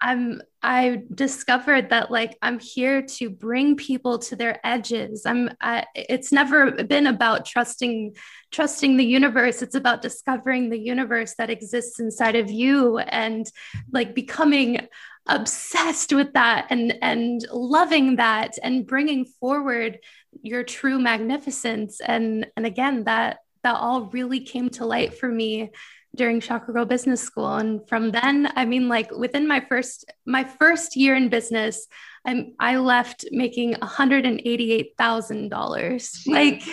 I'm 0.00 0.42
I 0.62 1.02
discovered 1.14 1.90
that 1.90 2.10
like 2.10 2.36
I'm 2.42 2.58
here 2.58 3.02
to 3.02 3.30
bring 3.30 3.76
people 3.76 4.18
to 4.18 4.36
their 4.36 4.60
edges. 4.64 5.24
I'm 5.26 5.50
I, 5.60 5.84
it's 5.94 6.32
never 6.32 6.70
been 6.70 7.06
about 7.06 7.44
trusting 7.46 8.16
trusting 8.50 8.96
the 8.96 9.04
universe. 9.04 9.62
It's 9.62 9.74
about 9.74 10.02
discovering 10.02 10.70
the 10.70 10.78
universe 10.78 11.34
that 11.38 11.50
exists 11.50 12.00
inside 12.00 12.36
of 12.36 12.50
you 12.50 12.98
and 12.98 13.46
like 13.92 14.14
becoming 14.14 14.88
obsessed 15.26 16.12
with 16.12 16.32
that 16.32 16.66
and 16.70 16.96
and 17.02 17.46
loving 17.52 18.16
that 18.16 18.54
and 18.62 18.86
bringing 18.86 19.24
forward 19.24 19.98
your 20.42 20.64
true 20.64 20.98
magnificence 20.98 22.00
and 22.00 22.46
and 22.56 22.66
again 22.66 23.04
that 23.04 23.38
that 23.62 23.76
all 23.76 24.06
really 24.06 24.40
came 24.40 24.70
to 24.70 24.86
light 24.86 25.14
for 25.14 25.28
me 25.28 25.70
during 26.16 26.40
Chakra 26.40 26.74
Girl 26.74 26.84
Business 26.84 27.22
School. 27.22 27.54
And 27.56 27.88
from 27.88 28.10
then, 28.10 28.50
I 28.56 28.64
mean, 28.64 28.88
like 28.88 29.12
within 29.12 29.46
my 29.46 29.60
first 29.60 30.10
my 30.26 30.42
first 30.44 30.96
year 30.96 31.14
in 31.14 31.28
business, 31.28 31.86
I'm 32.24 32.54
I 32.58 32.76
left 32.76 33.24
making 33.30 33.74
$188,000. 33.74 36.26
Like, 36.26 36.64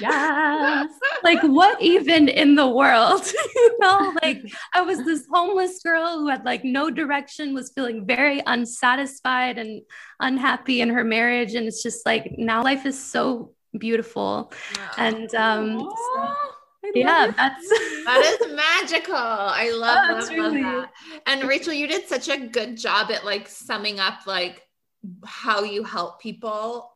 yes, 0.00 0.90
like 1.22 1.42
what 1.42 1.82
even 1.82 2.28
in 2.28 2.54
the 2.54 2.66
world? 2.66 3.30
you 3.54 3.78
know, 3.78 4.14
like 4.22 4.40
I 4.74 4.80
was 4.82 5.04
this 5.04 5.26
homeless 5.30 5.82
girl 5.82 6.18
who 6.18 6.28
had 6.28 6.44
like 6.44 6.64
no 6.64 6.90
direction, 6.90 7.54
was 7.54 7.72
feeling 7.74 8.06
very 8.06 8.42
unsatisfied 8.46 9.58
and 9.58 9.82
unhappy 10.18 10.80
in 10.80 10.88
her 10.88 11.04
marriage. 11.04 11.54
And 11.54 11.66
it's 11.66 11.82
just 11.82 12.06
like 12.06 12.34
now 12.38 12.64
life 12.64 12.86
is 12.86 12.98
so 12.98 13.52
beautiful. 13.78 14.50
And 14.96 15.34
um 15.34 15.78
so, 15.78 16.34
yeah, 16.94 17.32
that's 17.36 17.68
that 18.04 18.38
is 18.40 18.52
magical. 18.54 19.14
I 19.14 19.70
love, 19.70 19.98
oh, 20.10 20.14
love, 20.14 20.28
really... 20.30 20.62
love 20.62 20.82
that. 20.82 20.92
And 21.26 21.48
Rachel, 21.48 21.72
you 21.72 21.86
did 21.86 22.08
such 22.08 22.28
a 22.28 22.38
good 22.38 22.76
job 22.76 23.10
at 23.10 23.24
like 23.24 23.48
summing 23.48 24.00
up 24.00 24.26
like 24.26 24.62
how 25.24 25.62
you 25.62 25.84
help 25.84 26.20
people 26.20 26.92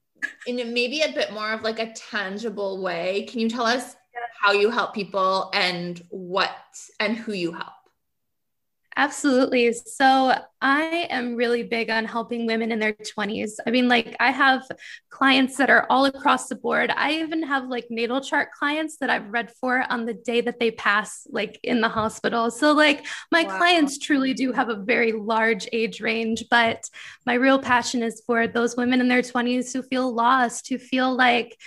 in 0.46 0.56
maybe 0.72 1.02
a 1.02 1.12
bit 1.12 1.32
more 1.32 1.52
of 1.52 1.62
like 1.62 1.78
a 1.78 1.92
tangible 1.92 2.82
way. 2.82 3.26
Can 3.28 3.40
you 3.40 3.48
tell 3.48 3.66
us 3.66 3.96
how 4.40 4.52
you 4.52 4.70
help 4.70 4.94
people 4.94 5.50
and 5.54 6.02
what 6.10 6.56
and 7.00 7.16
who 7.16 7.32
you 7.32 7.52
help? 7.52 7.72
Absolutely. 8.94 9.72
So 9.72 10.34
I 10.60 11.06
am 11.08 11.34
really 11.34 11.62
big 11.62 11.88
on 11.88 12.04
helping 12.04 12.46
women 12.46 12.70
in 12.70 12.78
their 12.78 12.92
20s. 12.92 13.52
I 13.66 13.70
mean, 13.70 13.88
like, 13.88 14.14
I 14.20 14.30
have 14.30 14.68
clients 15.08 15.56
that 15.56 15.70
are 15.70 15.86
all 15.88 16.04
across 16.04 16.48
the 16.48 16.56
board. 16.56 16.92
I 16.94 17.12
even 17.14 17.42
have 17.42 17.68
like 17.68 17.86
natal 17.88 18.20
chart 18.20 18.52
clients 18.52 18.98
that 18.98 19.08
I've 19.08 19.30
read 19.30 19.50
for 19.50 19.84
on 19.88 20.04
the 20.04 20.12
day 20.12 20.42
that 20.42 20.60
they 20.60 20.72
pass, 20.72 21.26
like 21.30 21.58
in 21.62 21.80
the 21.80 21.88
hospital. 21.88 22.50
So, 22.50 22.72
like, 22.72 23.06
my 23.30 23.44
wow. 23.44 23.56
clients 23.56 23.98
truly 23.98 24.34
do 24.34 24.52
have 24.52 24.68
a 24.68 24.76
very 24.76 25.12
large 25.12 25.66
age 25.72 26.02
range, 26.02 26.44
but 26.50 26.84
my 27.24 27.34
real 27.34 27.58
passion 27.58 28.02
is 28.02 28.22
for 28.26 28.46
those 28.46 28.76
women 28.76 29.00
in 29.00 29.08
their 29.08 29.22
20s 29.22 29.72
who 29.72 29.82
feel 29.82 30.12
lost, 30.12 30.68
who 30.68 30.76
feel 30.76 31.14
like, 31.14 31.58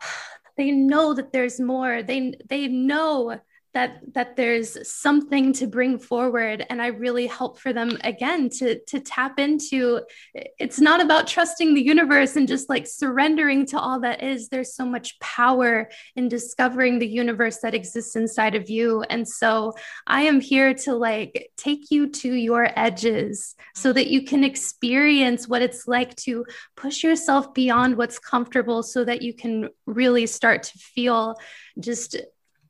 they 0.56 0.70
know 0.72 1.14
that 1.14 1.32
there's 1.32 1.58
more 1.58 2.02
they 2.02 2.34
they 2.50 2.68
know 2.68 3.40
that 3.72 4.00
that 4.14 4.36
there's 4.36 4.90
something 4.90 5.52
to 5.54 5.66
bring 5.66 5.98
forward. 5.98 6.66
And 6.68 6.82
i 6.82 6.88
really 6.88 7.26
help 7.26 7.58
for 7.58 7.72
them 7.72 7.96
again 8.02 8.48
to 8.58 8.80
to 8.86 9.00
tap 9.00 9.38
into 9.38 10.00
it's 10.34 10.80
not 10.80 11.00
about 11.00 11.26
trusting 11.26 11.74
the 11.74 11.82
universe 11.82 12.36
and 12.36 12.48
just 12.48 12.68
like 12.68 12.86
surrendering 12.86 13.66
to 13.66 13.78
all 13.78 14.00
that 14.00 14.22
is. 14.22 14.48
There's 14.48 14.74
so 14.74 14.84
much 14.84 15.18
power 15.20 15.88
in 16.16 16.28
discovering 16.28 16.98
the 16.98 17.06
universe 17.06 17.58
that 17.58 17.74
exists 17.74 18.16
inside 18.16 18.54
of 18.54 18.68
you. 18.68 19.02
And 19.08 19.26
so 19.28 19.74
i 20.06 20.22
am 20.22 20.40
here 20.40 20.74
to 20.74 20.94
like 20.94 21.50
take 21.56 21.90
you 21.90 22.08
to 22.08 22.32
your 22.32 22.68
edges 22.76 23.54
so 23.74 23.92
that 23.92 24.08
you 24.08 24.24
can 24.24 24.44
experience 24.44 25.46
what 25.48 25.62
it's 25.62 25.86
like 25.86 26.14
to 26.16 26.44
push 26.76 27.02
yourself 27.04 27.54
beyond 27.54 27.96
what's 27.96 28.18
comfortable 28.18 28.82
so 28.82 29.04
that 29.04 29.22
you 29.22 29.34
can 29.34 29.68
really 29.86 30.26
start 30.26 30.64
to 30.64 30.78
feel 30.78 31.36
just 31.78 32.16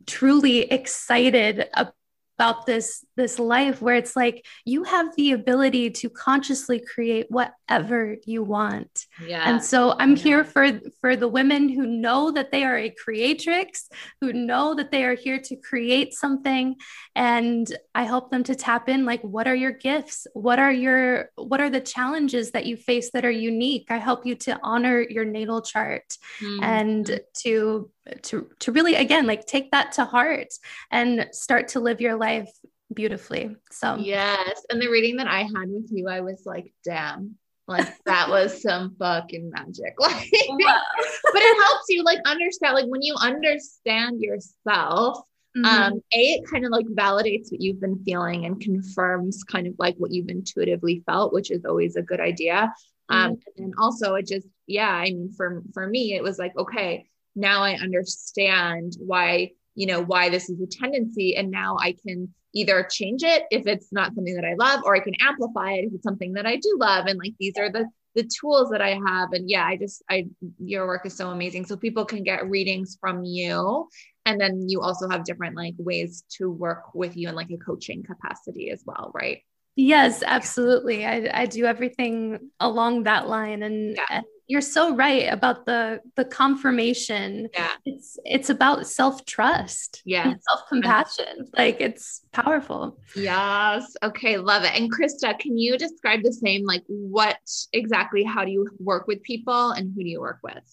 truly 0.07 0.61
excited 0.63 1.69
about 2.41 2.65
this 2.65 3.05
this 3.17 3.39
life 3.39 3.83
where 3.83 3.97
it's 3.97 4.17
like 4.17 4.47
you 4.65 4.83
have 4.85 5.15
the 5.15 5.33
ability 5.33 5.91
to 5.91 6.09
consciously 6.09 6.81
create 6.81 7.27
whatever 7.29 8.17
you 8.25 8.43
want. 8.43 9.05
Yeah. 9.23 9.43
and 9.47 9.63
so 9.63 9.95
i'm 9.99 10.17
yeah. 10.17 10.23
here 10.23 10.45
for 10.45 10.81
for 11.03 11.17
the 11.17 11.29
women 11.29 11.69
who 11.69 11.85
know 11.87 12.31
that 12.31 12.51
they 12.51 12.65
are 12.65 12.79
a 12.79 12.95
creatrix 13.05 13.91
who 14.23 14.33
know 14.33 14.75
that 14.75 14.91
they 14.91 15.05
are 15.05 15.15
here 15.15 15.39
to 15.39 15.57
create 15.57 16.15
something. 16.15 16.77
And 17.15 17.67
i 17.95 18.05
help 18.05 18.31
them 18.31 18.45
to 18.45 18.55
tap 18.55 18.89
in 18.89 19.05
like 19.05 19.21
what 19.21 19.47
are 19.47 19.55
your 19.65 19.73
gifts? 19.73 20.27
What 20.33 20.59
are 20.59 20.73
your 20.73 21.31
what 21.37 21.61
are 21.61 21.69
the 21.69 21.87
challenges 21.95 22.53
that 22.53 22.65
you 22.65 22.79
face 22.79 23.11
that 23.11 23.27
are 23.27 23.39
unique? 23.53 23.89
I 23.91 23.99
help 23.99 24.25
you 24.25 24.35
to 24.47 24.59
honor 24.63 25.03
your 25.03 25.27
natal 25.27 25.61
chart 25.61 26.09
mm-hmm. 26.41 26.65
and 26.65 27.21
to 27.43 27.91
to 28.23 28.49
to 28.59 28.73
really 28.73 28.95
again 28.95 29.27
like 29.27 29.47
take 29.47 29.71
that 29.71 29.93
to 29.93 30.05
heart 30.05 30.49
and 30.91 31.29
start 31.33 31.69
to 31.69 31.81
live 31.81 32.01
your 32.01 32.17
life 32.17 32.51
beautifully 32.93 33.55
so 33.71 33.97
yes 33.97 34.65
and 34.71 34.81
the 34.81 34.89
reading 34.89 35.17
that 35.17 35.29
i 35.29 35.43
had 35.43 35.69
with 35.69 35.89
you 35.91 36.09
i 36.09 36.21
was 36.21 36.43
like 36.45 36.73
damn 36.85 37.37
like 37.69 37.89
that 38.05 38.29
was 38.29 38.63
some 38.63 38.95
fucking 38.99 39.51
magic 39.51 39.95
like 39.99 40.31
but 40.31 41.43
it 41.43 41.63
helps 41.63 41.85
you 41.89 42.03
like 42.03 42.19
understand 42.27 42.75
like 42.75 42.87
when 42.87 43.03
you 43.03 43.15
understand 43.21 44.21
yourself 44.21 45.19
mm-hmm. 45.57 45.65
um 45.65 46.03
a 46.15 46.19
it 46.19 46.51
kind 46.51 46.65
of 46.65 46.73
like 46.73 46.87
validates 46.87 47.53
what 47.53 47.61
you've 47.61 47.81
been 47.81 48.03
feeling 48.05 48.45
and 48.45 48.61
confirms 48.61 49.45
kind 49.45 49.67
of 49.67 49.75
like 49.79 49.95
what 49.99 50.11
you've 50.11 50.29
intuitively 50.29 51.03
felt 51.07 51.33
which 51.33 51.51
is 51.51 51.65
always 51.65 51.97
a 51.97 52.03
good 52.03 52.21
idea 52.21 52.73
um 53.09 53.33
mm-hmm. 53.33 53.63
and 53.63 53.75
also 53.79 54.15
it 54.17 54.27
just 54.27 54.49
yeah 54.67 54.91
i 54.91 55.05
mean 55.05 55.33
for 55.37 55.63
for 55.73 55.87
me 55.87 56.15
it 56.15 56.23
was 56.23 56.39
like 56.39 56.57
okay 56.57 57.07
now 57.35 57.63
I 57.63 57.75
understand 57.75 58.95
why, 58.99 59.53
you 59.75 59.87
know, 59.87 60.03
why 60.03 60.29
this 60.31 60.51
is 60.51 60.61
a 60.61 60.67
tendency. 60.67 61.37
And 61.37 61.51
now 61.51 61.77
I 61.81 61.95
can 62.07 62.35
either 62.53 62.87
change 62.91 63.23
it 63.23 63.45
if 63.51 63.67
it's 63.67 63.93
not 63.93 64.15
something 64.15 64.35
that 64.35 64.45
I 64.45 64.55
love, 64.55 64.83
or 64.85 64.97
I 64.97 65.01
can 65.01 65.15
amplify 65.21 65.73
it 65.73 65.85
if 65.85 65.95
it's 65.95 66.05
something 66.05 66.33
that 66.35 66.47
I 66.47 66.57
do 66.57 66.77
love. 66.79 67.07
And 67.07 67.19
like 67.19 67.35
these 67.39 67.55
are 67.59 67.71
the 67.71 67.89
the 68.17 68.29
tools 68.41 68.71
that 68.71 68.83
I 68.83 69.01
have. 69.07 69.33
And 69.33 69.49
yeah, 69.49 69.65
I 69.65 69.77
just 69.77 70.03
I 70.11 70.27
your 70.59 70.87
work 70.87 71.07
is 71.07 71.17
so 71.17 71.31
amazing. 71.31 71.67
So 71.67 71.77
people 71.77 72.05
can 72.05 72.25
get 72.25 72.49
readings 72.49 72.99
from 73.01 73.25
you. 73.25 73.89
And 74.27 74.41
then 74.41 74.69
you 74.69 74.81
also 74.81 75.09
have 75.09 75.25
different 75.25 75.57
like 75.57 75.75
ways 75.79 76.25
to 76.39 76.51
work 76.51 76.95
with 76.95 77.17
you 77.17 77.29
in 77.29 77.35
like 77.35 77.51
a 77.51 77.57
coaching 77.57 78.03
capacity 78.03 78.71
as 78.71 78.83
well, 78.85 79.11
right? 79.15 79.43
Yes, 79.77 80.23
absolutely. 80.25 81.07
I, 81.07 81.31
I 81.33 81.47
do 81.47 81.65
everything 81.65 82.51
along 82.59 83.05
that 83.05 83.29
line. 83.29 83.63
And, 83.63 83.97
yeah. 83.97 84.05
and 84.11 84.25
you're 84.51 84.61
so 84.61 84.97
right 84.97 85.33
about 85.33 85.65
the 85.65 86.01
the 86.17 86.25
confirmation. 86.25 87.49
Yeah. 87.55 87.71
It's 87.87 88.19
it's 88.25 88.51
about 88.51 88.85
self-trust 88.85 90.03
yeah. 90.05 90.35
self-compassion. 90.49 91.47
Like 91.57 91.81
it's 91.81 92.23
powerful. 92.33 92.99
Yes. 93.15 93.95
Okay 94.03 94.39
love 94.39 94.65
it. 94.65 94.75
And 94.75 94.93
krista 94.93 95.39
can 95.39 95.57
you 95.57 95.79
describe 95.79 96.25
the 96.25 96.33
same 96.33 96.67
like 96.67 96.83
what 96.89 97.39
exactly 97.73 98.25
how 98.25 98.45
do 98.45 98.51
you 98.51 98.69
work 98.81 99.07
with 99.07 99.23
people 99.23 99.71
and 99.71 99.93
who 99.95 100.03
do 100.03 100.09
you 100.09 100.21
work 100.21 100.41
with 100.43 100.65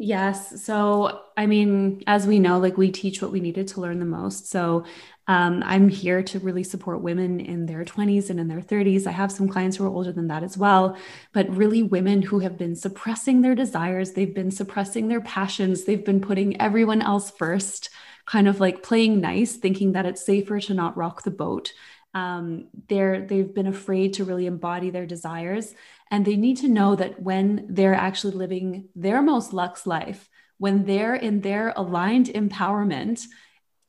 Yes. 0.00 0.62
So, 0.64 1.22
I 1.36 1.46
mean, 1.46 2.04
as 2.06 2.24
we 2.24 2.38
know, 2.38 2.58
like 2.60 2.76
we 2.76 2.92
teach 2.92 3.20
what 3.20 3.32
we 3.32 3.40
needed 3.40 3.66
to 3.68 3.80
learn 3.80 3.98
the 3.98 4.04
most. 4.04 4.46
So, 4.48 4.84
um, 5.26 5.60
I'm 5.66 5.88
here 5.88 6.22
to 6.22 6.38
really 6.38 6.62
support 6.62 7.02
women 7.02 7.40
in 7.40 7.66
their 7.66 7.84
20s 7.84 8.30
and 8.30 8.38
in 8.38 8.46
their 8.46 8.60
30s. 8.60 9.08
I 9.08 9.10
have 9.10 9.32
some 9.32 9.48
clients 9.48 9.76
who 9.76 9.84
are 9.84 9.88
older 9.88 10.12
than 10.12 10.28
that 10.28 10.44
as 10.44 10.56
well, 10.56 10.96
but 11.32 11.50
really 11.54 11.82
women 11.82 12.22
who 12.22 12.38
have 12.38 12.56
been 12.56 12.76
suppressing 12.76 13.42
their 13.42 13.56
desires, 13.56 14.12
they've 14.12 14.34
been 14.34 14.52
suppressing 14.52 15.08
their 15.08 15.20
passions, 15.20 15.84
they've 15.84 16.04
been 16.04 16.20
putting 16.20 16.60
everyone 16.60 17.02
else 17.02 17.30
first, 17.32 17.90
kind 18.24 18.46
of 18.46 18.60
like 18.60 18.82
playing 18.84 19.20
nice, 19.20 19.56
thinking 19.56 19.92
that 19.92 20.06
it's 20.06 20.24
safer 20.24 20.60
to 20.60 20.74
not 20.74 20.96
rock 20.96 21.24
the 21.24 21.30
boat. 21.32 21.72
Um, 22.14 22.68
they're 22.88 23.26
they've 23.26 23.52
been 23.54 23.66
afraid 23.66 24.14
to 24.14 24.24
really 24.24 24.46
embody 24.46 24.90
their 24.90 25.06
desires, 25.06 25.74
and 26.10 26.24
they 26.24 26.36
need 26.36 26.58
to 26.58 26.68
know 26.68 26.94
that 26.96 27.22
when 27.22 27.66
they're 27.68 27.94
actually 27.94 28.34
living 28.34 28.88
their 28.94 29.22
most 29.22 29.52
lux 29.52 29.86
life, 29.86 30.28
when 30.58 30.84
they're 30.84 31.14
in 31.14 31.40
their 31.40 31.72
aligned 31.76 32.26
empowerment 32.26 33.26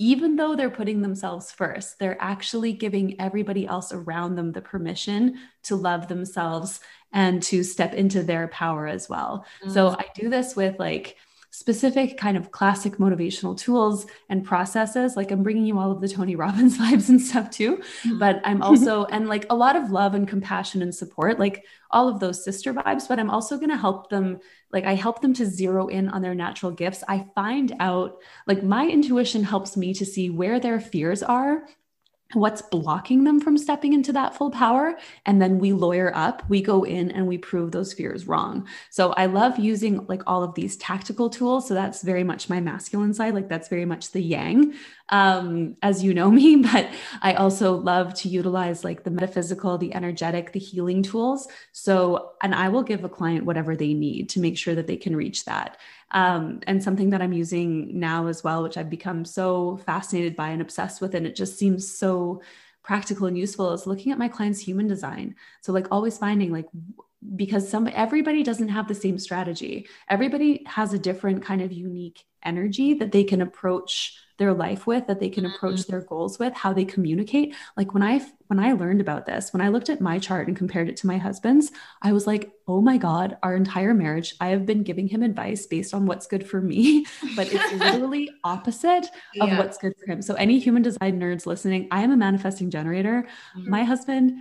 even 0.01 0.37
though 0.37 0.55
they're 0.55 0.69
putting 0.69 1.01
themselves 1.01 1.51
first, 1.51 1.99
they're 1.99 2.21
actually 2.21 2.71
giving 2.71 3.19
everybody 3.19 3.67
else 3.67 3.91
around 3.91 4.35
them 4.35 4.53
the 4.53 4.61
permission 4.61 5.37
to 5.63 5.75
love 5.75 6.07
themselves 6.07 6.79
and 7.11 7.43
to 7.43 7.63
step 7.63 7.93
into 7.93 8.23
their 8.23 8.47
power 8.47 8.87
as 8.87 9.09
well. 9.09 9.45
Mm-hmm. 9.61 9.73
So 9.73 9.89
I 9.89 10.05
do 10.15 10.29
this 10.29 10.55
with 10.55 10.79
like 10.79 11.17
specific 11.59 12.17
kind 12.17 12.37
of 12.37 12.51
classic 12.51 12.99
motivational 12.99 13.57
tools 13.57 14.05
and 14.29 14.45
processes. 14.45 15.17
Like 15.17 15.29
I'm 15.29 15.43
bringing 15.43 15.65
you 15.65 15.77
all 15.77 15.91
of 15.91 15.99
the 15.99 16.07
Tony 16.07 16.37
Robbins 16.37 16.77
vibes 16.79 17.09
and 17.09 17.21
stuff 17.21 17.49
too, 17.49 17.75
mm-hmm. 17.75 18.17
but 18.17 18.39
I'm 18.45 18.61
also, 18.61 19.03
and 19.03 19.27
like 19.27 19.45
a 19.49 19.55
lot 19.55 19.75
of 19.75 19.91
love 19.91 20.15
and 20.15 20.25
compassion 20.25 20.81
and 20.81 20.95
support, 20.95 21.37
like 21.37 21.65
all 21.91 22.07
of 22.07 22.21
those 22.21 22.45
sister 22.45 22.73
vibes, 22.73 23.09
but 23.09 23.19
I'm 23.19 23.29
also 23.29 23.57
going 23.57 23.71
to 23.71 23.77
help 23.77 24.09
them. 24.09 24.39
Like 24.71 24.85
I 24.85 24.95
help 24.95 25.21
them 25.21 25.33
to 25.33 25.45
zero 25.45 25.87
in 25.87 26.07
on 26.07 26.21
their 26.21 26.35
natural 26.35 26.71
gifts. 26.71 27.03
I 27.09 27.25
find 27.35 27.75
out, 27.81 28.19
like 28.47 28.63
my 28.63 28.87
intuition 28.87 29.43
helps 29.43 29.75
me 29.75 29.93
to 29.95 30.05
see 30.05 30.29
where 30.29 30.61
their 30.61 30.79
fears 30.79 31.23
are 31.23 31.65
what's 32.33 32.61
blocking 32.61 33.23
them 33.23 33.39
from 33.39 33.57
stepping 33.57 33.93
into 33.93 34.13
that 34.13 34.35
full 34.35 34.51
power 34.51 34.95
and 35.25 35.41
then 35.41 35.57
we 35.57 35.73
lawyer 35.73 36.11
up 36.15 36.47
we 36.47 36.61
go 36.61 36.83
in 36.83 37.09
and 37.09 37.27
we 37.27 37.39
prove 37.39 37.71
those 37.71 37.91
fears 37.91 38.27
wrong. 38.27 38.67
So 38.91 39.13
i 39.13 39.25
love 39.25 39.57
using 39.57 40.05
like 40.07 40.21
all 40.27 40.43
of 40.43 40.53
these 40.53 40.77
tactical 40.77 41.29
tools. 41.29 41.67
So 41.67 41.73
that's 41.73 42.03
very 42.03 42.23
much 42.23 42.47
my 42.47 42.59
masculine 42.59 43.15
side 43.15 43.33
like 43.33 43.49
that's 43.49 43.67
very 43.67 43.85
much 43.85 44.11
the 44.11 44.21
yang 44.21 44.73
um, 45.11 45.75
as 45.81 46.03
you 46.03 46.13
know 46.13 46.29
me. 46.29 46.57
But 46.69 46.89
i 47.23 47.33
also 47.33 47.75
love 47.75 48.13
to 48.15 48.29
utilize 48.29 48.83
like 48.83 49.03
the 49.03 49.11
metaphysical 49.11 49.79
the 49.79 49.95
energetic 49.95 50.51
the 50.51 50.59
healing 50.59 51.01
tools. 51.01 51.47
So 51.71 52.33
and 52.43 52.53
i 52.53 52.69
will 52.69 52.83
give 52.83 53.03
a 53.03 53.09
client 53.09 53.45
whatever 53.45 53.75
they 53.75 53.95
need 53.95 54.29
to 54.29 54.39
make 54.39 54.57
sure 54.57 54.75
that 54.75 54.85
they 54.85 54.97
can 54.97 55.15
reach 55.15 55.45
that 55.45 55.77
um, 56.11 56.59
and 56.67 56.83
something 56.83 57.11
that 57.11 57.21
I'm 57.21 57.33
using 57.33 57.99
now 57.99 58.27
as 58.27 58.43
well, 58.43 58.63
which 58.63 58.77
I've 58.77 58.89
become 58.89 59.25
so 59.25 59.77
fascinated 59.85 60.35
by 60.35 60.49
and 60.49 60.61
obsessed 60.61 61.01
with, 61.01 61.15
and 61.15 61.27
it 61.27 61.35
just 61.35 61.57
seems 61.57 61.91
so 61.91 62.41
practical 62.83 63.27
and 63.27 63.37
useful, 63.37 63.71
is 63.73 63.87
looking 63.87 64.11
at 64.11 64.17
my 64.17 64.27
clients' 64.27 64.59
human 64.59 64.87
design. 64.87 65.35
So, 65.61 65.71
like, 65.71 65.87
always 65.91 66.17
finding 66.17 66.51
like 66.51 66.67
because 67.35 67.67
some 67.67 67.89
everybody 67.93 68.43
doesn't 68.43 68.69
have 68.69 68.87
the 68.87 68.95
same 68.95 69.19
strategy 69.19 69.85
everybody 70.07 70.63
has 70.65 70.93
a 70.93 70.99
different 70.99 71.43
kind 71.43 71.61
of 71.61 71.69
unique 71.71 72.23
energy 72.43 72.93
that 72.93 73.11
they 73.11 73.25
can 73.25 73.41
approach 73.41 74.17
their 74.39 74.53
life 74.53 74.87
with 74.87 75.05
that 75.05 75.19
they 75.19 75.29
can 75.29 75.45
approach 75.45 75.81
mm-hmm. 75.81 75.91
their 75.91 76.01
goals 76.01 76.39
with 76.39 76.53
how 76.53 76.73
they 76.73 76.85
communicate 76.85 77.53
like 77.77 77.93
when 77.93 78.01
i 78.01 78.19
when 78.47 78.57
i 78.57 78.71
learned 78.71 79.01
about 79.01 79.25
this 79.25 79.53
when 79.53 79.61
i 79.61 79.67
looked 79.67 79.89
at 79.89 80.01
my 80.01 80.17
chart 80.17 80.47
and 80.47 80.57
compared 80.57 80.89
it 80.89 80.97
to 80.97 81.05
my 81.05 81.17
husband's 81.17 81.71
i 82.01 82.11
was 82.11 82.25
like 82.25 82.51
oh 82.67 82.81
my 82.81 82.97
god 82.97 83.37
our 83.43 83.55
entire 83.55 83.93
marriage 83.93 84.33
i 84.39 84.47
have 84.47 84.65
been 84.65 84.81
giving 84.81 85.07
him 85.07 85.21
advice 85.21 85.65
based 85.67 85.93
on 85.93 86.05
what's 86.05 86.25
good 86.25 86.47
for 86.47 86.61
me 86.61 87.05
but 87.35 87.51
it's 87.51 87.73
literally 87.79 88.29
opposite 88.43 89.05
of 89.41 89.49
yeah. 89.49 89.57
what's 89.59 89.77
good 89.77 89.93
for 89.99 90.11
him 90.11 90.21
so 90.21 90.33
any 90.35 90.57
human 90.57 90.81
design 90.81 91.19
nerds 91.19 91.45
listening 91.45 91.87
i 91.91 92.01
am 92.01 92.11
a 92.11 92.17
manifesting 92.17 92.71
generator 92.71 93.27
mm-hmm. 93.55 93.69
my 93.69 93.83
husband 93.83 94.31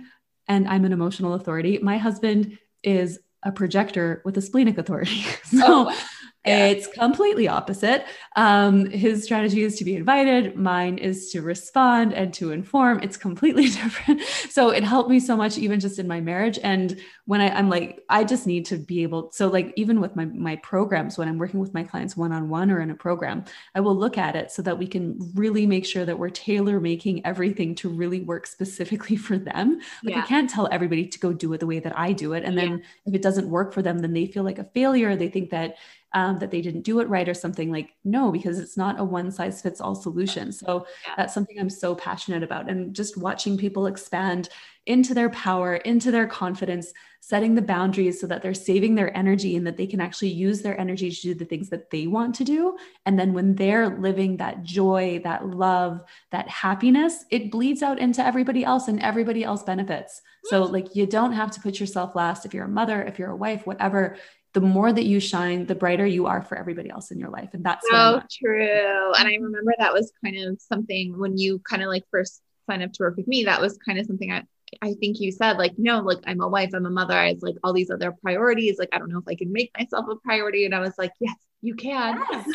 and 0.47 0.67
i'm 0.67 0.85
an 0.85 0.93
emotional 0.93 1.33
authority 1.33 1.77
my 1.79 1.97
husband 1.97 2.57
is 2.83 3.19
a 3.43 3.51
projector 3.51 4.21
with 4.25 4.37
a 4.37 4.41
splenic 4.41 4.77
authority 4.77 5.21
so 5.43 5.89
oh, 5.89 5.97
yeah. 6.45 6.67
It's 6.67 6.87
completely 6.87 7.49
opposite. 7.49 8.05
Um, 8.37 8.89
his 8.89 9.25
strategy 9.25 9.63
is 9.63 9.77
to 9.77 9.83
be 9.83 9.95
invited, 9.95 10.55
mine 10.55 10.97
is 10.97 11.29
to 11.31 11.41
respond 11.41 12.13
and 12.13 12.33
to 12.35 12.51
inform. 12.51 13.01
It's 13.01 13.17
completely 13.17 13.63
different. 13.69 14.21
So 14.49 14.69
it 14.69 14.83
helped 14.83 15.09
me 15.09 15.19
so 15.19 15.35
much, 15.35 15.57
even 15.57 15.81
just 15.81 15.99
in 15.99 16.07
my 16.07 16.21
marriage. 16.21 16.57
And 16.63 16.97
when 17.25 17.41
I, 17.41 17.49
I'm 17.49 17.69
like, 17.69 18.03
I 18.07 18.23
just 18.23 18.47
need 18.47 18.65
to 18.67 18.77
be 18.77 19.03
able, 19.03 19.31
so 19.33 19.47
like 19.47 19.73
even 19.75 19.99
with 19.99 20.15
my 20.15 20.25
my 20.25 20.55
programs, 20.57 21.17
when 21.17 21.27
I'm 21.27 21.37
working 21.37 21.59
with 21.59 21.73
my 21.73 21.83
clients 21.83 22.15
one-on-one 22.15 22.71
or 22.71 22.79
in 22.79 22.89
a 22.89 22.95
program, 22.95 23.43
I 23.75 23.81
will 23.81 23.95
look 23.95 24.17
at 24.17 24.37
it 24.37 24.49
so 24.49 24.61
that 24.61 24.77
we 24.77 24.87
can 24.87 25.17
really 25.35 25.67
make 25.67 25.85
sure 25.85 26.05
that 26.05 26.17
we're 26.17 26.29
tailor 26.29 26.79
making 26.79 27.25
everything 27.25 27.75
to 27.75 27.89
really 27.89 28.21
work 28.21 28.47
specifically 28.47 29.17
for 29.17 29.37
them. 29.37 29.81
Like 30.03 30.15
yeah. 30.15 30.21
I 30.21 30.25
can't 30.25 30.49
tell 30.49 30.69
everybody 30.71 31.05
to 31.05 31.19
go 31.19 31.33
do 31.33 31.51
it 31.51 31.59
the 31.59 31.67
way 31.67 31.79
that 31.79 31.99
I 31.99 32.13
do 32.13 32.31
it. 32.31 32.45
And 32.45 32.57
then 32.57 32.69
yeah. 32.69 32.85
if 33.07 33.13
it 33.13 33.21
doesn't 33.21 33.49
work 33.49 33.73
for 33.73 33.81
them, 33.81 33.99
then 33.99 34.13
they 34.13 34.25
feel 34.25 34.43
like 34.43 34.57
a 34.57 34.63
failure. 34.63 35.15
They 35.17 35.27
think 35.27 35.49
that 35.49 35.75
um, 36.13 36.39
that 36.39 36.51
they 36.51 36.61
didn't 36.61 36.81
do 36.81 36.99
it 36.99 37.07
right 37.07 37.29
or 37.29 37.33
something 37.33 37.71
like 37.71 37.91
no 38.03 38.31
because 38.31 38.59
it's 38.59 38.77
not 38.77 38.99
a 38.99 39.03
one 39.03 39.31
size 39.31 39.61
fits 39.61 39.81
all 39.81 39.95
solution 39.95 40.51
so 40.51 40.85
yeah. 41.05 41.13
that's 41.17 41.33
something 41.33 41.59
i'm 41.59 41.69
so 41.69 41.95
passionate 41.95 42.43
about 42.43 42.69
and 42.69 42.95
just 42.95 43.17
watching 43.17 43.57
people 43.57 43.87
expand 43.87 44.49
into 44.85 45.13
their 45.13 45.29
power 45.29 45.75
into 45.75 46.11
their 46.11 46.27
confidence 46.27 46.93
setting 47.21 47.53
the 47.53 47.61
boundaries 47.61 48.19
so 48.19 48.27
that 48.27 48.41
they're 48.41 48.53
saving 48.53 48.95
their 48.95 49.15
energy 49.15 49.55
and 49.55 49.67
that 49.67 49.77
they 49.77 49.85
can 49.85 49.99
actually 49.99 50.29
use 50.29 50.61
their 50.61 50.79
energy 50.79 51.11
to 51.11 51.21
do 51.21 51.33
the 51.33 51.45
things 51.45 51.69
that 51.69 51.89
they 51.89 52.07
want 52.07 52.33
to 52.33 52.43
do. 52.43 52.77
And 53.05 53.19
then 53.19 53.33
when 53.33 53.55
they're 53.55 53.99
living 53.99 54.37
that 54.37 54.63
joy 54.63 55.19
that 55.23 55.45
love 55.45 56.01
that 56.31 56.47
happiness 56.47 57.25
it 57.29 57.51
bleeds 57.51 57.83
out 57.83 57.99
into 57.99 58.25
everybody 58.25 58.63
else 58.63 58.87
and 58.87 59.01
everybody 59.01 59.43
else 59.43 59.63
benefits. 59.63 60.21
So 60.45 60.63
like 60.63 60.95
you 60.95 61.05
don't 61.05 61.33
have 61.33 61.51
to 61.51 61.61
put 61.61 61.79
yourself 61.79 62.15
last 62.15 62.45
if 62.45 62.53
you're 62.53 62.65
a 62.65 62.69
mother 62.69 63.03
if 63.03 63.19
you're 63.19 63.31
a 63.31 63.35
wife 63.35 63.67
whatever 63.67 64.17
the 64.53 64.61
more 64.61 64.91
that 64.91 65.05
you 65.05 65.19
shine, 65.19 65.65
the 65.65 65.75
brighter 65.75 66.05
you 66.05 66.25
are 66.25 66.41
for 66.41 66.57
everybody 66.57 66.89
else 66.89 67.11
in 67.11 67.19
your 67.19 67.29
life. 67.29 67.49
And 67.53 67.63
that's 67.63 67.87
so 67.87 67.95
oh, 67.95 68.21
true. 68.31 69.13
And 69.13 69.27
I 69.27 69.33
mm-hmm. 69.33 69.43
remember 69.43 69.73
that 69.77 69.93
was 69.93 70.11
kind 70.23 70.37
of 70.37 70.59
something 70.59 71.17
when 71.17 71.37
you 71.37 71.59
kind 71.59 71.83
of 71.83 71.89
like 71.89 72.03
first 72.09 72.41
signed 72.67 72.83
up 72.83 72.91
to 72.93 73.03
work 73.03 73.17
with 73.17 73.27
me, 73.27 73.45
that 73.45 73.61
was 73.61 73.77
kind 73.77 73.99
of 73.99 74.05
something 74.05 74.31
I, 74.31 74.43
I 74.81 74.93
think 74.93 75.19
you 75.19 75.31
said, 75.31 75.57
like, 75.57 75.73
no, 75.77 75.99
like 75.99 76.19
I'm 76.25 76.41
a 76.41 76.47
wife, 76.47 76.71
I'm 76.73 76.85
a 76.85 76.89
mother, 76.89 77.13
I 77.13 77.33
was 77.33 77.41
like 77.41 77.55
all 77.63 77.73
these 77.73 77.91
other 77.91 78.11
priorities. 78.11 78.79
Like, 78.79 78.89
I 78.91 78.97
don't 78.97 79.11
know 79.11 79.19
if 79.19 79.27
I 79.27 79.35
can 79.35 79.51
make 79.51 79.71
myself 79.77 80.05
a 80.09 80.15
priority. 80.15 80.65
And 80.65 80.73
I 80.73 80.79
was 80.79 80.93
like, 80.97 81.11
yes, 81.19 81.35
you 81.61 81.75
can. 81.75 82.21
Yes. 82.31 82.45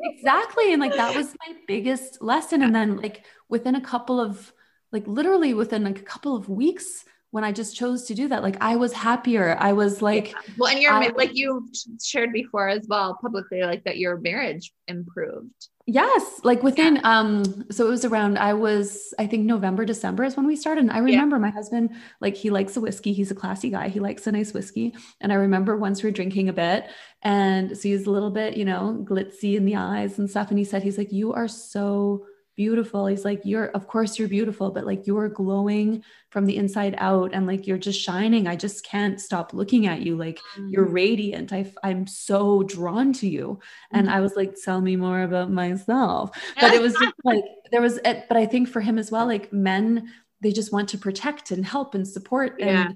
exactly. 0.00 0.72
And 0.72 0.80
like 0.80 0.94
that 0.94 1.14
was 1.14 1.34
my 1.46 1.54
biggest 1.66 2.22
lesson. 2.22 2.62
And 2.62 2.74
then 2.74 2.96
like 2.96 3.24
within 3.48 3.74
a 3.74 3.80
couple 3.80 4.20
of 4.20 4.52
like 4.92 5.06
literally 5.06 5.54
within 5.54 5.84
like 5.84 5.98
a 5.98 6.04
couple 6.04 6.36
of 6.36 6.48
weeks, 6.48 7.04
when 7.30 7.44
I 7.44 7.52
just 7.52 7.76
chose 7.76 8.04
to 8.04 8.14
do 8.14 8.28
that. 8.28 8.42
Like 8.42 8.56
I 8.60 8.76
was 8.76 8.92
happier. 8.92 9.56
I 9.58 9.72
was 9.72 10.02
like, 10.02 10.32
yeah. 10.32 10.38
well, 10.58 10.70
and 10.70 10.80
you're 10.80 10.92
I, 10.92 11.08
like 11.08 11.34
you 11.34 11.68
shared 12.02 12.32
before 12.32 12.68
as 12.68 12.86
well 12.88 13.18
publicly, 13.20 13.62
like 13.62 13.84
that 13.84 13.98
your 13.98 14.18
marriage 14.18 14.72
improved. 14.88 15.68
Yes, 15.88 16.40
like 16.42 16.64
within 16.64 16.96
yeah. 16.96 17.18
um 17.20 17.64
so 17.70 17.86
it 17.86 17.90
was 17.90 18.04
around 18.04 18.38
I 18.38 18.54
was 18.54 19.14
I 19.20 19.28
think 19.28 19.44
November 19.44 19.84
December 19.84 20.24
is 20.24 20.36
when 20.36 20.44
we 20.44 20.56
started 20.56 20.80
and 20.80 20.90
I 20.90 20.98
remember 20.98 21.36
yeah. 21.36 21.42
my 21.42 21.50
husband 21.50 21.94
like 22.20 22.34
he 22.34 22.50
likes 22.50 22.76
a 22.76 22.80
whiskey 22.80 23.12
he's 23.12 23.30
a 23.30 23.36
classy 23.36 23.70
guy 23.70 23.88
he 23.88 24.00
likes 24.00 24.26
a 24.26 24.32
nice 24.32 24.52
whiskey 24.52 24.96
and 25.20 25.32
I 25.32 25.36
remember 25.36 25.76
once 25.76 26.02
we 26.02 26.08
are 26.08 26.12
drinking 26.12 26.48
a 26.48 26.52
bit 26.52 26.86
and 27.22 27.76
so 27.78 27.82
he's 27.84 28.06
a 28.06 28.10
little 28.10 28.32
bit 28.32 28.56
you 28.56 28.64
know 28.64 29.00
glitzy 29.08 29.54
in 29.54 29.64
the 29.64 29.76
eyes 29.76 30.18
and 30.18 30.28
stuff 30.28 30.50
and 30.50 30.58
he 30.58 30.64
said 30.64 30.82
he's 30.82 30.98
like 30.98 31.12
you 31.12 31.32
are 31.34 31.46
so 31.46 32.26
beautiful. 32.56 33.06
He's 33.06 33.24
like, 33.24 33.42
You're, 33.44 33.68
of 33.68 33.86
course, 33.86 34.18
you're 34.18 34.28
beautiful, 34.28 34.70
but 34.70 34.86
like 34.86 35.06
you're 35.06 35.28
glowing 35.28 36.02
from 36.30 36.46
the 36.46 36.56
inside 36.56 36.94
out 36.98 37.32
and 37.32 37.46
like 37.46 37.66
you're 37.66 37.78
just 37.78 38.00
shining. 38.00 38.48
I 38.48 38.56
just 38.56 38.84
can't 38.84 39.20
stop 39.20 39.52
looking 39.54 39.86
at 39.86 40.02
you. 40.02 40.16
Like 40.16 40.38
mm-hmm. 40.38 40.70
you're 40.70 40.88
radiant. 40.88 41.52
I, 41.52 41.72
I'm 41.84 42.06
so 42.06 42.62
drawn 42.62 43.12
to 43.14 43.28
you. 43.28 43.60
And 43.92 44.06
mm-hmm. 44.06 44.16
I 44.16 44.20
was 44.20 44.34
like, 44.34 44.54
Tell 44.64 44.80
me 44.80 44.96
more 44.96 45.22
about 45.22 45.50
myself. 45.50 46.30
But 46.60 46.74
it 46.74 46.82
was 46.82 46.94
just 46.94 47.14
like, 47.24 47.44
there 47.70 47.82
was, 47.82 48.00
but 48.02 48.36
I 48.36 48.46
think 48.46 48.68
for 48.68 48.80
him 48.80 48.98
as 48.98 49.10
well, 49.10 49.26
like 49.26 49.52
men, 49.52 50.12
they 50.40 50.52
just 50.52 50.72
want 50.72 50.88
to 50.90 50.98
protect 50.98 51.50
and 51.50 51.64
help 51.64 51.94
and 51.94 52.06
support 52.06 52.60
and, 52.60 52.70
yeah. 52.70 52.88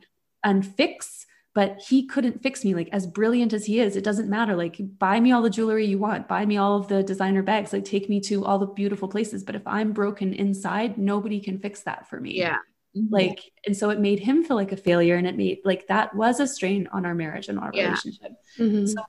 and 0.45 0.67
fix 0.67 1.27
but 1.55 1.80
he 1.88 2.07
couldn't 2.07 2.42
fix 2.42 2.64
me. 2.64 2.74
Like 2.74 2.88
as 2.92 3.07
brilliant 3.07 3.53
as 3.53 3.64
he 3.64 3.80
is 3.80 3.96
it 3.96 4.05
doesn't 4.05 4.28
matter. 4.28 4.57
Like 4.57 4.80
buy 4.98 5.20
me 5.20 5.32
all 5.32 5.42
the 5.42 5.51
jewelry 5.51 5.86
you 5.86 5.98
want. 5.98 6.28
Buy 6.28 6.46
me 6.46 6.57
all 6.57 6.76
of 6.76 6.88
the 6.88 7.03
designer 7.03 7.42
bags. 7.42 7.72
Like 7.72 7.84
take 7.84 8.09
me 8.09 8.20
to 8.22 8.44
all 8.44 8.59
the 8.59 8.66
beautiful 8.66 9.09
places. 9.09 9.42
But 9.42 9.55
if 9.57 9.66
i'm 9.66 9.92
broken 9.92 10.32
inside 10.32 10.98
nobody 10.98 11.40
can 11.40 11.59
fix 11.59 11.82
that 11.82 12.09
for 12.09 12.20
me. 12.20 12.38
Yeah. 12.38 12.59
Mm-hmm. 12.96 13.14
like 13.14 13.53
and 13.64 13.76
so 13.76 13.90
it 13.90 14.01
made 14.01 14.18
him 14.18 14.42
feel 14.42 14.57
like 14.57 14.72
a 14.72 14.76
failure 14.76 15.14
and 15.14 15.24
it 15.24 15.36
made 15.36 15.61
like 15.64 15.86
that 15.86 16.12
was 16.12 16.40
a 16.40 16.46
strain 16.48 16.88
on 16.92 17.07
our 17.07 17.14
marriage 17.14 17.48
and 17.48 17.59
our 17.59 17.70
yeah. 17.72 17.84
relationship. 17.84 18.32
Mm-hmm. 18.59 18.86
so 18.86 19.01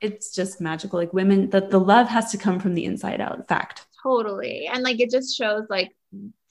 it, 0.00 0.12
it's 0.12 0.30
just 0.32 0.60
magical. 0.60 0.98
Like 0.98 1.12
women 1.12 1.50
that 1.50 1.70
the 1.70 1.80
love 1.80 2.08
has 2.08 2.30
to 2.32 2.38
come 2.38 2.60
from 2.60 2.74
the 2.74 2.84
inside 2.84 3.20
out. 3.20 3.48
Fact. 3.48 3.86
Totally. 4.02 4.68
And 4.72 4.82
like 4.82 5.00
it 5.00 5.10
just 5.10 5.36
shows 5.36 5.64
like 5.70 5.90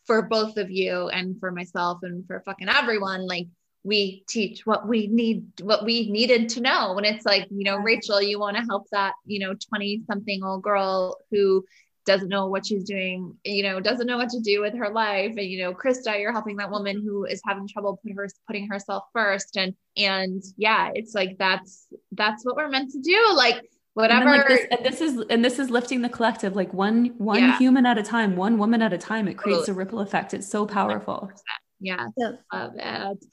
for 0.05 0.23
both 0.23 0.57
of 0.57 0.69
you 0.71 1.07
and 1.09 1.39
for 1.39 1.51
myself 1.51 1.99
and 2.01 2.25
for 2.27 2.41
fucking 2.45 2.67
everyone 2.67 3.27
like 3.27 3.47
we 3.83 4.23
teach 4.27 4.65
what 4.65 4.87
we 4.87 5.07
need 5.07 5.45
what 5.61 5.83
we 5.83 6.09
needed 6.09 6.49
to 6.49 6.61
know. 6.61 6.93
When 6.93 7.05
it's 7.05 7.25
like 7.25 7.47
you 7.49 7.63
know 7.63 7.77
rachel 7.77 8.21
you 8.21 8.39
want 8.39 8.57
to 8.57 8.63
help 8.63 8.87
that 8.91 9.13
you 9.25 9.39
know 9.39 9.53
20 9.53 10.03
something 10.07 10.43
old 10.43 10.63
girl 10.63 11.17
who 11.31 11.65
doesn't 12.05 12.27
know 12.27 12.47
what 12.47 12.65
she's 12.65 12.83
doing 12.83 13.33
you 13.45 13.63
know 13.63 13.79
doesn't 13.79 14.07
know 14.07 14.17
what 14.17 14.29
to 14.29 14.39
do 14.39 14.61
with 14.61 14.75
her 14.75 14.89
life. 14.89 15.31
And 15.37 15.45
you 15.45 15.63
know 15.63 15.73
krista 15.73 16.19
you're 16.19 16.31
helping 16.31 16.57
that 16.57 16.71
woman 16.71 17.01
who 17.01 17.25
is 17.25 17.41
having 17.45 17.67
trouble 17.67 17.99
put 18.01 18.15
her 18.15 18.27
putting 18.47 18.67
herself 18.67 19.03
first. 19.13 19.57
And 19.57 19.73
and 19.97 20.41
yeah 20.57 20.91
it's 20.93 21.13
like 21.13 21.37
that's 21.37 21.87
that's 22.13 22.45
what 22.45 22.55
we're 22.55 22.69
meant 22.69 22.91
to 22.91 22.99
do. 22.99 23.33
Like 23.35 23.69
whatever 23.95 24.29
and, 24.29 24.37
like 24.37 24.47
this, 24.47 24.67
and 24.71 24.85
this, 24.85 25.01
is 25.01 25.25
and 25.29 25.45
this 25.45 25.59
is 25.59 25.69
lifting 25.69 26.01
the 26.01 26.09
collective. 26.09 26.55
Like 26.55 26.73
one 26.73 27.13
one 27.17 27.39
yeah. 27.39 27.57
human 27.57 27.85
at 27.85 27.97
a 27.97 28.03
time 28.03 28.37
one 28.37 28.57
woman 28.57 28.81
at 28.81 28.93
a 28.93 28.97
time 28.97 29.27
it 29.27 29.37
creates 29.37 29.65
totally. 29.65 29.75
a 29.75 29.77
ripple 29.77 29.99
effect. 29.99 30.33
It's 30.33 30.49
so 30.49 30.65
powerful. 30.65 31.29
100%. 31.29 31.37
yeah, 31.81 32.07
yeah. 32.17 32.31
love 32.53 32.73
it 32.77 33.25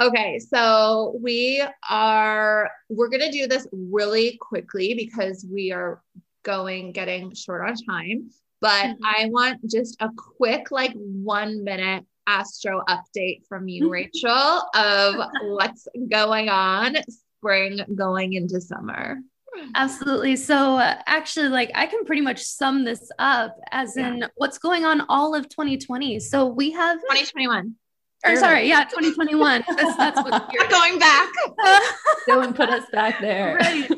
Okay, 0.00 0.38
so 0.38 1.18
we 1.20 1.64
are 1.88 2.70
we're 2.88 3.08
going 3.08 3.22
to 3.22 3.30
do 3.30 3.46
this 3.46 3.66
really 3.72 4.38
quickly 4.40 4.94
because 4.94 5.46
we 5.50 5.72
are 5.72 6.02
going 6.42 6.92
getting 6.92 7.34
short 7.34 7.68
on 7.68 7.74
time, 7.76 8.30
but 8.60 8.86
mm-hmm. 8.86 9.04
I 9.04 9.28
want 9.30 9.60
just 9.70 9.96
a 10.00 10.10
quick 10.16 10.70
like 10.70 10.92
1 10.94 11.64
minute 11.64 12.04
astro 12.26 12.82
update 12.88 13.46
from 13.48 13.68
you 13.68 13.90
Rachel 13.90 14.62
of 14.74 15.14
what's 15.42 15.88
going 16.08 16.48
on 16.48 16.96
spring 17.08 17.80
going 17.94 18.34
into 18.34 18.60
summer. 18.60 19.18
Absolutely. 19.74 20.36
So, 20.36 20.76
uh, 20.76 20.96
actually, 21.06 21.48
like 21.48 21.72
I 21.74 21.86
can 21.86 22.04
pretty 22.04 22.22
much 22.22 22.40
sum 22.42 22.84
this 22.84 23.10
up 23.18 23.56
as 23.72 23.94
yeah. 23.96 24.08
in 24.08 24.24
what's 24.36 24.58
going 24.58 24.84
on 24.84 25.02
all 25.08 25.34
of 25.34 25.48
2020. 25.48 26.20
So, 26.20 26.46
we 26.46 26.70
have 26.72 26.98
2021. 26.98 27.74
Or 28.24 28.36
sorry, 28.36 28.68
yeah, 28.68 28.84
2021. 28.90 29.64
that's, 29.68 29.96
that's 29.96 30.22
what 30.22 30.48
you're 30.52 30.68
going 30.68 30.98
back. 30.98 31.28
Don't 32.26 32.54
put 32.54 32.68
us 32.68 32.84
back 32.92 33.20
there. 33.20 33.56
Right 33.56 33.90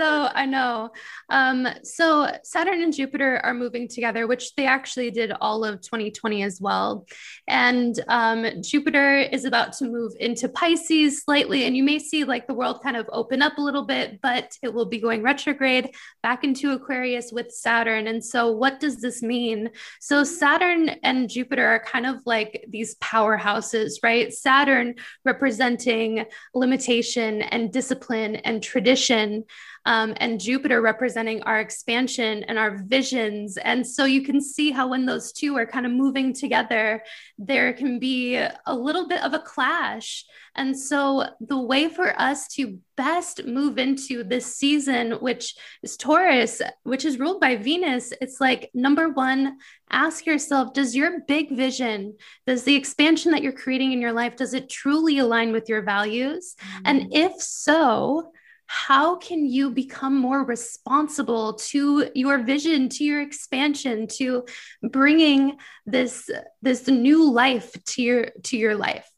so 0.00 0.30
I 0.34 0.46
know. 0.46 0.92
Um, 1.28 1.68
so 1.82 2.32
Saturn 2.42 2.80
and 2.82 2.94
Jupiter 2.94 3.38
are 3.44 3.52
moving 3.52 3.86
together, 3.86 4.26
which 4.26 4.54
they 4.54 4.64
actually 4.64 5.10
did 5.10 5.30
all 5.42 5.62
of 5.62 5.82
2020 5.82 6.42
as 6.42 6.58
well. 6.58 7.06
And 7.46 8.00
um, 8.08 8.62
Jupiter 8.62 9.18
is 9.18 9.44
about 9.44 9.74
to 9.74 9.84
move 9.84 10.14
into 10.18 10.48
Pisces 10.48 11.22
slightly, 11.22 11.64
and 11.64 11.76
you 11.76 11.82
may 11.82 11.98
see 11.98 12.24
like 12.24 12.46
the 12.46 12.54
world 12.54 12.82
kind 12.82 12.96
of 12.96 13.10
open 13.12 13.42
up 13.42 13.58
a 13.58 13.60
little 13.60 13.84
bit, 13.84 14.20
but 14.22 14.56
it 14.62 14.72
will 14.72 14.86
be 14.86 14.98
going 14.98 15.22
retrograde 15.22 15.94
back 16.22 16.44
into 16.44 16.72
Aquarius 16.72 17.30
with 17.30 17.52
Saturn. 17.52 18.06
And 18.06 18.24
so, 18.24 18.50
what 18.52 18.80
does 18.80 19.02
this 19.02 19.22
mean? 19.22 19.68
So, 20.00 20.24
Saturn 20.24 20.88
and 21.02 21.28
Jupiter 21.28 21.66
are 21.66 21.84
kind 21.84 22.06
of 22.06 22.22
like 22.24 22.64
these 22.70 22.94
powerhouses, 23.00 23.96
right? 24.02 24.32
Saturn 24.32 24.94
representing 25.26 26.24
limitation 26.54 27.42
and 27.42 27.70
discipline 27.70 28.36
and 28.36 28.62
tradition 28.62 29.44
um, 29.86 30.14
and 30.18 30.40
Jupiter 30.40 30.82
representing 30.82 31.42
our 31.42 31.60
expansion 31.60 32.44
and 32.44 32.58
our 32.58 32.78
visions. 32.84 33.56
And 33.56 33.86
so 33.86 34.04
you 34.04 34.22
can 34.22 34.40
see 34.40 34.70
how 34.70 34.88
when 34.88 35.06
those 35.06 35.32
two 35.32 35.56
are 35.56 35.66
kind 35.66 35.86
of 35.86 35.92
moving 35.92 36.34
together, 36.34 37.02
there 37.38 37.72
can 37.72 37.98
be 37.98 38.36
a 38.36 38.74
little 38.74 39.08
bit 39.08 39.22
of 39.22 39.32
a 39.32 39.38
clash. 39.38 40.24
And 40.54 40.78
so 40.78 41.24
the 41.40 41.58
way 41.58 41.88
for 41.88 42.18
us 42.20 42.48
to 42.48 42.78
best 42.96 43.46
move 43.46 43.78
into 43.78 44.22
this 44.24 44.56
season, 44.56 45.12
which 45.12 45.54
is 45.82 45.96
Taurus, 45.96 46.60
which 46.82 47.04
is 47.04 47.18
ruled 47.18 47.40
by 47.40 47.56
Venus, 47.56 48.12
it's 48.20 48.40
like 48.40 48.70
number 48.74 49.08
one, 49.08 49.58
ask 49.90 50.26
yourself, 50.26 50.74
does 50.74 50.94
your 50.94 51.20
big 51.26 51.50
vision, 51.50 52.16
does 52.46 52.64
the 52.64 52.74
expansion 52.74 53.32
that 53.32 53.42
you're 53.42 53.52
creating 53.52 53.92
in 53.92 54.00
your 54.00 54.12
life, 54.12 54.36
does 54.36 54.52
it 54.52 54.68
truly 54.68 55.18
align 55.18 55.52
with 55.52 55.68
your 55.68 55.82
values? 55.82 56.56
Mm-hmm. 56.60 56.82
And 56.84 57.14
if 57.14 57.40
so, 57.40 58.32
how 58.72 59.16
can 59.16 59.46
you 59.46 59.68
become 59.72 60.16
more 60.16 60.44
responsible 60.44 61.54
to 61.54 62.08
your 62.14 62.38
vision 62.38 62.88
to 62.88 63.02
your 63.02 63.20
expansion 63.20 64.06
to 64.06 64.44
bringing 64.80 65.58
this 65.86 66.30
this 66.62 66.86
new 66.86 67.32
life 67.32 67.72
to 67.84 68.00
your 68.00 68.30
to 68.44 68.56
your 68.56 68.76
life? 68.76 69.10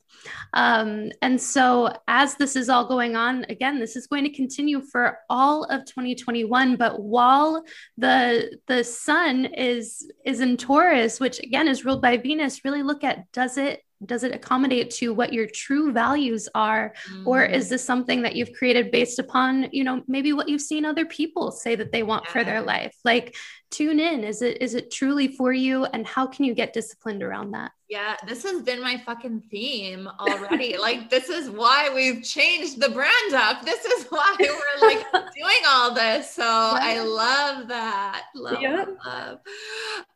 Um, 0.54 1.10
and 1.20 1.38
so 1.38 1.94
as 2.08 2.36
this 2.36 2.56
is 2.56 2.70
all 2.70 2.86
going 2.88 3.14
on 3.14 3.44
again 3.50 3.78
this 3.78 3.94
is 3.94 4.06
going 4.06 4.24
to 4.24 4.30
continue 4.30 4.80
for 4.80 5.18
all 5.28 5.64
of 5.64 5.84
2021 5.84 6.76
but 6.76 7.02
while 7.02 7.62
the 7.98 8.56
the 8.68 8.84
sun 8.84 9.46
is 9.46 10.10
is 10.24 10.40
in 10.40 10.56
taurus 10.56 11.18
which 11.18 11.40
again 11.40 11.66
is 11.66 11.84
ruled 11.84 12.00
by 12.00 12.16
venus 12.16 12.64
really 12.64 12.84
look 12.84 13.02
at 13.02 13.30
does 13.32 13.58
it 13.58 13.82
does 14.04 14.24
it 14.24 14.34
accommodate 14.34 14.90
to 14.90 15.12
what 15.12 15.32
your 15.32 15.46
true 15.46 15.92
values 15.92 16.48
are 16.54 16.94
mm. 17.10 17.26
or 17.26 17.44
is 17.44 17.68
this 17.68 17.84
something 17.84 18.22
that 18.22 18.34
you've 18.34 18.52
created 18.52 18.90
based 18.90 19.18
upon 19.18 19.68
you 19.72 19.84
know 19.84 20.02
maybe 20.06 20.32
what 20.32 20.48
you've 20.48 20.60
seen 20.60 20.84
other 20.84 21.06
people 21.06 21.50
say 21.50 21.74
that 21.74 21.92
they 21.92 22.02
want 22.02 22.24
yeah. 22.26 22.32
for 22.32 22.44
their 22.44 22.62
life 22.62 22.94
like 23.04 23.34
tune 23.72 23.98
in. 23.98 24.24
Is 24.24 24.42
it 24.42 24.60
is 24.60 24.74
it 24.74 24.90
truly 24.90 25.28
for 25.28 25.52
you? 25.52 25.84
And 25.86 26.06
how 26.06 26.26
can 26.26 26.44
you 26.44 26.54
get 26.54 26.72
disciplined 26.72 27.22
around 27.22 27.52
that? 27.52 27.72
Yeah 27.88 28.16
this 28.26 28.42
has 28.44 28.62
been 28.62 28.80
my 28.80 28.98
fucking 29.04 29.42
theme 29.50 30.08
already. 30.20 30.76
Like 30.82 31.10
this 31.10 31.28
is 31.28 31.48
why 31.48 31.90
we've 31.94 32.24
changed 32.24 32.80
the 32.80 32.88
brand 32.88 33.34
up. 33.34 33.64
This 33.64 33.84
is 33.84 34.06
why 34.06 34.34
we're 34.38 34.88
like 34.88 35.06
doing 35.12 35.62
all 35.68 35.94
this. 35.94 36.30
So 36.30 36.44
i 36.44 37.00
love 37.00 37.68
that. 37.68 38.24
Love, 38.34 38.60
yeah. 38.60 38.84
love 39.04 39.38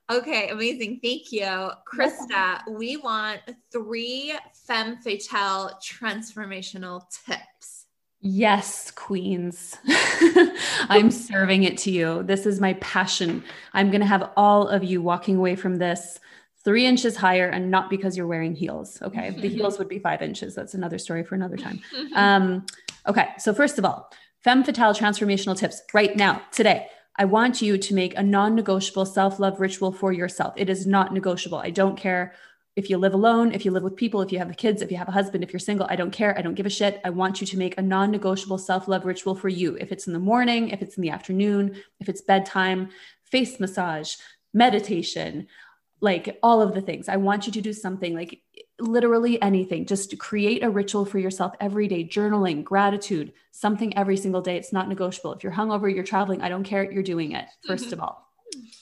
Okay, 0.09 0.50
amazing. 0.50 1.00
Thank 1.02 1.32
you. 1.32 1.70
Krista, 1.92 2.61
we 2.70 2.96
want 2.96 3.40
three 3.72 4.34
femme 4.66 4.98
fatale 4.98 5.78
transformational 5.82 7.02
tips. 7.26 7.55
Yes, 8.20 8.90
queens. 8.90 9.76
I'm 10.88 11.10
serving 11.10 11.64
it 11.64 11.78
to 11.78 11.90
you. 11.90 12.22
This 12.22 12.46
is 12.46 12.60
my 12.60 12.74
passion. 12.74 13.44
I'm 13.72 13.90
going 13.90 14.00
to 14.00 14.06
have 14.06 14.30
all 14.36 14.68
of 14.68 14.82
you 14.82 15.02
walking 15.02 15.36
away 15.36 15.54
from 15.54 15.76
this 15.76 16.18
three 16.64 16.84
inches 16.84 17.16
higher 17.16 17.48
and 17.48 17.70
not 17.70 17.88
because 17.88 18.16
you're 18.16 18.26
wearing 18.26 18.54
heels. 18.54 19.00
Okay. 19.00 19.30
The 19.30 19.48
heels 19.48 19.78
would 19.78 19.88
be 19.88 20.00
five 20.00 20.22
inches. 20.22 20.54
That's 20.54 20.74
another 20.74 20.98
story 20.98 21.22
for 21.22 21.34
another 21.36 21.56
time. 21.56 21.80
Um, 22.14 22.66
okay. 23.06 23.28
So, 23.38 23.54
first 23.54 23.78
of 23.78 23.84
all, 23.84 24.10
femme 24.42 24.64
fatale 24.64 24.92
transformational 24.92 25.56
tips 25.56 25.80
right 25.94 26.16
now, 26.16 26.42
today. 26.50 26.88
I 27.18 27.24
want 27.24 27.62
you 27.62 27.78
to 27.78 27.94
make 27.94 28.16
a 28.16 28.22
non 28.22 28.54
negotiable 28.54 29.06
self 29.06 29.38
love 29.38 29.60
ritual 29.60 29.92
for 29.92 30.12
yourself. 30.12 30.54
It 30.56 30.68
is 30.68 30.86
not 30.86 31.14
negotiable. 31.14 31.58
I 31.58 31.70
don't 31.70 31.96
care 31.96 32.34
if 32.76 32.90
you 32.90 32.98
live 32.98 33.14
alone, 33.14 33.52
if 33.52 33.64
you 33.64 33.70
live 33.70 33.82
with 33.82 33.96
people, 33.96 34.20
if 34.20 34.30
you 34.30 34.38
have 34.38 34.54
kids, 34.58 34.82
if 34.82 34.90
you 34.90 34.98
have 34.98 35.08
a 35.08 35.12
husband, 35.12 35.42
if 35.42 35.52
you're 35.52 35.58
single, 35.60 35.86
I 35.88 35.96
don't 35.96 36.10
care. 36.10 36.38
I 36.38 36.42
don't 36.42 36.54
give 36.54 36.66
a 36.66 36.70
shit. 36.70 37.00
I 37.04 37.10
want 37.10 37.40
you 37.40 37.46
to 37.46 37.56
make 37.56 37.76
a 37.78 37.82
non 37.82 38.10
negotiable 38.10 38.58
self 38.58 38.86
love 38.86 39.06
ritual 39.06 39.34
for 39.34 39.48
you. 39.48 39.76
If 39.80 39.92
it's 39.92 40.06
in 40.06 40.12
the 40.12 40.18
morning, 40.18 40.68
if 40.68 40.82
it's 40.82 40.96
in 40.96 41.02
the 41.02 41.10
afternoon, 41.10 41.76
if 42.00 42.08
it's 42.10 42.20
bedtime, 42.20 42.90
face 43.24 43.58
massage, 43.58 44.16
meditation, 44.52 45.46
like 46.00 46.38
all 46.42 46.60
of 46.60 46.74
the 46.74 46.82
things. 46.82 47.08
I 47.08 47.16
want 47.16 47.46
you 47.46 47.52
to 47.54 47.62
do 47.62 47.72
something 47.72 48.14
like 48.14 48.42
literally 48.78 49.40
anything. 49.40 49.86
Just 49.86 50.18
create 50.18 50.62
a 50.62 50.68
ritual 50.68 51.06
for 51.06 51.18
yourself 51.18 51.54
every 51.60 51.88
day, 51.88 52.04
journaling, 52.04 52.62
gratitude, 52.62 53.32
something 53.52 53.96
every 53.96 54.18
single 54.18 54.42
day. 54.42 54.56
It's 54.56 54.72
not 54.72 54.88
negotiable. 54.88 55.32
If 55.32 55.42
you're 55.42 55.52
hungover, 55.52 55.92
you're 55.92 56.04
traveling, 56.04 56.42
I 56.42 56.50
don't 56.50 56.64
care, 56.64 56.90
you're 56.90 57.02
doing 57.02 57.32
it, 57.32 57.46
1st 57.66 57.84
mm-hmm. 57.84 57.92
of 57.94 58.00
all. 58.00 58.28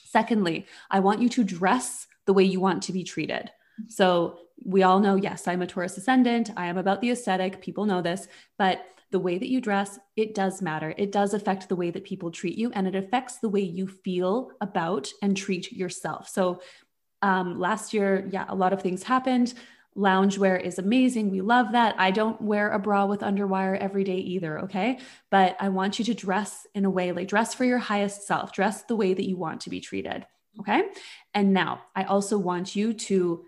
Secondly, 0.04 0.66
I 0.90 0.98
want 0.98 1.22
you 1.22 1.28
to 1.30 1.44
dress 1.44 2.08
the 2.26 2.32
way 2.32 2.42
you 2.42 2.58
want 2.58 2.82
to 2.84 2.92
be 2.92 3.04
treated. 3.04 3.50
So 3.88 4.38
we 4.64 4.82
all 4.82 5.00
know, 5.00 5.16
yes, 5.16 5.48
I'm 5.48 5.62
a 5.62 5.66
Taurus 5.66 5.96
ascendant. 5.96 6.50
I 6.56 6.66
am 6.66 6.78
about 6.78 7.00
the 7.00 7.10
aesthetic. 7.10 7.60
People 7.60 7.86
know 7.86 8.02
this, 8.02 8.28
but 8.58 8.84
the 9.10 9.18
way 9.20 9.38
that 9.38 9.48
you 9.48 9.60
dress, 9.60 9.98
it 10.16 10.34
does 10.34 10.60
matter. 10.60 10.94
It 10.96 11.12
does 11.12 11.34
affect 11.34 11.68
the 11.68 11.76
way 11.76 11.90
that 11.90 12.04
people 12.04 12.30
treat 12.30 12.58
you 12.58 12.72
and 12.72 12.86
it 12.86 12.96
affects 12.96 13.38
the 13.38 13.48
way 13.48 13.60
you 13.60 13.86
feel 13.86 14.50
about 14.60 15.08
and 15.22 15.36
treat 15.36 15.70
yourself. 15.72 16.28
So 16.28 16.60
um, 17.22 17.58
last 17.58 17.94
year, 17.94 18.28
yeah, 18.32 18.44
a 18.48 18.54
lot 18.54 18.72
of 18.72 18.82
things 18.82 19.04
happened. 19.04 19.54
Loungewear 19.96 20.60
is 20.60 20.80
amazing. 20.80 21.30
We 21.30 21.40
love 21.40 21.72
that. 21.72 21.94
I 21.96 22.10
don't 22.10 22.40
wear 22.40 22.70
a 22.70 22.80
bra 22.80 23.06
with 23.06 23.20
underwire 23.20 23.78
every 23.78 24.02
day 24.02 24.16
either. 24.16 24.58
Okay. 24.60 24.98
But 25.30 25.56
I 25.60 25.68
want 25.68 26.00
you 26.00 26.04
to 26.06 26.14
dress 26.14 26.66
in 26.74 26.84
a 26.84 26.90
way 26.90 27.12
like 27.12 27.28
dress 27.28 27.54
for 27.54 27.64
your 27.64 27.78
highest 27.78 28.26
self, 28.26 28.52
dress 28.52 28.82
the 28.82 28.96
way 28.96 29.14
that 29.14 29.28
you 29.28 29.36
want 29.36 29.60
to 29.62 29.70
be 29.70 29.80
treated. 29.80 30.26
Okay. 30.58 30.82
And 31.32 31.52
now 31.52 31.82
I 31.94 32.04
also 32.04 32.36
want 32.36 32.74
you 32.74 32.94
to 32.94 33.44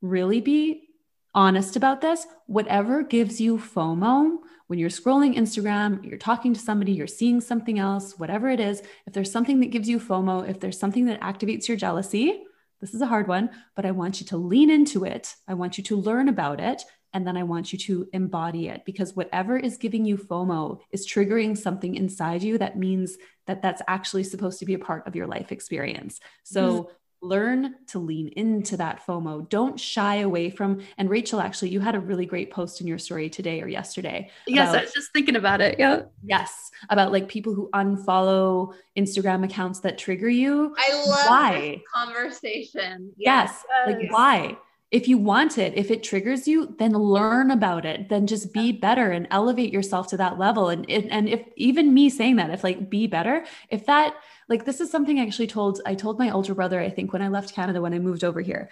really 0.00 0.40
be 0.40 0.88
honest 1.34 1.76
about 1.76 2.00
this. 2.00 2.26
Whatever 2.46 3.02
gives 3.02 3.40
you 3.40 3.58
FOMO 3.58 4.38
when 4.70 4.78
you're 4.78 4.88
scrolling 4.88 5.36
Instagram, 5.36 6.04
you're 6.04 6.16
talking 6.16 6.54
to 6.54 6.60
somebody, 6.60 6.92
you're 6.92 7.08
seeing 7.08 7.40
something 7.40 7.80
else, 7.80 8.16
whatever 8.20 8.48
it 8.48 8.60
is, 8.60 8.84
if 9.04 9.12
there's 9.12 9.32
something 9.32 9.58
that 9.58 9.72
gives 9.72 9.88
you 9.88 9.98
FOMO, 9.98 10.48
if 10.48 10.60
there's 10.60 10.78
something 10.78 11.06
that 11.06 11.20
activates 11.20 11.66
your 11.66 11.76
jealousy, 11.76 12.44
this 12.80 12.94
is 12.94 13.00
a 13.00 13.06
hard 13.06 13.26
one, 13.26 13.50
but 13.74 13.84
I 13.84 13.90
want 13.90 14.20
you 14.20 14.26
to 14.28 14.36
lean 14.36 14.70
into 14.70 15.04
it. 15.04 15.34
I 15.48 15.54
want 15.54 15.76
you 15.76 15.82
to 15.82 15.96
learn 15.96 16.28
about 16.28 16.60
it. 16.60 16.84
And 17.12 17.26
then 17.26 17.36
I 17.36 17.42
want 17.42 17.72
you 17.72 17.80
to 17.80 18.08
embody 18.12 18.68
it 18.68 18.84
because 18.84 19.16
whatever 19.16 19.58
is 19.58 19.76
giving 19.76 20.04
you 20.04 20.16
FOMO 20.16 20.78
is 20.92 21.04
triggering 21.04 21.58
something 21.58 21.96
inside 21.96 22.44
you 22.44 22.56
that 22.58 22.78
means 22.78 23.16
that 23.48 23.62
that's 23.62 23.82
actually 23.88 24.22
supposed 24.22 24.60
to 24.60 24.66
be 24.66 24.74
a 24.74 24.78
part 24.78 25.04
of 25.08 25.16
your 25.16 25.26
life 25.26 25.50
experience. 25.50 26.20
So 26.44 26.62
mm-hmm 26.62 26.92
learn 27.22 27.74
to 27.88 27.98
lean 27.98 28.28
into 28.28 28.76
that 28.78 29.04
FOMO. 29.06 29.48
Don't 29.48 29.78
shy 29.78 30.16
away 30.16 30.50
from. 30.50 30.80
And 30.96 31.10
Rachel, 31.10 31.40
actually, 31.40 31.68
you 31.68 31.80
had 31.80 31.94
a 31.94 32.00
really 32.00 32.26
great 32.26 32.50
post 32.50 32.80
in 32.80 32.86
your 32.86 32.98
story 32.98 33.28
today 33.28 33.60
or 33.60 33.68
yesterday. 33.68 34.30
Yes, 34.46 34.70
about, 34.70 34.78
I 34.78 34.84
was 34.84 34.92
just 34.92 35.12
thinking 35.12 35.36
about 35.36 35.60
it. 35.60 35.78
Yeah. 35.78 36.02
Yes, 36.24 36.70
about 36.88 37.12
like 37.12 37.28
people 37.28 37.54
who 37.54 37.68
unfollow 37.74 38.74
Instagram 38.96 39.44
accounts 39.44 39.80
that 39.80 39.98
trigger 39.98 40.28
you. 40.28 40.74
I 40.78 40.94
love 41.06 41.26
why 41.26 41.82
conversation. 41.94 43.12
Yes, 43.16 43.64
yes, 43.68 43.86
like 43.86 44.10
why? 44.10 44.56
If 44.90 45.06
you 45.06 45.18
want 45.18 45.56
it, 45.56 45.74
if 45.76 45.92
it 45.92 46.02
triggers 46.02 46.48
you, 46.48 46.74
then 46.80 46.92
learn 46.92 47.52
about 47.52 47.84
it. 47.84 48.08
Then 48.08 48.26
just 48.26 48.52
be 48.52 48.72
better 48.72 49.12
and 49.12 49.28
elevate 49.30 49.72
yourself 49.72 50.08
to 50.08 50.16
that 50.16 50.36
level. 50.36 50.68
And 50.68 50.88
and 50.90 51.28
if 51.28 51.44
even 51.56 51.94
me 51.94 52.10
saying 52.10 52.36
that, 52.36 52.50
if 52.50 52.64
like 52.64 52.90
be 52.90 53.06
better, 53.06 53.44
if 53.68 53.86
that 53.86 54.14
like 54.50 54.64
this 54.64 54.80
is 54.80 54.90
something 54.90 55.18
I 55.18 55.22
actually 55.22 55.46
told 55.46 55.80
I 55.86 55.94
told 55.94 56.18
my 56.18 56.30
older 56.30 56.54
brother 56.54 56.80
I 56.80 56.90
think 56.90 57.12
when 57.12 57.22
I 57.22 57.28
left 57.28 57.54
Canada 57.54 57.80
when 57.80 57.94
I 57.94 58.00
moved 58.00 58.24
over 58.24 58.40
here. 58.40 58.68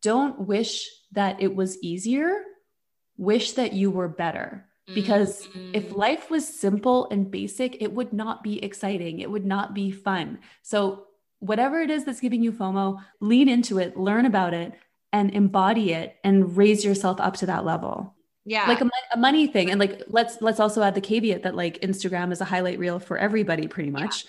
Don't 0.00 0.40
wish 0.40 0.88
that 1.12 1.40
it 1.40 1.54
was 1.54 1.80
easier, 1.82 2.42
wish 3.16 3.52
that 3.52 3.74
you 3.74 3.90
were 3.90 4.08
better. 4.08 4.64
Because 4.94 5.46
mm-hmm. 5.48 5.72
if 5.74 5.94
life 5.94 6.30
was 6.30 6.48
simple 6.48 7.08
and 7.10 7.30
basic, 7.30 7.82
it 7.82 7.92
would 7.92 8.14
not 8.14 8.42
be 8.42 8.64
exciting. 8.64 9.18
It 9.18 9.30
would 9.30 9.44
not 9.44 9.74
be 9.74 9.90
fun. 9.90 10.38
So, 10.62 11.04
whatever 11.40 11.82
it 11.82 11.90
is 11.90 12.06
that's 12.06 12.20
giving 12.20 12.42
you 12.42 12.52
FOMO, 12.52 12.98
lean 13.20 13.50
into 13.50 13.78
it, 13.78 13.98
learn 13.98 14.24
about 14.24 14.54
it, 14.54 14.72
and 15.12 15.30
embody 15.34 15.92
it 15.92 16.16
and 16.24 16.56
raise 16.56 16.86
yourself 16.86 17.20
up 17.20 17.36
to 17.36 17.46
that 17.46 17.66
level. 17.66 18.14
yeah 18.46 18.66
like 18.66 18.80
a, 18.80 18.88
a, 19.12 19.18
money 19.18 19.46
thing 19.46 19.70
and 19.70 19.78
like 19.78 20.02
let's 20.08 20.40
let's 20.40 20.60
also 20.60 20.82
add 20.82 20.94
the 20.94 21.02
caveat 21.02 21.42
that 21.42 21.54
like 21.54 21.78
instagram 21.82 22.32
is 22.32 22.40
a 22.40 22.46
highlight 22.46 22.78
reel 22.78 22.98
for 22.98 23.18
everybody 23.18 23.66
pretty 23.68 23.90
much. 23.90 24.24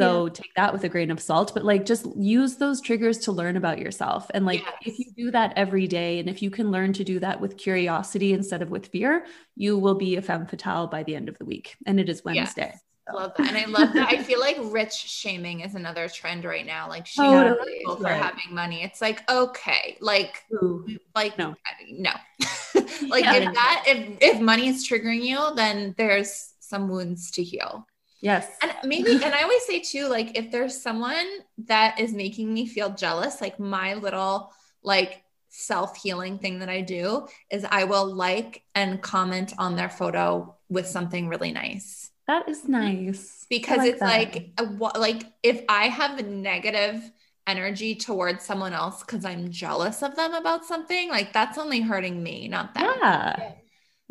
So 0.00 0.26
yeah. 0.26 0.32
take 0.32 0.54
that 0.54 0.72
with 0.72 0.84
a 0.84 0.88
grain 0.88 1.10
of 1.10 1.20
salt 1.20 1.52
but 1.54 1.64
like 1.64 1.84
just 1.84 2.06
use 2.16 2.56
those 2.56 2.80
triggers 2.80 3.18
to 3.18 3.32
learn 3.32 3.56
about 3.56 3.78
yourself 3.78 4.30
and 4.34 4.46
like 4.46 4.60
yes. 4.60 4.74
if 4.86 4.98
you 4.98 5.12
do 5.16 5.30
that 5.30 5.52
every 5.56 5.86
day 5.86 6.18
and 6.18 6.28
if 6.28 6.42
you 6.42 6.50
can 6.50 6.70
learn 6.70 6.92
to 6.92 7.04
do 7.04 7.18
that 7.18 7.40
with 7.40 7.56
curiosity 7.56 8.32
instead 8.32 8.62
of 8.62 8.70
with 8.70 8.86
fear 8.86 9.24
you 9.56 9.78
will 9.78 9.94
be 9.94 10.16
a 10.16 10.22
femme 10.22 10.46
fatale 10.46 10.86
by 10.86 11.02
the 11.02 11.14
end 11.14 11.28
of 11.28 11.38
the 11.38 11.44
week 11.44 11.76
and 11.86 12.00
it 12.00 12.08
is 12.08 12.24
wednesday 12.24 12.70
yes. 12.72 12.82
Love 13.12 13.32
that. 13.36 13.48
And 13.48 13.58
I 13.58 13.64
love 13.64 13.92
that. 13.94 14.08
I 14.08 14.22
feel 14.22 14.38
like 14.38 14.56
rich 14.60 14.92
shaming 14.92 15.60
is 15.60 15.74
another 15.74 16.08
trend 16.08 16.44
right 16.44 16.64
now. 16.64 16.88
Like 16.88 17.06
shaming 17.06 17.34
oh, 17.34 17.64
people 17.64 17.96
for 17.96 18.04
right. 18.04 18.22
having 18.22 18.54
money. 18.54 18.82
It's 18.82 19.00
like, 19.00 19.28
okay, 19.28 19.96
like, 20.00 20.44
Ooh, 20.54 20.86
like 21.14 21.36
no, 21.36 21.54
no. 21.90 22.12
like 23.08 23.24
yeah. 23.24 23.34
if 23.34 23.54
that 23.54 23.84
if 23.86 24.18
if 24.20 24.40
money 24.40 24.68
is 24.68 24.88
triggering 24.88 25.22
you, 25.22 25.54
then 25.56 25.94
there's 25.98 26.54
some 26.60 26.88
wounds 26.88 27.30
to 27.32 27.42
heal. 27.42 27.86
Yes. 28.22 28.48
And 28.62 28.72
maybe, 28.84 29.10
and 29.22 29.34
I 29.34 29.42
always 29.42 29.64
say 29.66 29.80
too, 29.80 30.06
like 30.06 30.38
if 30.38 30.50
there's 30.50 30.80
someone 30.80 31.26
that 31.66 32.00
is 32.00 32.14
making 32.14 32.54
me 32.54 32.66
feel 32.66 32.90
jealous, 32.90 33.42
like 33.42 33.60
my 33.60 33.94
little 33.94 34.52
like 34.82 35.22
self-healing 35.50 36.38
thing 36.38 36.60
that 36.60 36.70
I 36.70 36.80
do 36.80 37.26
is 37.50 37.66
I 37.68 37.84
will 37.84 38.06
like 38.06 38.62
and 38.74 39.02
comment 39.02 39.52
on 39.58 39.76
their 39.76 39.90
photo 39.90 40.56
with 40.70 40.86
something 40.86 41.28
really 41.28 41.52
nice. 41.52 42.10
That 42.28 42.48
is 42.48 42.66
nice. 42.66 43.44
Because 43.50 43.78
like 43.78 43.90
it's 43.90 44.00
that. 44.00 44.06
like 44.06 44.52
uh, 44.58 44.66
a, 44.94 44.98
like 44.98 45.24
if 45.42 45.62
I 45.68 45.88
have 45.88 46.18
a 46.18 46.22
negative 46.22 47.10
energy 47.46 47.96
towards 47.96 48.44
someone 48.44 48.72
else 48.72 49.02
because 49.02 49.24
I'm 49.24 49.50
jealous 49.50 50.02
of 50.02 50.14
them 50.14 50.32
about 50.32 50.64
something, 50.64 51.10
like 51.10 51.32
that's 51.32 51.58
only 51.58 51.80
hurting 51.80 52.22
me, 52.22 52.48
not 52.48 52.72
them. 52.72 52.84
Yeah. 53.00 53.52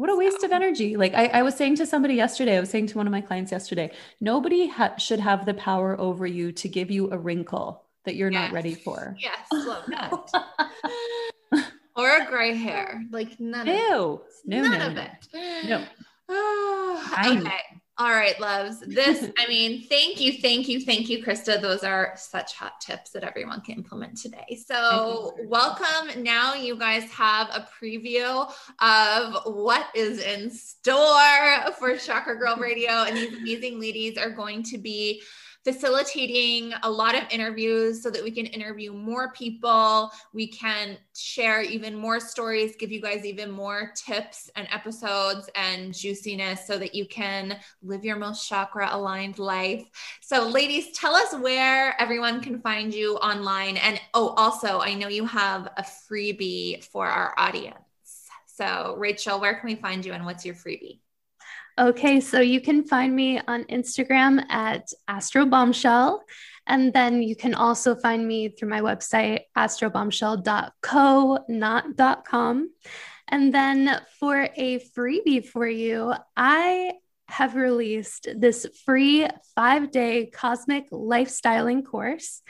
What 0.02 0.10
a 0.10 0.16
waste 0.16 0.44
of 0.44 0.52
energy. 0.52 0.98
Like 0.98 1.14
I, 1.14 1.28
I, 1.28 1.44
was 1.44 1.54
saying 1.54 1.76
to 1.76 1.86
somebody 1.86 2.16
yesterday, 2.16 2.58
I 2.58 2.60
was 2.60 2.72
saying 2.72 2.88
to 2.88 2.98
one 2.98 3.06
of 3.06 3.12
my 3.12 3.22
clients 3.22 3.52
yesterday, 3.52 3.92
nobody 4.20 4.68
ha- 4.68 4.98
should 4.98 5.20
have 5.20 5.46
the 5.46 5.54
power 5.54 5.96
over 6.02 6.26
you 6.26 6.52
to 6.54 6.68
give 6.68 6.90
you 6.90 7.12
a 7.12 7.18
wrinkle 7.20 7.84
that 8.06 8.16
you're 8.16 8.32
yes. 8.32 8.48
not 8.50 8.52
ready 8.52 8.74
for. 8.74 9.16
Yes, 9.20 9.38
love 9.52 9.84
that. 9.90 11.68
or 11.96 12.18
a 12.18 12.26
gray 12.26 12.56
hair. 12.56 13.04
Like 13.12 13.40
none 13.40 13.68
Ew. 13.68 13.74
of 13.74 14.22
it. 14.22 14.34
No, 14.48 14.62
none 14.64 14.80
no, 14.80 14.88
of 14.88 14.94
no. 14.96 15.02
it. 15.04 15.28
No. 15.70 15.86
okay. 17.40 17.62
All 18.02 18.10
right, 18.10 18.40
loves. 18.40 18.80
This, 18.80 19.30
I 19.38 19.48
mean, 19.48 19.84
thank 19.84 20.20
you, 20.20 20.34
thank 20.42 20.68
you, 20.68 20.82
thank 20.82 21.08
you, 21.08 21.24
Krista. 21.24 21.62
Those 21.62 21.84
are 21.84 22.14
such 22.16 22.56
hot 22.56 22.82
tips 22.82 23.12
that 23.12 23.24
everyone 23.24 23.62
can 23.62 23.76
implement 23.76 24.18
today. 24.18 24.60
So, 24.66 25.36
welcome. 25.44 26.24
Now, 26.24 26.56
you 26.56 26.76
guys 26.80 27.04
have 27.12 27.50
a 27.50 27.68
preview 27.80 28.52
of 28.80 29.54
what 29.54 29.86
is 29.94 30.20
in 30.20 30.50
store 30.50 31.72
for 31.78 31.96
Chakra 31.96 32.40
Girl 32.40 32.56
Radio. 32.56 33.04
And 33.04 33.16
these 33.16 33.38
amazing 33.38 33.80
ladies 33.80 34.18
are 34.18 34.32
going 34.32 34.64
to 34.64 34.80
be 34.80 35.22
facilitating 35.64 36.74
a 36.84 36.90
lot 36.90 37.16
of 37.16 37.24
interviews 37.30 38.02
so 38.02 38.10
that 38.10 38.24
we 38.24 38.32
can 38.32 38.46
interview 38.48 38.94
more 38.94 39.32
people. 39.32 40.12
We 40.34 40.48
can 40.48 40.98
share 41.16 41.62
even 41.62 41.96
more 41.96 42.20
stories, 42.20 42.76
give 42.76 42.92
you 42.92 43.02
guys 43.02 43.26
even 43.26 43.52
more 43.52 43.94
tips 43.96 44.50
and 44.56 44.68
episodes 44.72 45.50
and 45.56 45.94
juiciness 45.94 46.66
so 46.66 46.78
that 46.80 46.96
you 46.96 47.06
can 47.06 47.60
live 47.84 48.04
your 48.04 48.18
most 48.18 48.48
chakra 48.48 48.90
aligned 48.92 49.38
life. 49.38 49.86
So, 50.22 50.48
ladies, 50.48 50.98
tell 50.98 51.14
us 51.16 51.34
where 51.36 52.00
everyone 52.02 52.42
can 52.42 52.60
find 52.62 52.94
you 52.94 53.18
online. 53.18 53.78
And 53.78 54.00
oh, 54.14 54.30
also, 54.30 54.80
I 54.80 54.96
know 54.96 55.10
you 55.10 55.26
have 55.26 55.68
a 55.78 55.84
freebie 55.84 56.84
for 56.84 57.08
our 57.08 57.34
audience. 57.38 57.78
So, 58.46 58.96
Rachel, 58.98 59.40
where 59.40 59.56
can 59.56 59.70
we 59.70 59.76
find 59.76 60.06
you 60.06 60.14
and 60.14 60.26
what's 60.26 60.46
your 60.46 60.56
freebie? 60.56 61.00
Okay, 61.80 62.20
so 62.20 62.42
you 62.42 62.60
can 62.62 62.84
find 62.84 63.16
me 63.16 63.40
on 63.48 63.64
Instagram 63.66 64.44
at 64.50 64.92
Astro 65.08 65.46
Bombshell. 65.46 66.24
And 66.68 66.94
then 66.94 67.24
you 67.24 67.36
can 67.36 67.56
also 67.56 67.96
find 67.96 68.28
me 68.28 68.50
through 68.50 68.70
my 68.70 68.82
website, 68.82 69.42
astrobombshell.co, 69.58 71.46
not 71.48 72.24
.com. 72.26 72.70
And 73.28 73.54
then 73.54 74.02
for 74.20 74.50
a 74.56 74.80
freebie 74.80 75.46
for 75.46 75.66
you, 75.66 76.14
I 76.36 76.94
have 77.28 77.56
released 77.56 78.28
this 78.36 78.68
free 78.86 79.28
five 79.56 79.90
day 79.92 80.26
cosmic 80.28 80.92
lifestyling 80.92 81.86
course. 81.86 82.42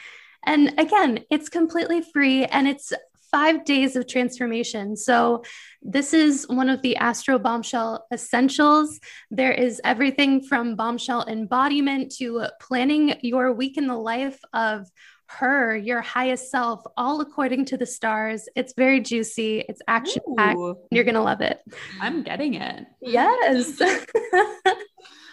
And 0.43 0.73
again, 0.79 1.23
it's 1.29 1.49
completely 1.49 2.01
free 2.01 2.45
and 2.45 2.67
it's 2.67 2.91
five 3.31 3.65
days 3.65 3.95
of 3.95 4.07
transformation. 4.07 4.95
So, 4.95 5.43
this 5.81 6.13
is 6.13 6.45
one 6.47 6.69
of 6.69 6.81
the 6.81 6.97
Astro 6.97 7.39
Bombshell 7.39 8.05
essentials. 8.13 8.99
There 9.31 9.51
is 9.51 9.81
everything 9.83 10.43
from 10.43 10.75
bombshell 10.75 11.25
embodiment 11.27 12.11
to 12.17 12.45
planning 12.59 13.15
your 13.21 13.51
week 13.53 13.77
in 13.77 13.87
the 13.87 13.97
life 13.97 14.39
of 14.53 14.87
her, 15.27 15.75
your 15.75 16.01
highest 16.01 16.51
self, 16.51 16.83
all 16.97 17.21
according 17.21 17.65
to 17.65 17.77
the 17.77 17.85
stars. 17.85 18.47
It's 18.55 18.73
very 18.75 18.99
juicy, 18.99 19.63
it's 19.67 19.81
action 19.87 20.21
packed. 20.37 20.59
You're 20.91 21.03
going 21.03 21.15
to 21.15 21.21
love 21.21 21.41
it. 21.41 21.59
I'm 21.99 22.23
getting 22.23 22.55
it. 22.55 22.85
Yes. 23.01 23.81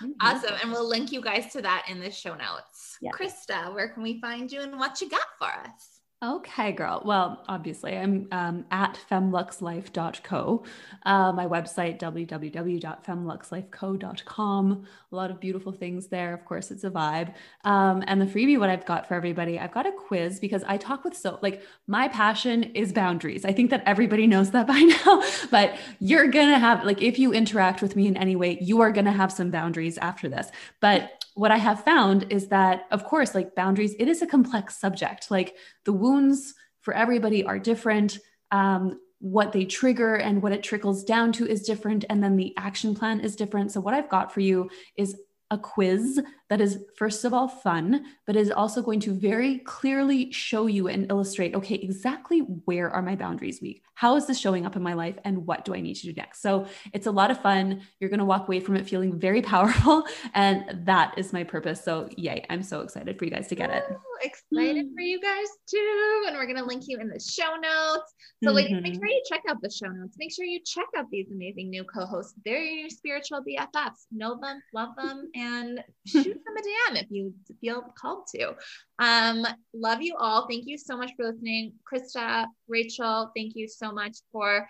Mm-hmm. 0.03 0.13
awesome. 0.21 0.55
And 0.63 0.71
we'll 0.71 0.89
link 0.89 1.11
you 1.11 1.21
guys 1.21 1.53
to 1.55 1.63
that 1.63 1.87
in 1.89 1.99
the 1.99 2.11
show 2.11 2.35
notes. 2.35 2.99
Yeah. 3.01 3.11
Krista, 3.11 3.75
where 3.75 3.89
can 3.89 4.05
we 4.05 4.21
find 4.21 4.51
you 4.51 4.61
and 4.61 4.79
what 4.79 5.01
you 5.01 5.09
got 5.11 5.27
for 5.39 5.49
us? 5.49 5.98
Okay, 6.21 6.73
girl. 6.73 7.01
Well, 7.05 7.45
obviously, 7.47 7.97
I'm 7.97 8.27
um, 8.33 8.65
at 8.73 8.99
femluxlife.co. 9.09 10.65
Uh, 11.07 11.33
my 11.33 11.47
website, 11.47 12.01
www.femluxlifeco.com. 12.01 14.87
A 15.13 15.15
lot 15.15 15.31
of 15.31 15.39
beautiful 15.39 15.71
things 15.71 16.09
there. 16.09 16.35
Of 16.35 16.45
course, 16.45 16.73
it's 16.73 16.83
a 16.83 16.91
vibe. 16.91 17.33
Um, 17.63 18.03
and 18.09 18.21
the 18.21 18.27
freebie, 18.27 18.59
what 18.59 18.69
I've 18.69 18.85
got 18.85 19.07
for 19.07 19.15
everybody, 19.15 19.61
I've 19.61 19.71
got 19.71 19.87
a 19.87 19.93
quiz 19.93 20.41
because 20.41 20.65
I 20.65 20.77
talk 20.77 21.05
with 21.05 21.17
so, 21.17 21.39
like, 21.41 21.63
my 21.87 22.09
passion 22.09 22.65
is 22.65 22.93
boundaries. 22.93 23.45
I 23.45 23.53
think 23.53 23.71
that 23.71 23.85
everybody 23.87 24.27
knows 24.27 24.51
that 24.51 24.67
by 24.75 24.81
now, 24.81 25.23
but 25.53 25.79
you're 26.01 26.27
going 26.27 26.49
to 26.49 26.59
have, 26.59 26.83
like, 26.83 27.01
if 27.01 27.21
you 27.21 27.33
interact 27.33 27.81
with 27.81 27.95
me 27.95 28.09
in 28.09 28.17
any 28.17 28.35
way, 28.35 28.59
you 28.61 28.81
are 28.81 28.91
going 28.91 29.05
to 29.05 29.13
have 29.13 29.31
some 29.31 29.53
boundaries 29.53 29.99
after 29.99 30.29
this. 30.29 30.51
But 30.81 31.13
what 31.39 31.53
I 31.53 31.59
have 31.59 31.85
found 31.85 32.27
is 32.31 32.49
that, 32.49 32.87
of 32.91 33.05
course, 33.05 33.33
like 33.33 33.55
boundaries, 33.55 33.95
it 34.01 34.09
is 34.09 34.23
a 34.23 34.27
complex 34.27 34.77
subject. 34.77 35.31
Like 35.31 35.55
the 35.89 35.93
wounds 35.95 36.53
for 36.83 36.93
everybody 36.93 37.47
are 37.47 37.59
different. 37.59 38.19
Um, 38.51 39.01
what 39.21 39.53
they 39.53 39.65
trigger 39.65 40.17
and 40.17 40.43
what 40.43 40.53
it 40.53 40.63
trickles 40.63 41.03
down 41.03 41.33
to 41.33 41.49
is 41.49 41.63
different. 41.63 42.05
And 42.11 42.23
then 42.23 42.37
the 42.37 42.53
action 42.59 42.95
plan 42.95 43.21
is 43.21 43.37
different. 43.37 43.73
So, 43.73 43.81
what 43.81 43.95
I've 43.95 44.11
got 44.11 44.31
for 44.31 44.41
you 44.41 44.69
is 44.99 45.17
a 45.51 45.59
quiz 45.59 46.21
that 46.49 46.61
is, 46.63 46.79
first 46.97 47.25
of 47.25 47.35
all, 47.35 47.47
fun, 47.47 48.07
but 48.27 48.35
is 48.35 48.51
also 48.51 48.81
going 48.81 49.01
to 49.01 49.13
very 49.13 49.59
clearly 49.59 50.33
show 50.33 50.67
you 50.67 50.89
and 50.89 51.11
illustrate 51.11 51.55
okay, 51.55 51.75
exactly 51.75 52.41
where 52.65 52.91
are 52.91 53.03
my 53.03 53.17
boundaries 53.17 53.61
weak? 53.61 53.83
How 53.95 54.17
is 54.17 54.27
this 54.27 54.39
showing 54.39 54.65
up 54.65 54.77
in 54.77 54.83
my 54.83 54.95
life? 54.95 55.17
And 55.25 55.47
what 55.47 55.65
do 55.65 55.75
I 55.75 55.81
need 55.81 55.95
to 55.97 56.07
do 56.07 56.13
next? 56.15 56.41
So 56.41 56.67
it's 56.95 57.07
a 57.07 57.11
lot 57.11 57.31
of 57.31 57.43
fun. 57.43 57.83
You're 58.01 58.09
going 58.09 58.21
to 58.21 58.25
walk 58.25 58.47
away 58.49 58.61
from 58.61 58.77
it 58.77 58.89
feeling 58.89 59.19
very 59.19 59.43
powerful. 59.43 60.07
And 60.35 60.87
that 60.87 61.15
is 61.17 61.33
my 61.33 61.43
purpose. 61.43 61.83
So, 61.83 62.09
yay, 62.17 62.45
I'm 62.51 62.63
so 62.63 62.81
excited 62.81 63.19
for 63.19 63.25
you 63.25 63.31
guys 63.31 63.49
to 63.49 63.55
get 63.55 63.71
it. 63.71 63.85
excited 64.23 64.87
mm. 64.87 64.95
for 64.95 65.01
you 65.01 65.21
guys 65.21 65.47
too. 65.69 66.25
And 66.27 66.37
we're 66.37 66.47
going 66.47 66.59
to 66.59 66.65
link 66.65 66.85
you 66.87 66.99
in 66.99 67.09
the 67.09 67.19
show 67.19 67.57
notes. 67.57 68.15
So, 68.43 68.51
mm-hmm. 68.51 68.57
ladies, 68.57 68.83
make 68.83 68.95
sure 68.95 69.07
you 69.07 69.23
check 69.29 69.43
out 69.49 69.61
the 69.63 69.71
show 69.71 69.89
notes. 69.89 70.17
Make 70.19 70.33
sure 70.33 70.45
you 70.45 70.61
check 70.65 70.87
out 70.97 71.07
these 71.11 71.27
amazing 71.33 71.71
new 71.71 71.85
co 71.85 72.07
hosts. 72.07 72.35
They're 72.45 72.63
your 72.63 72.85
new 72.85 72.91
spiritual 72.91 73.41
BFFs. 73.41 74.07
Know 74.13 74.39
them, 74.41 74.61
love 74.73 74.91
them, 74.97 75.31
and 75.39 75.83
shoot 76.07 76.25
them 76.25 76.57
a 76.57 76.95
DM 76.95 77.03
if 77.03 77.07
you 77.11 77.35
feel 77.61 77.83
called 77.97 78.27
to. 78.35 78.55
Um, 78.99 79.47
love 79.75 80.03
you 80.03 80.17
all. 80.19 80.47
Thank 80.49 80.67
you 80.67 80.79
so 80.79 80.97
much 80.97 81.13
for 81.17 81.27
listening. 81.27 81.73
Krista, 81.91 82.47
Rachel, 82.67 83.31
thank 83.37 83.55
you 83.55 83.69
so 83.69 83.93
much 83.93 84.19
for 84.33 84.67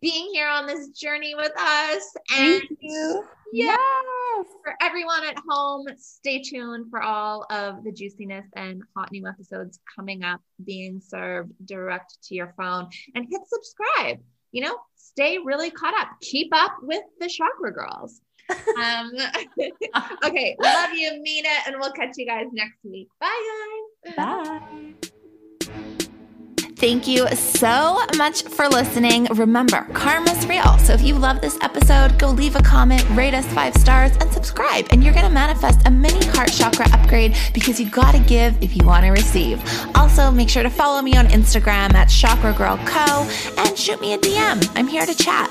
being 0.00 0.30
here 0.32 0.48
on 0.48 0.66
this 0.66 0.88
journey 0.90 1.34
with 1.34 1.52
us. 1.58 2.14
And 2.36 2.62
thank 2.62 2.78
you. 2.80 3.24
Yes. 3.52 3.78
For 4.62 4.74
everyone 4.80 5.24
at 5.24 5.36
home, 5.48 5.86
stay 5.96 6.42
tuned 6.42 6.90
for 6.90 7.02
all 7.02 7.46
of 7.50 7.84
the 7.84 7.92
juiciness 7.92 8.44
and 8.54 8.82
hot 8.96 9.10
new 9.12 9.26
episodes 9.26 9.78
coming 9.94 10.24
up, 10.24 10.40
being 10.64 11.00
served 11.00 11.52
direct 11.64 12.18
to 12.24 12.34
your 12.34 12.52
phone. 12.56 12.88
And 13.14 13.26
hit 13.30 13.40
subscribe. 13.46 14.20
You 14.52 14.62
know, 14.62 14.76
stay 14.96 15.38
really 15.38 15.70
caught 15.70 15.98
up. 15.98 16.08
Keep 16.20 16.54
up 16.54 16.72
with 16.82 17.02
the 17.20 17.28
Chakra 17.28 17.72
Girls. 17.72 18.20
Um, 18.50 19.12
okay, 20.24 20.56
love 20.60 20.92
you, 20.92 21.20
it, 21.44 21.66
and 21.66 21.76
we'll 21.78 21.92
catch 21.92 22.16
you 22.16 22.26
guys 22.26 22.46
next 22.52 22.78
week. 22.84 23.08
Bye, 23.20 23.86
guys. 24.04 24.16
Bye. 24.16 25.10
Thank 26.78 27.08
you 27.08 27.26
so 27.28 27.98
much 28.18 28.42
for 28.42 28.68
listening. 28.68 29.24
Remember, 29.32 29.86
karma's 29.94 30.46
real. 30.46 30.76
So 30.76 30.92
if 30.92 31.00
you 31.00 31.14
love 31.14 31.40
this 31.40 31.56
episode, 31.62 32.18
go 32.18 32.28
leave 32.28 32.54
a 32.54 32.62
comment, 32.62 33.02
rate 33.12 33.32
us 33.32 33.46
five 33.54 33.74
stars, 33.76 34.14
and 34.18 34.30
subscribe. 34.30 34.86
And 34.90 35.02
you're 35.02 35.14
going 35.14 35.24
to 35.24 35.32
manifest 35.32 35.86
a 35.86 35.90
mini 35.90 36.22
heart 36.26 36.52
chakra 36.52 36.84
upgrade 36.92 37.34
because 37.54 37.80
you 37.80 37.88
got 37.88 38.12
to 38.12 38.18
give 38.18 38.62
if 38.62 38.76
you 38.76 38.84
want 38.84 39.06
to 39.06 39.10
receive. 39.10 39.58
Also, 39.96 40.30
make 40.30 40.50
sure 40.50 40.62
to 40.62 40.68
follow 40.68 41.00
me 41.00 41.16
on 41.16 41.28
Instagram 41.28 41.94
at 41.94 42.10
Chakra 42.10 42.52
Girl 42.52 42.76
Co. 42.84 43.26
and 43.56 43.78
shoot 43.78 43.98
me 44.02 44.12
a 44.12 44.18
DM. 44.18 44.70
I'm 44.76 44.86
here 44.86 45.06
to 45.06 45.14
chat. 45.14 45.50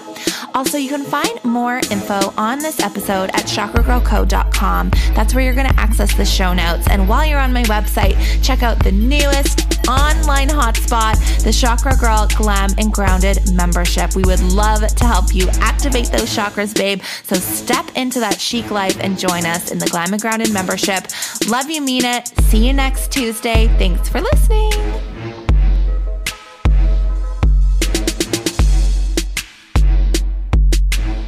Also, 0.53 0.77
you 0.77 0.89
can 0.89 1.03
find 1.03 1.43
more 1.43 1.77
info 1.89 2.33
on 2.37 2.59
this 2.59 2.79
episode 2.79 3.31
at 3.31 3.45
chakragirlco.com. 3.45 4.91
That's 5.15 5.33
where 5.33 5.43
you're 5.43 5.55
going 5.55 5.73
to 5.73 5.79
access 5.79 6.13
the 6.13 6.23
show 6.23 6.53
notes. 6.53 6.87
And 6.87 7.09
while 7.09 7.25
you're 7.25 7.39
on 7.39 7.51
my 7.51 7.63
website, 7.63 8.15
check 8.43 8.61
out 8.61 8.83
the 8.83 8.91
newest 8.91 9.65
online 9.87 10.49
hotspot, 10.49 11.14
the 11.43 11.51
Chakra 11.51 11.95
Girl 11.95 12.27
Glam 12.35 12.69
and 12.77 12.91
Grounded 12.91 13.53
membership. 13.53 14.15
We 14.15 14.23
would 14.23 14.41
love 14.41 14.85
to 14.87 15.05
help 15.05 15.33
you 15.33 15.47
activate 15.59 16.07
those 16.07 16.35
chakras, 16.35 16.75
babe. 16.75 17.01
So 17.23 17.35
step 17.35 17.85
into 17.95 18.19
that 18.19 18.39
chic 18.39 18.71
life 18.71 18.97
and 18.99 19.17
join 19.17 19.45
us 19.45 19.71
in 19.71 19.79
the 19.79 19.87
Glam 19.87 20.13
and 20.13 20.21
Grounded 20.21 20.51
membership. 20.53 21.07
Love 21.47 21.69
you, 21.69 21.81
mean 21.81 22.05
it. 22.05 22.27
See 22.43 22.65
you 22.65 22.73
next 22.73 23.11
Tuesday. 23.11 23.67
Thanks 23.77 24.09
for 24.09 24.21
listening. 24.21 25.14